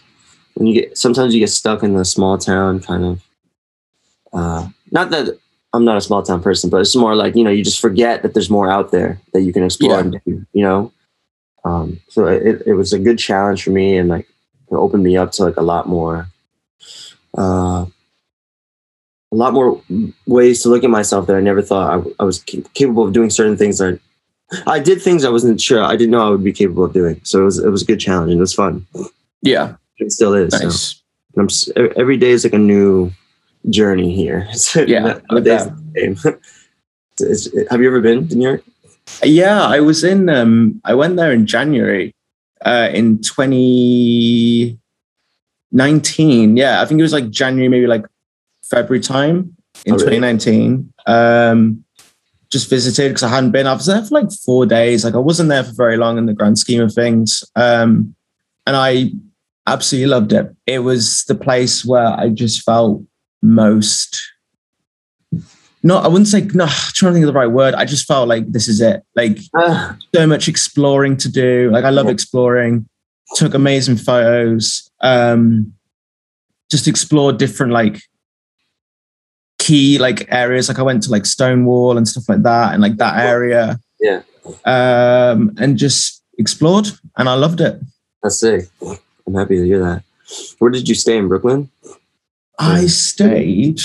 when 0.56 0.68
you 0.68 0.82
get 0.82 0.98
sometimes 0.98 1.34
you 1.34 1.40
get 1.40 1.50
stuck 1.50 1.84
in 1.84 1.94
the 1.94 2.06
small 2.06 2.38
town 2.38 2.80
kind 2.80 3.04
of. 3.04 3.24
Uh, 4.32 4.68
not 4.92 5.10
that 5.12 5.38
I'm 5.74 5.86
not 5.86 5.98
a 5.98 6.02
small 6.02 6.24
town 6.24 6.42
person, 6.42 6.70
but 6.70 6.82
it's 6.82 6.96
more 6.96 7.16
like 7.16 7.36
you 7.36 7.44
know 7.44 7.50
you 7.50 7.64
just 7.64 7.80
forget 7.82 8.22
that 8.24 8.34
there's 8.34 8.50
more 8.50 8.70
out 8.70 8.92
there 8.92 9.20
that 9.34 9.42
you 9.42 9.52
can 9.54 9.64
explore 9.64 9.94
Yeah. 9.94 10.00
and 10.00 10.22
do. 10.26 10.46
You 10.54 10.64
know, 10.64 10.92
um, 11.66 12.00
so 12.10 12.28
it, 12.28 12.64
it 12.66 12.74
was 12.74 12.94
a 12.94 13.00
good 13.00 13.20
challenge 13.20 13.64
for 13.64 13.72
me 13.72 13.98
and 13.98 14.10
like 14.10 14.28
it 14.72 14.76
opened 14.76 15.04
me 15.04 15.18
up 15.18 15.32
to 15.34 15.44
like 15.44 15.58
a 15.58 15.62
lot 15.62 15.88
more. 15.88 16.28
Uh, 17.38 17.86
a 19.32 19.36
lot 19.36 19.54
more 19.54 19.82
ways 20.28 20.62
to 20.62 20.70
look 20.70 20.84
at 20.84 20.92
myself 20.92 21.26
that 21.26 21.36
I 21.36 21.40
never 21.42 21.64
thought 21.64 22.06
I, 22.20 22.24
I 22.24 22.24
was 22.24 22.44
capable 22.44 23.04
of 23.04 23.14
doing 23.14 23.32
certain 23.32 23.58
things 23.58 23.80
that 23.80 24.00
I 24.68 24.80
did 24.80 25.02
things 25.02 25.24
I 25.26 25.30
wasn't 25.30 25.60
sure 25.62 25.84
I 25.84 25.96
didn't 25.96 26.12
know 26.12 26.26
I 26.28 26.30
would 26.30 26.44
be 26.44 26.54
capable 26.54 26.84
of 26.86 26.94
doing. 26.94 27.20
So 27.24 27.42
it 27.42 27.46
was 27.46 27.60
it 27.60 27.70
was 27.70 27.82
a 27.82 27.86
good 27.86 28.00
challenge 28.00 28.32
and 28.32 28.40
it 28.40 28.42
was 28.42 28.54
fun. 28.54 28.86
Yeah. 29.42 29.76
It 29.98 30.12
still 30.12 30.34
is. 30.34 30.52
Nice. 30.54 31.02
And 31.36 31.50
I'm 31.50 31.92
every 31.98 32.18
day 32.18 32.32
is 32.32 32.44
like 32.44 32.54
a 32.54 32.58
new 32.60 33.12
journey 33.70 34.14
here. 34.16 34.48
It's- 34.54 34.76
Yeah, 34.88 35.00
no- 35.00 35.22
no 35.32 35.38
I 35.38 35.42
day's 35.42 35.64
bet. 35.66 35.76
the 35.94 36.00
same. 36.02 36.16
It's- 37.20 37.46
it's- 37.48 37.68
have 37.72 37.80
you 37.82 37.88
ever 37.88 38.02
been 38.02 38.28
to 38.28 38.36
New 38.36 38.48
York? 38.50 38.64
Yeah, 39.24 39.62
I 39.64 39.80
was 39.82 40.04
in. 40.04 40.30
Um, 40.30 40.82
I 40.86 40.94
went 40.96 41.16
there 41.18 41.32
in 41.34 41.46
January, 41.46 42.16
uh, 42.66 42.90
in 42.94 43.20
2019. 43.22 44.80
Yeah, 46.58 46.82
I 46.82 46.86
think 46.86 47.00
it 47.00 47.04
was 47.04 47.14
like 47.14 47.30
January, 47.30 47.68
maybe 47.70 47.88
like 47.88 48.06
February 48.64 49.02
time 49.02 49.56
in 49.86 49.94
Oh, 49.94 49.98
really? 49.98 50.18
2019. 50.20 50.94
Um, 51.06 51.84
just 52.54 52.70
visited 52.70 53.10
because 53.10 53.24
I 53.24 53.30
hadn't 53.30 53.52
been. 53.52 53.66
I 53.66 53.74
was 53.74 53.88
there 53.88 54.04
for 54.06 54.14
like 54.22 54.32
four 54.46 54.68
days. 54.68 55.04
Like 55.04 55.16
I 55.16 55.18
wasn't 55.18 55.50
there 55.50 55.64
for 55.64 55.74
very 55.74 55.98
long 55.98 56.20
in 56.20 56.28
the 56.28 56.34
grand 56.34 56.60
scheme 56.60 56.82
of 56.82 56.94
things. 56.94 57.44
Um, 57.56 58.16
and 58.68 58.76
I 58.76 59.12
absolutely 59.66 60.08
loved 60.08 60.32
it. 60.34 60.56
It 60.68 60.80
was 60.80 61.24
the 61.26 61.34
place 61.36 61.84
where 61.84 62.08
I 62.08 62.30
just 62.30 62.62
felt 62.62 63.02
most. 63.42 64.22
No, 65.82 65.98
I 65.98 66.08
wouldn't 66.08 66.28
say 66.28 66.42
no. 66.54 66.66
I'm 66.66 66.70
trying 66.94 67.10
to 67.10 67.14
think 67.16 67.26
of 67.26 67.34
the 67.34 67.40
right 67.40 67.48
word. 67.48 67.74
I 67.74 67.86
just 67.86 68.06
felt 68.06 68.30
like 68.30 68.50
this 68.52 68.68
is 68.68 68.80
it. 68.80 69.02
Like 69.16 69.40
Ah, 69.58 69.98
so 70.16 70.28
much 70.28 70.48
exploring 70.48 71.18
to 71.18 71.30
do. 71.30 71.72
Like 71.74 71.86
I 71.86 71.90
love 71.90 72.08
exploring. 72.08 72.88
Took 73.36 73.56
amazing 73.56 73.98
photos. 73.98 74.90
Um, 75.02 75.74
just 76.70 76.88
explored 76.88 77.38
different 77.38 77.74
like 77.74 78.00
key 79.66 79.98
like 80.00 80.20
areas. 80.32 80.68
Like 80.70 80.80
I 80.80 80.84
went 80.84 81.04
to 81.04 81.10
like 81.12 81.26
Stonewall 81.26 81.98
and 81.98 82.08
stuff 82.08 82.28
like 82.30 82.44
that, 82.44 82.74
and 82.74 82.82
like 82.82 82.98
that 82.98 83.16
area. 83.34 83.80
Yeah. 84.00 84.22
Um, 84.66 85.56
and 85.58 85.78
just 85.78 86.22
explored, 86.38 86.88
and 87.18 87.30
I 87.30 87.36
loved 87.36 87.62
it. 87.62 87.76
that's 88.22 88.40
sick. 88.40 88.68
I'm 89.26 89.36
happy 89.36 89.56
to 89.58 89.66
hear 89.66 89.80
that. 89.80 90.04
Where 90.60 90.72
did 90.72 90.88
you 90.90 90.96
stay 90.96 91.18
in 91.18 91.28
Brooklyn? 91.28 91.70
I 92.60 92.88
stayed. 92.88 93.80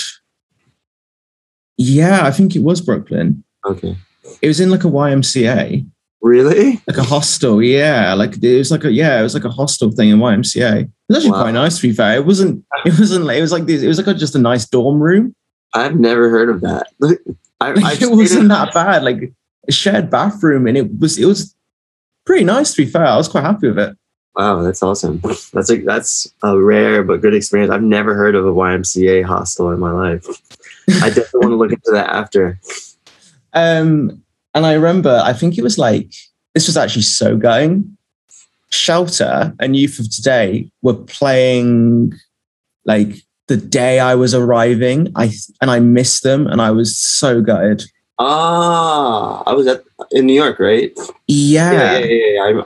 Yeah, 1.77 2.27
I 2.27 2.31
think 2.31 2.57
it 2.57 2.63
was 2.63 2.81
Brooklyn. 2.81 3.45
Okay. 3.65 3.97
It 4.43 4.49
was 4.49 4.61
in 4.61 4.71
like 4.71 4.85
a 4.85 4.89
YMCA. 4.89 5.87
Really? 6.21 6.83
like 6.89 6.99
a 6.99 7.05
hostel 7.05 7.63
yeah 7.63 8.13
like 8.13 8.43
it 8.43 8.59
was 8.59 8.73
like 8.73 8.83
a 8.85 8.91
yeah 8.91 9.21
it 9.21 9.23
was 9.23 9.35
like 9.35 9.45
a 9.45 9.51
hostel 9.51 9.93
thing 9.93 10.09
in 10.11 10.19
ymca 10.19 10.83
it 10.83 10.91
was 11.09 11.19
actually 11.19 11.31
Wow. 11.31 11.43
quite 11.43 11.55
nice 11.55 11.77
to 11.77 11.83
be 11.89 11.93
fair 11.95 12.17
it 12.17 12.27
wasn't 12.27 12.65
it 12.85 12.99
wasn't 12.99 13.25
like 13.25 13.39
it 13.39 13.41
was 13.41 13.53
like 13.53 13.67
this 13.67 13.83
it 13.83 13.87
was 13.87 13.99
like 13.99 14.09
a, 14.09 14.15
just 14.15 14.35
a 14.35 14.39
nice 14.41 14.67
dorm 14.69 15.01
room 15.01 15.33
I've 15.79 15.99
never 15.99 16.29
heard 16.29 16.51
of 16.51 16.61
that. 16.63 16.89
I, 17.61 17.73
like, 17.73 18.01
it 18.01 18.11
wasn't 18.11 18.49
that 18.49 18.73
bad 18.73 19.03
like 19.03 19.33
a 19.67 19.73
shared 19.73 20.11
bathroom 20.11 20.67
and 20.67 20.77
it 20.77 20.99
was 21.01 21.19
it 21.19 21.25
was 21.25 21.57
pretty 22.25 22.45
nice 22.45 22.73
to 22.73 22.85
be 22.85 22.89
fair 22.89 23.05
i 23.05 23.17
was 23.17 23.27
quite 23.27 23.43
happy 23.43 23.67
with 23.67 23.81
it 23.81 23.99
Wow, 24.39 24.63
that's 24.63 24.85
awesome. 24.85 25.19
That's 25.53 25.69
a 25.69 25.79
that's 25.79 26.33
a 26.45 26.57
rare 26.57 27.03
but 27.03 27.21
good 27.21 27.35
experience. 27.35 27.73
I've 27.73 27.83
never 27.83 28.15
heard 28.15 28.37
of 28.37 28.47
a 28.47 28.53
YMCA 28.53 29.25
hostel 29.25 29.73
in 29.73 29.81
my 29.81 29.91
life. 29.91 30.25
I 31.03 31.09
definitely 31.09 31.41
want 31.41 31.51
to 31.51 31.57
look 31.57 31.73
into 31.73 31.91
that 31.91 32.09
after. 32.11 32.61
Um, 33.53 34.23
and 34.55 34.65
I 34.65 34.75
remember, 34.75 35.21
I 35.25 35.33
think 35.33 35.59
it 35.59 35.65
was 35.65 35.77
like 35.77 36.13
this 36.55 36.69
was 36.69 36.77
actually 36.77 37.03
so 37.03 37.37
going. 37.37 37.97
Shelter 38.71 39.53
and 39.59 39.75
Youth 39.75 39.99
of 39.99 40.09
Today 40.09 40.71
were 40.83 40.95
playing 40.95 42.13
like 42.85 43.17
the 43.49 43.57
day 43.57 43.99
I 43.99 44.15
was 44.15 44.35
arriving. 44.35 45.13
I 45.17 45.33
and 45.61 45.71
I 45.71 45.81
missed 45.81 46.23
them, 46.23 46.47
and 46.47 46.63
I 46.63 46.71
was 46.71 46.97
so 46.97 47.41
gutted. 47.43 47.85
Ah, 48.19 49.43
I 49.47 49.55
was 49.55 49.67
at 49.67 49.83
in 50.13 50.27
New 50.27 50.35
York, 50.35 50.59
right? 50.59 50.93
Yeah, 51.27 51.73
yeah, 51.73 51.99
yeah. 51.99 52.05
yeah, 52.05 52.53
yeah. 52.53 52.63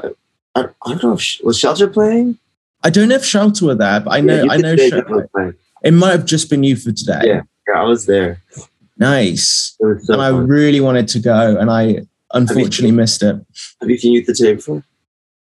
I, 0.54 0.60
I, 0.60 0.64
I 0.84 0.88
don't 0.90 1.02
know 1.02 1.12
if 1.14 1.40
was 1.42 1.58
Shelter 1.58 1.88
playing. 1.88 2.38
I 2.84 2.90
don't 2.90 3.08
know 3.08 3.14
if 3.14 3.24
Shelter 3.24 3.66
were 3.66 3.74
there, 3.74 4.00
but 4.00 4.12
I 4.12 4.20
know 4.20 4.42
Yeah, 4.42 4.52
I 4.52 4.56
know 4.58 4.76
Shelter. 4.76 5.56
It 5.84 5.92
might 5.92 6.12
have 6.12 6.26
just 6.26 6.50
been 6.50 6.62
Youth 6.62 6.86
of 6.86 6.94
Today. 6.96 7.22
Yeah, 7.24 7.42
yeah, 7.68 7.80
I 7.80 7.84
was 7.84 8.06
there. 8.06 8.40
Nice. 8.98 9.76
Was 9.80 10.06
so 10.06 10.12
and 10.12 10.22
I 10.22 10.28
really 10.28 10.80
wanted 10.80 11.08
to 11.08 11.18
go, 11.18 11.56
and 11.56 11.70
I 11.70 12.02
unfortunately 12.34 12.92
missed 12.92 13.22
it. 13.22 13.36
Have 13.80 13.90
you 13.90 13.98
seen 13.98 14.12
Youth 14.12 14.28
of 14.28 14.36
Today 14.36 14.54
before? 14.54 14.84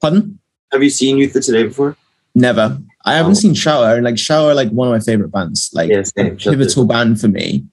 Pardon? 0.00 0.38
Have 0.72 0.82
you 0.82 0.90
seen 0.90 1.18
Youth 1.18 1.34
of 1.34 1.44
Today 1.44 1.64
before? 1.64 1.96
Never. 2.34 2.78
I 3.04 3.14
haven't 3.14 3.32
Oh. 3.32 3.34
seen 3.34 3.54
Shelter, 3.54 3.94
and 3.94 4.04
like 4.04 4.18
Shelter, 4.18 4.54
like 4.54 4.70
one 4.70 4.88
of 4.88 4.92
my 4.92 5.00
favorite 5.00 5.30
bands, 5.30 5.70
like 5.72 5.90
Yeah, 5.90 5.98
a 6.00 6.04
same. 6.04 6.36
Pivotal 6.36 6.84
band 6.84 7.20
for 7.20 7.28
me. 7.28 7.64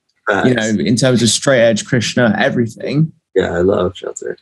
You 0.43 0.55
know, 0.55 0.67
in 0.67 0.95
terms 0.95 1.21
of 1.21 1.29
straight 1.29 1.61
edge, 1.61 1.85
Krishna, 1.85 2.35
everything. 2.39 3.11
yeah, 3.35 3.51
I 3.53 3.59
love 3.61 3.95
Shelter. 3.95 4.37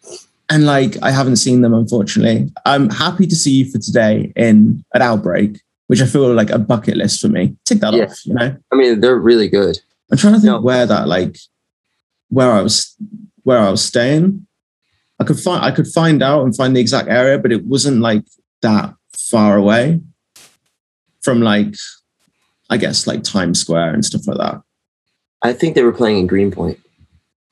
And 0.49 0.65
like, 0.65 0.95
I 1.01 1.11
haven't 1.11 1.37
seen 1.37 1.61
them, 1.61 1.73
unfortunately. 1.73 2.51
I'm 2.65 2.89
happy 2.89 3.25
to 3.27 3.35
see 3.35 3.51
Youth 3.51 3.75
of 3.75 3.81
today 3.81 4.31
in 4.35 4.83
an 4.93 5.01
outbreak, 5.01 5.59
which 5.87 6.01
I 6.01 6.05
feel 6.05 6.33
like 6.33 6.51
a 6.51 6.59
bucket 6.59 6.95
list 6.95 7.19
for 7.21 7.27
me. 7.27 7.55
Tick 7.65 7.79
that 7.79 7.93
Yeah. 7.93 8.03
off. 8.05 8.25
You 8.25 8.33
know, 8.35 8.55
I 8.71 8.75
mean, 8.75 9.01
they're 9.01 9.17
really 9.19 9.49
good. 9.49 9.79
I'm 10.11 10.17
trying 10.17 10.33
to 10.35 10.39
think 10.39 10.51
No. 10.51 10.61
where 10.61 10.85
that 10.85 11.07
like, 11.07 11.37
where 12.29 12.51
I 12.51 12.61
was, 12.61 12.95
where 13.43 13.59
I 13.59 13.69
was 13.69 13.81
staying. 13.83 14.45
I 15.19 15.23
could 15.25 15.39
find, 15.39 15.63
I 15.63 15.71
could 15.71 15.87
find 15.87 16.21
out 16.23 16.43
and 16.43 16.55
find 16.55 16.75
the 16.75 16.81
exact 16.81 17.09
area, 17.09 17.37
but 17.39 17.51
it 17.51 17.65
wasn't 17.65 17.99
like 18.01 18.23
that 18.61 18.93
far 19.17 19.57
away 19.57 20.01
from 21.23 21.41
like, 21.41 21.73
I 22.69 22.77
guess 22.77 23.07
like 23.07 23.23
Times 23.23 23.59
Square 23.59 23.93
and 23.93 24.05
stuff 24.05 24.27
like 24.27 24.37
that. 24.37 24.61
I 25.41 25.53
think 25.53 25.75
they 25.75 25.83
were 25.83 25.91
playing 25.93 26.19
in 26.19 26.27
Greenpoint. 26.27 26.79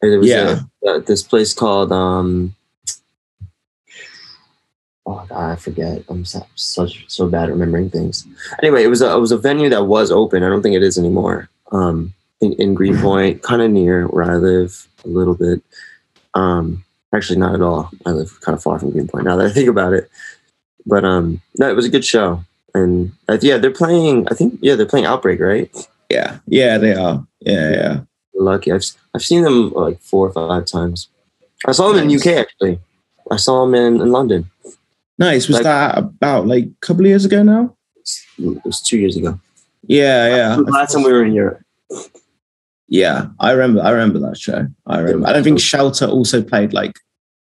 Or 0.01 0.09
There 0.09 0.19
was 0.19 0.27
Yeah. 0.27 0.59
a, 0.85 0.87
uh, 0.89 0.99
this 0.99 1.23
place 1.23 1.53
called 1.53 1.91
um. 1.91 2.55
Oh 5.05 5.25
God, 5.27 5.51
I 5.51 5.55
forget. 5.55 6.03
I'm 6.09 6.23
so, 6.25 6.45
such 6.55 7.05
so 7.07 7.27
bad 7.27 7.45
at 7.49 7.53
remembering 7.53 7.89
things. 7.89 8.25
Anyway, 8.61 8.83
it 8.83 8.87
was 8.87 9.01
a 9.01 9.11
it 9.11 9.19
was 9.19 9.31
a 9.31 9.37
venue 9.37 9.69
that 9.69 9.85
was 9.85 10.11
open. 10.11 10.43
I 10.43 10.49
don't 10.49 10.61
think 10.61 10.75
it 10.75 10.83
is 10.83 10.97
anymore. 10.97 11.49
Um, 11.71 12.13
in, 12.39 12.53
in 12.53 12.73
Greenpoint, 12.75 13.41
kind 13.49 13.61
of 13.61 13.71
near 13.71 14.07
where 14.07 14.23
I 14.23 14.35
live, 14.35 14.87
a 15.03 15.07
little 15.07 15.33
bit. 15.35 15.61
Um, 16.33 16.83
actually, 17.13 17.39
not 17.39 17.55
at 17.55 17.61
all. 17.61 17.89
I 18.05 18.11
live 18.11 18.39
kind 18.41 18.55
of 18.55 18.61
far 18.63 18.77
from 18.79 18.91
Greenpoint. 18.91 19.25
Now 19.25 19.37
that 19.37 19.47
I 19.47 19.51
think 19.51 19.69
about 19.69 19.93
it, 19.93 20.09
but 20.85 21.03
um, 21.03 21.41
no, 21.57 21.69
it 21.69 21.75
was 21.75 21.85
a 21.85 21.89
good 21.89 22.05
show. 22.05 22.43
And 22.73 23.11
uh, 23.27 23.37
yeah, 23.41 23.57
they're 23.57 23.71
playing. 23.71 24.27
I 24.29 24.33
think 24.33 24.59
yeah, 24.61 24.75
they're 24.75 24.85
playing 24.85 25.05
Outbreak, 25.05 25.39
right? 25.39 25.69
Yeah, 26.09 26.39
yeah, 26.47 26.77
they 26.77 26.93
are. 26.93 27.25
Yeah, 27.39 27.69
yeah. 27.71 27.99
lucky. 28.35 28.71
I've 28.71 28.83
I've 29.13 29.23
seen 29.23 29.43
them 29.43 29.71
like 29.73 29.99
four 30.01 30.27
or 30.27 30.33
five 30.33 30.65
times. 30.65 31.09
I 31.65 31.73
saw 31.73 31.91
them 31.91 32.07
Nice. 32.07 32.25
in 32.25 32.31
UK 32.33 32.37
actually. 32.39 32.79
I 33.29 33.35
saw 33.37 33.65
them 33.65 33.75
in, 33.75 34.01
in 34.01 34.11
London. 34.11 34.49
Nice. 35.17 35.47
Was 35.47 35.57
Like- 35.57 35.63
that 35.63 35.97
about 35.97 36.47
like 36.47 36.65
a 36.65 36.73
couple 36.81 37.03
of 37.03 37.07
years 37.07 37.25
ago 37.25 37.43
now? 37.43 37.75
It 38.39 38.65
was 38.65 38.81
two 38.81 38.97
years 38.97 39.15
ago. 39.15 39.39
Yeah, 39.83 40.27
yeah. 40.35 40.55
Last 40.55 40.93
time 40.93 41.03
we 41.03 41.11
were 41.11 41.23
in 41.23 41.33
Europe. 41.33 41.61
Yeah, 42.87 43.27
I 43.39 43.51
remember. 43.51 43.81
I 43.81 43.91
remember 43.91 44.19
that 44.19 44.37
show. 44.37 44.67
I 44.85 44.99
remember. 44.99 45.27
I 45.27 45.33
don't 45.33 45.43
think 45.43 45.59
Shelter 45.59 46.05
also 46.07 46.41
played 46.41 46.73
like 46.73 46.97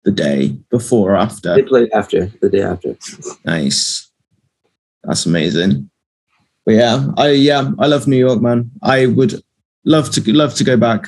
the 0.04 0.11
day 0.11 0.57
before 0.70 1.12
or 1.12 1.16
after. 1.16 1.54
They 1.54 1.62
played 1.62 1.90
after 1.92 2.26
the 2.40 2.48
day 2.48 2.62
after. 2.62 2.96
Nice. 3.44 4.08
That's 5.09 5.25
amazing. 5.25 5.90
But 6.66 6.75
yeah, 6.75 7.07
I 7.16 7.31
yeah, 7.31 7.71
I 7.79 7.87
love 7.87 8.07
New 8.07 8.18
York, 8.18 8.42
man. 8.42 8.71
I 8.83 9.07
would 9.07 9.42
love 9.87 10.11
to 10.11 10.33
love 10.33 10.55
to 10.57 10.64
go 10.64 10.77
back. 10.77 11.07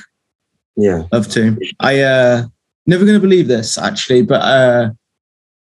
Yeah. 0.75 1.03
Love 1.13 1.29
to. 1.29 1.55
I 1.79 2.01
uh 2.01 2.45
never 2.87 3.05
gonna 3.05 3.19
believe 3.19 3.47
this 3.47 3.77
actually, 3.77 4.23
but 4.23 4.41
uh 4.41 4.89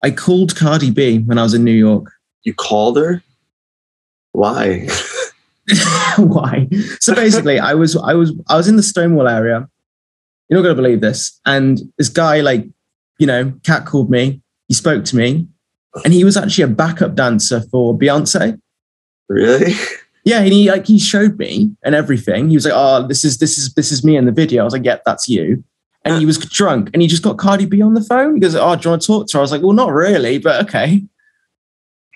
I 0.03 0.11
called 0.11 0.57
Cardi 0.57 0.91
B 0.91 1.21
when 1.21 1.39
I 1.39 1.45
was 1.45 1.55
in 1.55 1.63
New 1.63 1.71
York. 1.71 2.11
You 2.43 2.55
called 2.55 2.97
her? 2.97 3.23
Why? 4.33 4.89
Why? 6.19 6.69
So 6.99 7.15
basically, 7.15 7.61
I 7.61 7.75
was 7.75 7.97
I 7.97 8.15
was 8.15 8.33
I 8.49 8.57
was 8.57 8.67
in 8.67 8.75
the 8.75 8.83
Stonewall 8.83 9.29
area. 9.29 9.69
You're 10.49 10.59
not 10.59 10.65
gonna 10.65 10.83
believe 10.83 11.01
this. 11.01 11.41
And 11.47 11.81
this 11.99 12.09
guy, 12.09 12.41
like, 12.41 12.67
you 13.21 13.29
know, 13.29 13.53
cat 13.63 13.87
called 13.87 14.11
me. 14.11 14.43
He 14.67 14.75
spoke 14.75 15.05
to 15.05 15.17
me, 15.17 15.47
and 16.05 16.13
he 16.13 16.25
was 16.25 16.37
actually 16.37 16.65
a 16.65 16.69
backup 16.69 17.15
dancer 17.15 17.61
for 17.71 17.97
Beyonce. 17.97 18.59
really? 19.29 19.75
Yeah, 20.25 20.41
and 20.41 20.53
he 20.53 20.71
like 20.71 20.87
he 20.87 20.99
showed 20.99 21.39
me 21.39 21.77
and 21.83 21.95
everything. 21.95 22.49
He 22.49 22.57
was 22.57 22.65
like, 22.65 22.75
"Oh, 22.75 23.07
this 23.07 23.27
is 23.27 23.39
this 23.39 23.59
is 23.59 23.75
this 23.75 23.93
is 23.93 24.03
me 24.03 24.17
in 24.17 24.25
the 24.25 24.33
video." 24.33 24.63
I 24.63 24.65
was 24.65 24.73
like, 24.73 24.85
"Yeah, 24.85 24.97
that's 25.05 25.29
you." 25.29 25.63
And 26.07 26.19
he 26.19 26.25
was 26.25 26.39
drunk, 26.39 26.91
and 26.93 27.03
he 27.03 27.09
just 27.09 27.23
got 27.23 27.37
Cardi 27.37 27.67
B 27.67 27.83
on 27.83 27.93
the 27.93 28.03
phone. 28.03 28.35
He 28.35 28.41
goes, 28.41 28.55
"Oh, 28.55 28.75
do 28.75 28.87
you 28.87 28.91
want 28.91 29.03
to 29.03 29.07
talk 29.07 29.27
to 29.29 29.37
her?" 29.37 29.41
I 29.41 29.43
was 29.43 29.53
like, 29.53 29.61
"Well, 29.61 29.73
not 29.73 29.93
really, 29.93 30.39
but 30.39 30.65
okay." 30.65 31.03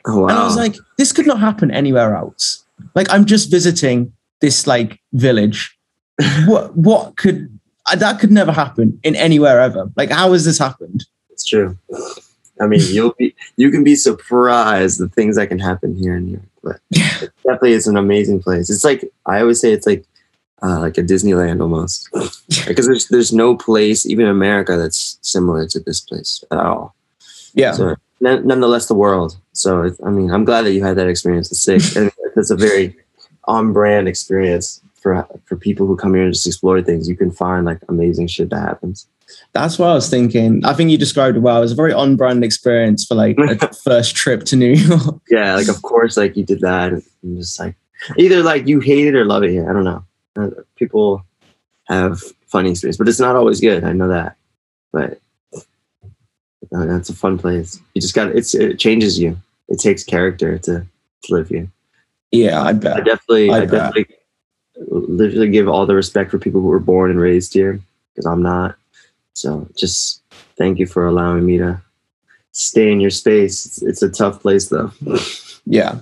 Oh 0.07 0.21
wow. 0.21 0.29
And 0.29 0.39
I 0.39 0.45
was 0.45 0.57
like, 0.57 0.77
this 0.97 1.13
could 1.13 1.27
not 1.27 1.39
happen 1.39 1.71
anywhere 1.71 2.15
else. 2.15 2.65
Like, 2.95 3.11
I'm 3.11 3.27
just 3.27 3.51
visiting 3.51 4.13
this 4.41 4.67
like 4.67 5.01
village. 5.13 5.77
what 6.47 6.77
what 6.77 7.17
could 7.17 7.59
that 7.95 8.19
could 8.19 8.33
never 8.33 8.53
happen 8.53 8.99
in 9.03 9.15
anywhere 9.17 9.61
ever? 9.61 9.91
Like, 9.97 10.11
how 10.11 10.33
has 10.33 10.45
this 10.45 10.59
happened? 10.59 11.05
it's 11.31 11.45
true. 11.45 11.79
I 12.61 12.67
mean, 12.67 12.81
you'll 12.85 13.15
be 13.19 13.35
you 13.57 13.71
can 13.71 13.85
be 13.85 13.95
surprised 13.95 15.01
the 15.01 15.09
things 15.09 15.37
that 15.37 15.49
can 15.49 15.59
happen 15.59 15.97
here 15.97 16.17
in 16.17 16.27
New 16.27 16.33
York. 16.33 16.45
But 16.63 16.81
it 16.91 17.33
definitely 17.45 17.73
it's 17.73 17.87
an 17.87 17.97
amazing 17.97 18.43
place. 18.43 18.71
It's 18.71 18.85
like 18.85 19.05
I 19.27 19.41
always 19.41 19.61
say 19.61 19.73
it's 19.73 19.87
like 19.87 20.05
uh, 20.63 20.81
like 20.81 20.99
a 20.99 21.03
Disneyland 21.03 21.61
almost. 21.61 22.09
Because 22.67 22.87
there's 22.87 23.09
there's 23.09 23.33
no 23.33 23.57
place, 23.57 24.05
even 24.05 24.27
in 24.27 24.31
America, 24.31 24.77
that's 24.77 25.19
similar 25.23 25.67
to 25.69 25.81
this 25.81 26.01
place 26.01 26.45
at 26.51 26.59
all. 26.59 26.95
Yeah. 27.55 27.73
So, 27.73 27.97
none- 28.21 28.47
nonetheless, 28.47 28.87
the 28.87 28.95
world. 28.95 29.39
So, 29.53 29.83
it, 29.83 29.97
I 30.05 30.11
mean, 30.11 30.31
I'm 30.31 30.45
glad 30.45 30.63
that 30.63 30.73
you 30.73 30.83
had 30.83 30.97
that 30.97 31.09
experience. 31.09 31.51
It's 31.51 31.61
sick. 31.61 31.83
and 31.97 32.11
it's 32.37 32.51
a 32.51 32.57
very 32.57 32.97
on-brand 33.45 34.09
experience 34.09 34.83
for 34.95 35.27
for 35.45 35.57
people 35.57 35.87
who 35.87 35.97
come 35.97 36.15
here 36.15 36.25
and 36.25 36.33
just 36.33 36.47
explore 36.47 36.83
things. 36.83 37.09
You 37.09 37.17
can 37.17 37.31
find 37.31 37.65
like 37.65 37.81
amazing 37.89 38.27
shit 38.27 38.51
that 38.51 38.61
happens. 38.61 39.07
That's 39.53 39.79
what 39.79 39.89
I 39.89 39.95
was 39.95 40.09
thinking. 40.09 40.65
I 40.65 40.73
think 40.75 40.91
you 40.91 40.99
described 40.99 41.37
it 41.37 41.41
well. 41.41 41.59
It 41.59 41.63
was 41.63 41.73
a 41.73 41.77
very 41.77 41.93
on 41.93 42.17
brand 42.17 42.45
experience 42.45 43.05
for 43.05 43.15
like 43.15 43.37
a 43.39 43.75
first 43.85 44.15
trip 44.15 44.45
to 44.45 44.57
New 44.57 44.73
York. 44.73 45.21
Yeah, 45.31 45.55
like 45.55 45.69
of 45.69 45.83
course, 45.83 46.17
like 46.17 46.37
you 46.37 46.45
did 46.45 46.61
that, 46.61 46.93
and 46.93 47.03
just 47.37 47.59
like 47.59 47.75
either 48.17 48.43
like 48.43 48.67
you 48.67 48.81
hate 48.81 49.07
it 49.07 49.15
or 49.15 49.25
love 49.25 49.43
it 49.43 49.51
here. 49.51 49.69
I 49.69 49.73
don't 49.73 49.85
know. 49.85 50.05
Uh, 50.37 50.51
people 50.77 51.25
have 51.89 52.21
funny 52.47 52.71
experience, 52.71 52.97
but 52.97 53.09
it's 53.09 53.21
not 53.21 53.37
always 53.37 53.61
good. 53.61 53.85
I 53.85 53.93
know 53.93 54.09
that, 54.09 54.37
but 54.93 55.21
uh, 56.73 56.87
that's 56.87 57.09
a 57.09 57.15
fun 57.15 57.39
place. 57.39 57.81
You 57.95 58.01
just 58.01 58.15
got 58.15 58.29
it's 58.35 58.55
it 58.55 58.79
changes 58.79 59.19
you. 59.19 59.37
It 59.69 59.79
takes 59.79 60.05
character 60.05 60.59
to, 60.59 60.87
to 61.23 61.35
live 61.35 61.49
here. 61.49 61.69
Yeah, 62.31 62.63
I 62.63 62.71
I 62.71 62.73
definitely, 62.73 63.51
I 63.51 63.57
I, 63.57 63.61
bet. 63.61 63.71
definitely, 63.71 64.17
literally 64.91 65.49
give 65.49 65.69
all 65.69 65.87
the 65.87 65.95
respect 65.95 66.31
for 66.31 66.39
people 66.39 66.61
who 66.61 66.69
were 66.69 66.79
born 66.79 67.11
and 67.11 67.21
raised 67.21 67.55
here 67.55 67.81
because 68.15 68.27
I'm 68.27 68.43
not. 68.43 68.77
So 69.39 69.69
just 69.77 70.23
thank 70.57 70.81
you 70.81 70.87
for 70.87 71.07
allowing 71.07 71.47
me 71.47 71.59
to 71.59 71.81
stay 72.51 72.91
in 72.91 73.01
your 73.01 73.11
space. 73.11 73.65
It's, 73.65 73.83
it's 73.83 74.03
a 74.03 74.11
tough 74.11 74.41
place 74.41 74.69
though. 74.69 74.93
Yeah. 75.71 76.01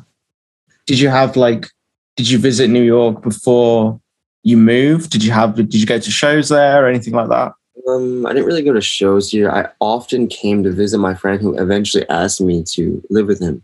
Did 0.87 1.01
you 1.01 1.09
have 1.09 1.35
like, 1.35 1.67
did 2.15 2.31
you 2.31 2.39
visit 2.39 2.71
New 2.71 2.85
York 2.85 3.21
before 3.21 4.01
you 4.45 4.57
moved? 4.57 5.11
Did 5.11 5.25
you 5.25 5.33
have, 5.33 5.57
did 5.57 5.75
you 5.75 5.87
go 5.87 5.99
to 5.99 6.11
shows 6.11 6.51
there 6.51 6.85
or 6.85 6.89
anything 6.89 7.15
like 7.15 7.29
that? 7.31 7.53
Um, 7.89 8.25
I 8.27 8.33
didn't 8.33 8.47
really 8.47 8.63
go 8.63 8.73
to 8.73 8.81
shows 8.81 9.33
here. 9.33 9.51
I 9.51 9.69
often 9.81 10.29
came 10.29 10.63
to 10.63 10.71
visit 10.71 10.99
my 10.99 11.15
friend 11.15 11.43
who 11.43 11.59
eventually 11.59 12.09
asked 12.09 12.41
me 12.41 12.63
to 12.75 13.03
live 13.11 13.27
with 13.27 13.41
him. 13.41 13.61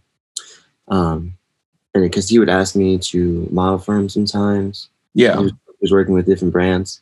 Um, 0.88 1.34
and 1.94 2.02
because 2.02 2.28
he 2.28 2.40
would 2.40 2.50
ask 2.50 2.74
me 2.74 2.98
to 2.98 3.46
model 3.52 3.78
for 3.78 3.96
him 3.96 4.08
sometimes. 4.08 4.88
Yeah. 5.14 5.40
He 5.40 5.52
was 5.80 5.92
working 5.92 6.14
with 6.14 6.26
different 6.26 6.52
brands. 6.52 7.00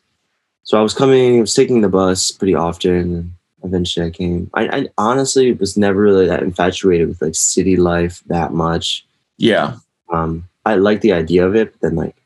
So 0.63 0.79
I 0.79 0.83
was 0.83 0.95
coming, 0.95 1.39
I 1.39 1.41
was 1.41 1.55
taking 1.55 1.81
the 1.81 1.89
bus 1.89 2.31
pretty 2.31 2.55
often. 2.55 3.35
Eventually 3.63 4.07
I 4.07 4.11
came. 4.11 4.51
I, 4.55 4.69
I 4.69 4.89
honestly 4.97 5.53
was 5.53 5.77
never 5.77 6.01
really 6.01 6.27
that 6.27 6.43
infatuated 6.43 7.09
with 7.09 7.21
like 7.21 7.35
city 7.35 7.77
life 7.77 8.23
that 8.27 8.53
much. 8.53 9.05
Yeah. 9.37 9.77
Um, 10.13 10.49
I 10.65 10.77
like 10.77 11.01
the 11.01 11.13
idea 11.13 11.47
of 11.47 11.55
it, 11.57 11.73
but 11.73 11.81
then 11.81 11.97
like 11.97 12.17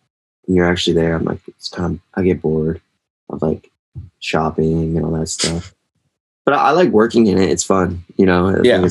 when 0.45 0.57
you're 0.57 0.71
actually 0.71 0.95
there, 0.95 1.15
I'm 1.15 1.25
like, 1.25 1.41
it's 1.49 1.69
kind 1.69 1.95
of, 1.95 2.01
I 2.15 2.23
get 2.23 2.43
bored 2.43 2.81
of 3.31 3.43
like 3.43 3.71
shopping 4.21 4.97
and 4.97 5.05
all 5.05 5.13
that 5.13 5.29
stuff. 5.29 5.75
But 6.45 6.55
I, 6.55 6.59
I 6.59 6.71
like 6.73 6.91
working 6.91 7.27
in 7.27 7.39
it. 7.39 7.51
It's 7.51 7.65
fun, 7.65 8.05
you 8.17 8.27
know. 8.27 8.49
I 8.49 8.61
Yeah. 8.63 8.87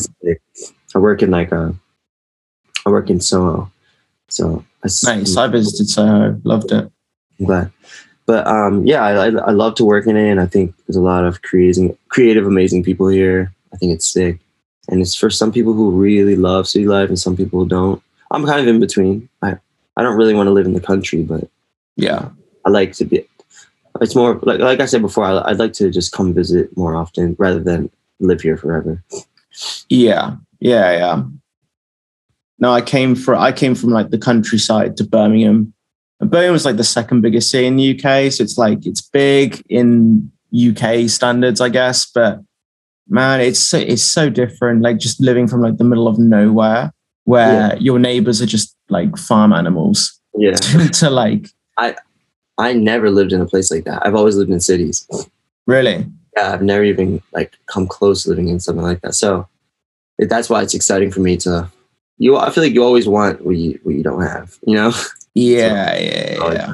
I 0.96 1.00
work 1.00 1.22
in 1.22 1.32
like 1.32 1.52
a 1.52 1.76
I 2.86 2.90
work 2.90 3.10
in 3.10 3.20
Soho. 3.20 3.72
So 4.30 4.66
I 4.84 4.90
Nice. 5.04 5.38
I 5.38 5.48
visited 5.48 5.90
Soho. 5.90 6.40
Loved 6.44 6.72
it. 6.72 6.92
I'm 7.40 7.46
glad. 7.46 7.72
But 8.26 8.48
um, 8.48 8.86
yeah, 8.86 9.04
I, 9.04 9.28
I, 9.28 9.28
I 9.28 9.52
love 9.52 9.76
to 9.76 9.86
work 9.86 10.08
in 10.08 10.16
it, 10.16 10.30
and 10.32 10.40
I 10.40 10.46
think 10.46 10.74
there's 10.88 10.96
a 10.96 11.02
lot 11.02 11.26
of 11.26 11.42
creative, 11.42 11.98
creative, 12.08 12.48
amazing 12.48 12.84
people 12.84 13.08
here. 13.08 13.54
I 13.74 13.78
think 13.78 13.92
it's 13.92 14.08
sick, 14.08 14.40
and 14.88 15.02
it's 15.02 15.16
for 15.16 15.30
some 15.30 15.52
people 15.52 15.74
who 15.74 15.92
really 15.92 16.36
love 16.36 16.68
city 16.68 16.86
life, 16.88 17.10
and 17.10 17.20
some 17.20 17.36
people 17.36 17.60
who 17.60 17.68
don't. 17.68 18.02
I'm 18.32 18.46
kind 18.46 18.62
of 18.62 18.68
in 18.68 18.80
between. 18.80 19.30
I 19.42 19.58
I 19.98 20.04
don't 20.04 20.18
really 20.18 20.34
want 20.34 20.48
to 20.48 20.52
live 20.52 20.66
in 20.66 20.74
the 20.74 20.82
country, 20.82 21.22
but 21.22 21.50
Yeah. 21.96 22.30
I 22.66 22.70
like 22.70 22.94
to 22.94 23.06
be. 23.06 23.28
It's 24.02 24.16
more 24.16 24.40
like 24.44 24.60
like 24.60 24.80
I 24.80 24.86
said 24.86 25.02
before. 25.02 25.26
I, 25.26 25.50
I'd 25.50 25.60
like 25.60 25.74
to 25.74 25.92
just 25.92 26.12
come 26.14 26.34
visit 26.34 26.76
more 26.78 26.96
often 26.96 27.36
rather 27.38 27.60
than 27.60 27.90
live 28.20 28.42
here 28.42 28.58
forever. 28.58 29.04
Yeah. 29.90 30.38
Yeah. 30.60 30.92
Yeah. 30.92 31.24
No, 32.60 32.72
I 32.72 32.82
came 32.82 33.16
from 33.16 33.40
I 33.40 33.52
came 33.52 33.76
from 33.76 33.90
like 33.90 34.10
the 34.10 34.18
countryside 34.18 34.98
to 34.98 35.04
Birmingham. 35.04 35.74
And 36.20 36.30
Birmingham 36.30 36.54
was 36.54 36.66
like 36.66 36.78
the 36.78 36.84
second 36.84 37.22
biggest 37.22 37.50
city 37.50 37.68
in 37.68 37.76
the 37.76 37.92
UK. 37.92 38.32
So 38.32 38.44
it's 38.44 38.58
like 38.58 38.86
it's 38.86 39.02
big 39.02 39.62
in 39.70 40.32
UK 40.54 41.10
standards, 41.10 41.60
I 41.60 41.70
guess. 41.70 42.06
But 42.06 42.40
man, 43.08 43.42
it's 43.42 43.60
so 43.60 43.78
it's 43.78 44.04
so 44.04 44.30
different. 44.30 44.82
Like 44.82 44.98
just 44.98 45.20
living 45.20 45.48
from 45.48 45.62
like 45.62 45.78
the 45.78 45.84
middle 45.84 46.08
of 46.08 46.20
nowhere 46.20 46.92
where 47.26 47.78
your 47.78 48.00
neighbors 48.00 48.42
are 48.42 48.46
just 48.46 48.76
like 48.90 49.18
farm 49.18 49.54
animals 49.54 50.20
Yeah, 50.36 50.56
to 51.00 51.10
like 51.10 51.48
I 51.78 51.96
I 52.58 52.74
never 52.74 53.10
lived 53.10 53.34
in 53.34 53.42
a 53.42 53.46
place 53.46 53.72
like 53.72 53.86
that. 53.86 54.06
I've 54.06 54.16
always 54.16 54.36
lived 54.36 54.52
in 54.52 54.60
cities. 54.60 55.08
really. 55.66 56.06
Yeah, 56.36 56.52
I've 56.52 56.64
never 56.64 56.84
even 56.84 57.22
like 57.32 57.58
come 57.68 57.88
close 57.88 58.24
to 58.24 58.30
living 58.30 58.48
in 58.48 58.60
something 58.60 58.84
like 58.84 59.02
that. 59.02 59.16
So 59.16 59.48
that's 60.20 60.50
why 60.50 60.62
it's 60.62 60.74
exciting 60.74 61.12
for 61.12 61.20
me 61.20 61.38
to. 61.38 61.70
You, 62.18 62.38
I 62.38 62.50
feel 62.52 62.64
like 62.64 62.74
you 62.74 62.84
always 62.84 63.08
want 63.08 63.44
what 63.46 63.56
you 63.58 63.80
what 63.84 63.96
you 63.96 64.04
don't 64.04 64.22
have. 64.22 64.58
You 64.66 64.76
know, 64.76 64.92
Yeah, 65.34 65.98
yeah, 65.98 66.38
Always 66.42 66.60
yeah. 66.60 66.74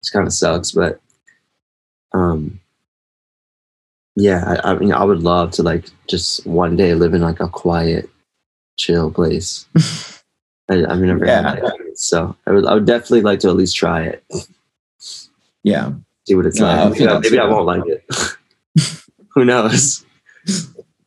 It's 0.00 0.10
kind 0.10 0.26
of 0.26 0.32
sucks, 0.32 0.72
but 0.72 1.00
um, 2.12 2.58
yeah, 4.16 4.58
I, 4.64 4.72
I 4.72 4.78
mean, 4.78 4.92
I 4.92 5.04
would 5.04 5.22
love 5.22 5.50
to 5.52 5.62
like 5.62 5.86
just 6.08 6.46
one 6.46 6.76
day 6.76 6.94
live 6.94 7.14
in 7.14 7.20
like 7.22 7.40
a 7.40 7.48
quiet, 7.48 8.08
chill 8.76 9.10
place. 9.10 9.66
I, 10.70 10.84
I've 10.86 11.00
never 11.00 11.24
Yeah. 11.26 11.42
had 11.54 11.62
that, 11.62 11.98
so 11.98 12.34
I 12.46 12.52
would 12.52 12.66
I 12.66 12.74
would 12.74 12.86
definitely 12.86 13.22
like 13.22 13.40
to 13.40 13.48
at 13.48 13.56
least 13.56 13.76
try 13.76 14.02
it, 14.04 14.24
Yeah. 15.62 15.92
see 16.26 16.34
what 16.34 16.46
it's 16.46 16.58
No, 16.58 16.66
like. 16.66 16.98
You 16.98 17.06
know, 17.06 17.20
maybe 17.20 17.38
I 17.38 17.44
won't 17.44 17.66
like 17.66 17.82
it. 17.86 18.04
Who 19.34 19.44
knows? 19.44 20.04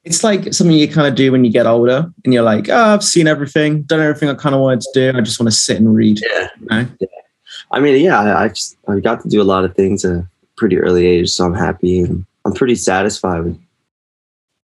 It's 0.06 0.24
like 0.24 0.54
something 0.54 0.76
you 0.76 0.88
kind 0.88 1.08
of 1.08 1.16
do 1.16 1.32
when 1.32 1.44
you 1.44 1.52
get 1.52 1.66
older 1.66 2.12
and 2.24 2.34
you're 2.34 2.44
like, 2.44 2.70
oh, 2.70 2.94
I've 2.94 3.04
seen 3.04 3.28
everything, 3.28 3.82
done 3.84 4.00
everything 4.00 4.30
I 4.30 4.36
kind 4.36 4.54
of 4.54 4.62
wanted 4.62 4.82
to 4.82 4.92
do. 4.94 5.18
I 5.18 5.22
just 5.22 5.40
want 5.40 5.52
to 5.52 5.58
sit 5.58 5.78
and 5.78 5.96
read. 5.96 6.22
Yeah. 6.22 6.50
You 6.60 6.68
know? 6.68 6.88
I 7.72 7.80
mean, 7.80 8.04
yeah, 8.04 8.20
I, 8.20 8.44
I 8.44 8.48
just 8.50 8.78
I 8.88 9.00
got 9.00 9.22
to 9.22 9.30
do 9.30 9.42
a 9.42 9.44
lot 9.44 9.66
of 9.66 9.76
things 9.76 10.06
at 10.06 10.12
a 10.12 10.28
pretty 10.58 10.78
early 10.78 11.06
age, 11.06 11.30
so 11.30 11.46
I'm 11.46 11.54
happy 11.54 12.00
and 12.00 12.26
I'm 12.46 12.54
pretty 12.54 12.76
satisfied 12.76 13.44
with 13.44 13.60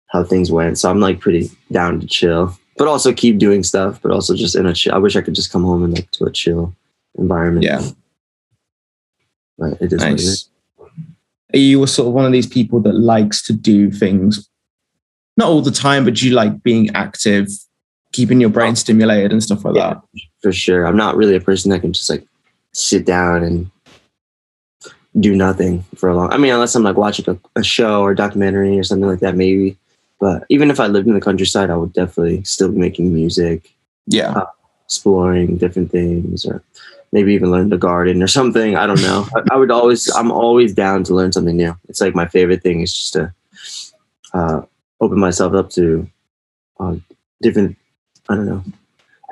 how 0.07 0.24
things 0.24 0.51
went. 0.51 0.78
So 0.78 0.91
I'm 0.91 1.01
like 1.01 1.20
pretty 1.20 1.51
down 1.70 2.01
to 2.01 2.07
chill, 2.07 2.57
but 2.78 2.89
also 2.89 3.12
keep 3.12 3.39
doing 3.39 3.62
stuff, 3.62 4.01
but 4.03 4.11
also 4.11 4.34
just 4.34 4.57
in 4.57 4.66
a 4.66 4.72
chill. 4.72 4.95
I 4.95 4.99
wish 4.99 5.16
I 5.16 5.20
could 5.20 5.34
just 5.34 5.53
come 5.53 5.64
home 5.64 5.84
and 5.84 5.95
like 5.95 6.11
to 6.12 6.24
a 6.24 6.32
chill 6.32 6.74
environment. 7.18 7.64
Yeah. 7.64 7.82
but 9.59 9.80
it 9.80 9.93
is 9.93 10.03
it 10.03 10.14
is. 10.14 10.26
Nice. 10.26 10.49
Are 11.55 11.59
you 11.59 11.87
sort 11.87 12.09
of 12.09 12.14
one 12.14 12.24
of 12.24 12.32
these 12.32 12.47
people 12.47 12.80
that 12.80 12.95
likes 12.95 13.43
to 13.43 13.53
do 13.53 13.91
things, 13.91 14.49
not 15.37 15.49
all 15.49 15.61
the 15.62 15.70
time, 15.70 16.05
but 16.05 16.22
you 16.22 16.32
like 16.32 16.62
being 16.62 16.91
active, 16.95 17.49
keeping 18.12 18.41
your 18.41 18.51
brain 18.51 18.74
stimulated 18.76 19.32
and 19.32 19.43
stuff 19.43 19.64
like 19.64 19.74
Yeah. 19.76 19.95
that? 19.95 20.03
for 20.43 20.53
sure. 20.53 20.87
I'm 20.87 20.97
not 20.97 21.16
really 21.16 21.34
a 21.34 21.41
person 21.41 21.70
that 21.72 21.80
can 21.80 21.93
just 21.93 22.09
like 22.09 22.24
sit 22.72 23.05
down 23.05 23.43
and 23.43 23.70
do 25.18 25.34
nothing 25.34 25.82
for 25.97 26.09
a 26.11 26.14
long. 26.14 26.32
I 26.32 26.37
mean, 26.37 26.53
unless 26.53 26.74
I'm 26.74 26.82
like 26.82 26.97
watching 26.97 27.28
a, 27.28 27.39
a 27.59 27.64
show 27.64 28.03
or 28.03 28.14
documentary 28.14 28.78
or 28.78 28.84
something 28.84 29.09
like 29.09 29.20
that, 29.20 29.34
maybe. 29.34 29.76
But 30.20 30.45
even 30.51 30.70
if 30.70 30.78
I 30.78 30.87
lived 30.87 31.09
in 31.09 31.14
the 31.14 31.20
countryside, 31.20 31.70
I 31.70 31.76
would 31.76 31.93
definitely 31.93 32.45
still 32.45 32.70
be 32.70 32.78
making 32.78 33.12
music, 33.12 33.74
Yeah. 34.07 34.41
exploring 34.84 35.57
different 35.57 35.91
things, 35.91 36.47
or 36.47 36.62
maybe 37.12 37.32
even 37.34 37.51
learn 37.51 37.70
to 37.70 37.78
garden 37.78 38.22
or 38.22 38.26
something. 38.28 38.76
I 38.76 38.87
don't 38.87 39.01
know. 39.03 39.26
I, 39.34 39.55
I 39.55 39.57
would 39.57 39.70
always, 39.70 40.09
I'm 40.14 40.30
always 40.30 40.72
down 40.74 41.03
to 41.05 41.14
learn 41.14 41.32
something 41.32 41.57
new. 41.57 41.76
It's 41.89 42.01
like 42.01 42.14
my 42.14 42.26
favorite 42.28 42.62
thing 42.62 42.80
is 42.82 42.93
just 42.93 43.12
to 43.14 43.32
uh, 44.32 44.61
open 45.01 45.18
myself 45.18 45.55
up 45.55 45.70
to 45.70 46.09
uh, 46.80 46.97
different, 47.42 47.76
I 48.28 48.34
don't 48.34 48.47
know, 48.47 48.62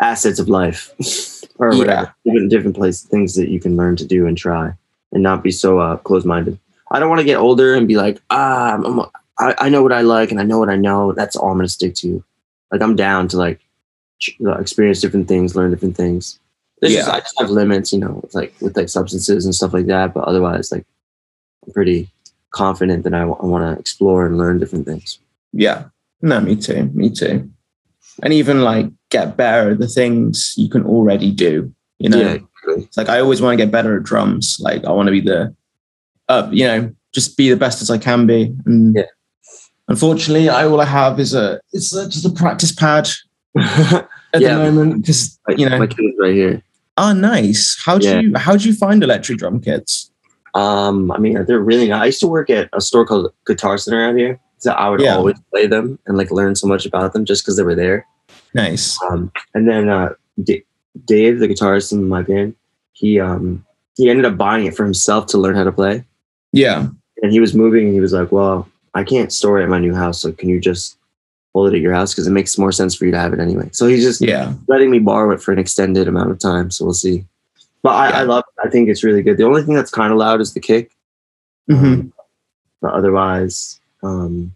assets 0.01 0.39
of 0.39 0.49
life 0.49 0.91
or 1.59 1.73
Yeah. 1.73 1.79
whatever. 1.79 2.15
Different, 2.25 2.51
different 2.51 2.77
places, 2.77 3.03
things 3.03 3.35
that 3.37 3.49
you 3.49 3.61
can 3.61 3.77
learn 3.77 3.97
to 3.97 4.07
do 4.07 4.27
and 4.27 4.37
try 4.37 4.73
and 5.13 5.23
not 5.23 5.43
be 5.43 5.51
so 5.51 5.79
uh, 5.79 5.97
close 5.99 6.25
minded. 6.25 6.59
I 6.91 6.99
don't 6.99 7.09
want 7.09 7.21
to 7.21 7.25
get 7.25 7.37
older 7.39 7.75
and 7.75 7.89
be 7.89 7.97
like, 7.97 8.21
ah, 8.31 8.75
I'm, 8.75 8.85
I'm- 8.87 9.11
I, 9.37 9.53
I 9.59 9.69
know 9.69 9.83
what 9.83 9.93
I 9.93 10.03
like 10.03 10.31
and 10.31 10.39
I 10.39 10.45
know 10.45 10.61
what 10.61 10.71
I 10.71 10.77
know. 10.77 11.11
That's 11.13 11.35
all 11.35 11.51
I'm 11.51 11.57
going 11.57 11.67
to 11.67 11.73
stick 11.73 11.97
to. 11.97 12.23
Like, 12.71 12.81
I'm 12.81 12.95
down 12.95 13.27
to 13.29 13.37
like 13.37 13.59
uh, 14.47 14.53
experience 14.59 15.01
different 15.01 15.27
things, 15.27 15.57
learn 15.57 15.73
different 15.73 15.97
things. 15.97 16.39
There's 16.81 16.95
just, 16.95 17.09
Yeah. 17.09 17.15
I 17.15 17.19
just 17.19 17.35
have 17.41 17.51
limits, 17.51 17.93
you 17.93 17.99
know, 17.99 18.21
with 18.23 18.33
like 18.33 18.55
with 18.61 18.77
like 18.77 18.89
substances 18.89 19.45
and 19.45 19.53
stuff 19.53 19.73
like 19.73 19.87
that. 19.87 20.15
But 20.15 20.23
otherwise, 20.29 20.71
like, 20.71 20.87
I'm 21.67 21.73
pretty 21.73 22.11
confident 22.53 23.03
that 23.03 23.13
I 23.15 23.25
want 23.25 23.65
to 23.65 23.81
explore 23.81 24.25
and 24.25 24.39
learn 24.39 24.61
different 24.61 24.87
things. 24.87 25.19
Yeah. 25.55 25.85
No, 26.23 26.41
me 26.41 26.57
too. 26.57 26.91
Me 26.95 27.11
too. 27.11 27.49
And 28.23 28.33
even 28.33 28.63
like 28.63 28.87
get 29.11 29.37
better 29.37 29.71
at 29.71 29.79
the 29.79 29.89
things 29.89 30.55
you 30.57 30.69
can 30.69 30.85
already 30.85 31.31
do. 31.31 31.73
You 31.99 32.09
know, 32.09 32.19
Yeah, 32.19 32.33
exactly. 32.35 32.89
like 32.97 33.09
I 33.09 33.21
always 33.21 33.41
want 33.41 33.57
to 33.59 33.65
get 33.65 33.71
better 33.73 33.97
at 33.97 34.03
drums. 34.03 34.57
Like 34.61 34.85
I 34.85 34.91
want 34.91 35.07
to 35.07 35.13
be 35.13 35.21
the, 35.21 35.55
uh, 36.29 36.49
you 36.53 36.65
know, 36.67 36.93
just 37.13 37.37
be 37.37 37.49
the 37.51 37.57
best 37.57 37.81
as 37.83 37.91
I 37.91 37.99
can 37.99 38.27
be. 38.27 38.55
And 38.67 38.95
Yeah. 38.97 39.03
unfortunately, 39.89 40.49
I 40.49 40.67
all 40.67 40.81
I 40.81 40.85
have 40.87 41.21
is 41.21 41.35
a 41.35 41.61
it's 41.73 41.95
a, 41.95 42.09
just 42.09 42.25
a 42.27 42.31
practice 42.31 42.73
pad 42.73 43.09
at 43.59 44.07
Yeah. 44.41 44.59
the 44.59 44.73
moment 44.73 45.03
because 45.03 45.39
you 45.57 45.69
know. 45.69 45.79
my 45.79 45.87
kid's 45.87 46.17
right 46.21 46.35
here. 46.35 46.63
oh, 46.97 47.13
nice. 47.13 47.77
How 47.85 47.99
do 47.99 48.07
Yeah. 48.07 48.21
you 48.21 48.33
how 48.37 48.57
do 48.57 48.69
you 48.69 48.75
find 48.75 49.03
electric 49.03 49.39
drum 49.39 49.61
kits? 49.61 50.11
Um, 50.55 51.11
I 51.11 51.19
mean, 51.19 51.45
they're 51.47 51.59
really 51.61 51.89
nice. 51.89 52.03
I 52.03 52.07
used 52.07 52.21
to 52.21 52.29
work 52.29 52.49
at 52.49 52.69
a 52.73 52.81
store 52.81 53.05
called 53.05 53.33
Guitar 53.45 53.77
Center 53.77 54.03
out 54.09 54.17
here. 54.17 54.39
So 54.65 54.73
I 54.73 54.89
would 54.89 55.03
Yeah. 55.03 55.17
always 55.17 55.37
play 55.51 55.67
them 55.67 55.99
and 56.07 56.17
like 56.17 56.31
learn 56.31 56.55
so 56.55 56.67
much 56.67 56.87
about 56.87 57.13
them 57.13 57.27
just 57.27 57.45
because 57.45 57.59
they 57.59 57.63
were 57.63 57.75
there. 57.75 58.07
Nice. 58.55 58.99
Um, 59.11 59.31
and 59.53 59.69
then 59.69 59.91
uh, 59.91 60.15
D- 60.43 60.65
Dave, 61.05 61.39
the 61.39 61.47
guitarist 61.49 61.93
in 61.93 62.09
my 62.09 62.23
band, 62.23 62.55
he 62.95 63.21
um, 63.21 63.63
he 63.99 64.09
ended 64.09 64.25
up 64.25 64.39
buying 64.39 64.65
it 64.65 64.75
for 64.75 64.83
himself 64.85 65.27
to 65.27 65.39
learn 65.39 65.55
how 65.55 65.65
to 65.65 65.73
play. 65.73 66.03
Yeah. 66.53 66.87
And 67.23 67.31
he 67.31 67.41
was 67.41 67.53
moving, 67.55 67.85
and 67.89 67.93
he 67.95 68.01
was 68.01 68.15
like, 68.15 68.33
"Well, 68.33 68.67
I 68.95 69.05
can't 69.05 69.31
store 69.35 69.61
it 69.61 69.65
at 69.65 69.69
my 69.69 69.79
new 69.81 69.95
house, 69.95 70.23
so 70.23 70.33
can 70.33 70.49
you 70.49 70.59
just 70.59 70.97
hold 71.53 71.69
it 71.71 71.77
at 71.77 71.83
your 71.83 71.93
house 71.93 72.15
because 72.15 72.27
it 72.27 72.31
makes 72.33 72.57
more 72.57 72.73
sense 72.73 72.95
for 72.95 73.05
you 73.05 73.11
to 73.11 73.19
have 73.19 73.35
it 73.35 73.41
anyway." 73.41 73.69
So 73.73 73.87
he's 73.87 74.03
just 74.03 74.23
Yeah. 74.23 74.55
letting 74.67 74.91
me 74.91 74.99
borrow 74.99 75.31
it 75.35 75.43
for 75.43 75.53
an 75.53 75.59
extended 75.59 76.09
amount 76.09 76.31
of 76.31 76.39
time. 76.39 76.71
So 76.71 76.87
we'll 76.87 76.95
see. 76.95 77.27
But 77.83 77.91
I, 77.97 78.09
Yeah. 78.09 78.19
I 78.21 78.23
love. 78.23 78.45
It. 78.49 78.67
I 78.67 78.71
think 78.71 78.89
it's 78.89 79.05
really 79.05 79.23
good. 79.23 79.37
The 79.37 79.45
only 79.45 79.63
thing 79.63 79.75
that's 79.75 79.91
kind 79.91 80.11
of 80.11 80.17
loud 80.19 80.41
is 80.41 80.55
the 80.55 80.61
kick. 80.61 80.91
hmm 81.69 81.75
Um, 81.85 82.13
but 82.81 82.95
otherwise, 82.95 83.79
um, 84.05 84.55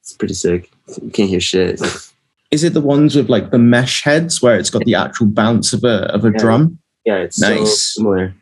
it's 0.00 0.12
pretty 0.12 0.34
sick. 0.34 0.70
You 1.02 1.10
can't 1.10 1.28
hear 1.30 1.40
shit. 1.40 1.80
Is 2.50 2.64
it 2.64 2.74
the 2.74 2.80
ones 2.80 3.14
with 3.16 3.28
like 3.28 3.50
the 3.50 3.58
mesh 3.58 4.02
heads 4.02 4.42
where 4.42 4.58
it's 4.58 4.70
got 4.70 4.84
the 4.84 4.94
actual 4.94 5.26
bounce 5.26 5.72
of 5.72 5.84
a 5.84 6.12
of 6.14 6.24
a 6.24 6.30
Yeah. 6.32 6.38
drum? 6.38 6.78
Yeah, 7.04 7.16
it's 7.16 7.36
so 7.36 7.48
Nice. 7.54 7.94
similar. 7.94 8.34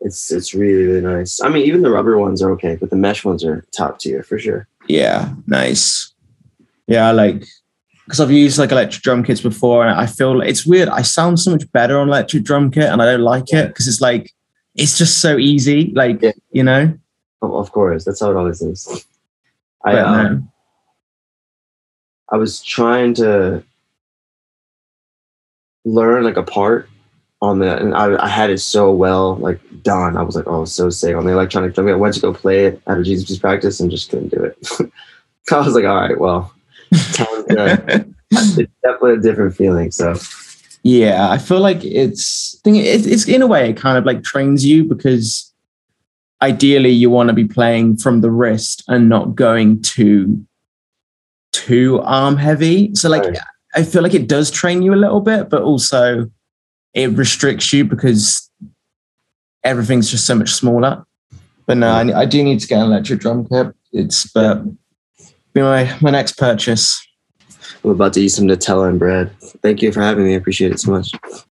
It's 0.00 0.30
it's 0.30 0.54
really 0.54 0.84
really 0.84 1.00
nice. 1.00 1.40
I 1.42 1.48
mean, 1.48 1.66
even 1.66 1.82
the 1.82 1.90
rubber 1.90 2.18
ones 2.18 2.42
are 2.42 2.50
okay, 2.52 2.76
but 2.76 2.90
the 2.90 2.96
mesh 2.96 3.24
ones 3.24 3.44
are 3.44 3.64
top 3.76 3.98
tier 4.00 4.22
for 4.22 4.38
sure. 4.38 4.68
Yeah, 4.86 5.34
nice. 5.46 6.12
Yeah, 6.86 7.08
I 7.08 7.12
like 7.12 7.44
because 8.04 8.20
I've 8.20 8.30
used 8.30 8.58
like 8.58 8.70
electric 8.72 9.02
drum 9.02 9.22
kits 9.24 9.40
before, 9.40 9.86
and 9.86 9.98
I 9.98 10.06
feel 10.06 10.38
like 10.38 10.48
it's 10.48 10.64
weird. 10.66 10.88
I 10.88 11.02
sound 11.02 11.40
so 11.40 11.50
much 11.50 11.70
better 11.72 11.98
on 11.98 12.08
electric 12.08 12.44
drum 12.44 12.70
kit, 12.70 12.84
and 12.84 13.02
I 13.02 13.06
don't 13.06 13.22
like 13.22 13.52
it 13.52 13.68
because 13.68 13.88
it's 13.88 14.00
like 14.00 14.32
it's 14.74 14.96
just 14.96 15.18
so 15.18 15.36
easy. 15.38 15.90
Like 15.94 16.22
Yeah. 16.22 16.32
you 16.52 16.62
know, 16.62 16.92
of 17.42 17.72
course, 17.72 18.04
that's 18.04 18.20
how 18.20 18.30
it 18.30 18.36
always 18.36 18.60
is. 18.62 19.04
I 19.84 19.92
but 19.92 20.04
um, 20.04 20.14
no. 20.14 20.42
I 22.30 22.36
was 22.36 22.62
trying 22.62 23.14
to 23.14 23.62
learn 25.84 26.24
like 26.24 26.36
a 26.36 26.42
part 26.42 26.88
on 27.40 27.60
the, 27.60 27.76
and 27.78 27.94
I, 27.94 28.22
I 28.22 28.28
had 28.28 28.50
it 28.50 28.58
so 28.58 28.92
well 28.92 29.36
like 29.36 29.60
done. 29.82 30.16
I 30.16 30.22
was 30.22 30.36
like, 30.36 30.46
oh, 30.46 30.64
so 30.64 30.90
sick 30.90 31.14
on 31.14 31.24
the 31.24 31.32
electronic 31.32 31.74
drum. 31.74 31.88
I 31.88 31.94
went 31.94 32.14
to 32.14 32.20
go 32.20 32.34
play 32.34 32.66
it 32.66 32.82
at 32.86 32.98
a 32.98 33.02
Jesus 33.02 33.28
Piece 33.28 33.38
practice 33.38 33.80
and 33.80 33.90
just 33.90 34.10
couldn't 34.10 34.30
do 34.30 34.42
it. 34.42 34.58
I 35.52 35.58
was 35.60 35.74
like, 35.74 35.84
all 35.84 35.96
right, 35.96 36.18
well, 36.18 36.52
it's 36.90 38.72
definitely 38.82 39.14
a 39.14 39.20
different 39.20 39.56
feeling. 39.56 39.90
So 39.90 40.16
yeah, 40.82 41.30
I 41.30 41.38
feel 41.38 41.60
like 41.60 41.84
it's 41.84 42.58
thing. 42.64 42.76
It's 42.76 43.26
in 43.26 43.42
a 43.42 43.46
way 43.46 43.70
it 43.70 43.76
kind 43.76 43.98
of 43.98 44.04
like 44.04 44.22
trains 44.22 44.64
you 44.66 44.84
because 44.84 45.47
ideally 46.42 46.90
you 46.90 47.10
want 47.10 47.28
to 47.28 47.34
be 47.34 47.44
playing 47.44 47.96
from 47.96 48.20
the 48.20 48.30
wrist 48.30 48.84
and 48.88 49.08
not 49.08 49.34
going 49.34 49.82
too 49.82 50.44
too 51.52 52.00
arm 52.02 52.36
heavy. 52.36 52.94
So 52.94 53.08
like 53.08 53.24
Right. 53.24 53.38
I 53.74 53.82
feel 53.82 54.02
like 54.02 54.14
it 54.14 54.28
does 54.28 54.50
train 54.50 54.82
you 54.82 54.94
a 54.94 54.96
little 54.96 55.20
bit, 55.20 55.50
but 55.50 55.62
also 55.62 56.30
it 56.94 57.10
restricts 57.10 57.72
you 57.72 57.84
because 57.84 58.50
everything's 59.62 60.10
just 60.10 60.26
so 60.26 60.34
much 60.34 60.50
smaller. 60.50 61.04
But 61.66 61.76
no, 61.76 61.90
I, 61.90 62.20
I 62.20 62.24
do 62.24 62.42
need 62.42 62.60
to 62.60 62.66
get 62.66 62.80
an 62.80 62.86
electric 62.86 63.20
drum 63.20 63.46
kit. 63.46 63.74
It's 63.92 64.30
but 64.32 64.62
be 65.52 65.60
my 65.60 65.96
my 66.00 66.10
next 66.10 66.38
purchase. 66.38 67.04
I'm 67.84 67.90
about 67.90 68.14
to 68.14 68.20
eat 68.20 68.30
some 68.30 68.46
Nutella 68.46 68.88
and 68.88 68.98
bread. 68.98 69.30
Thank 69.62 69.82
you 69.82 69.92
for 69.92 70.00
having 70.00 70.24
me. 70.24 70.34
I 70.34 70.36
appreciate 70.36 70.72
it 70.72 70.80
so 70.80 70.90
much. 70.92 71.12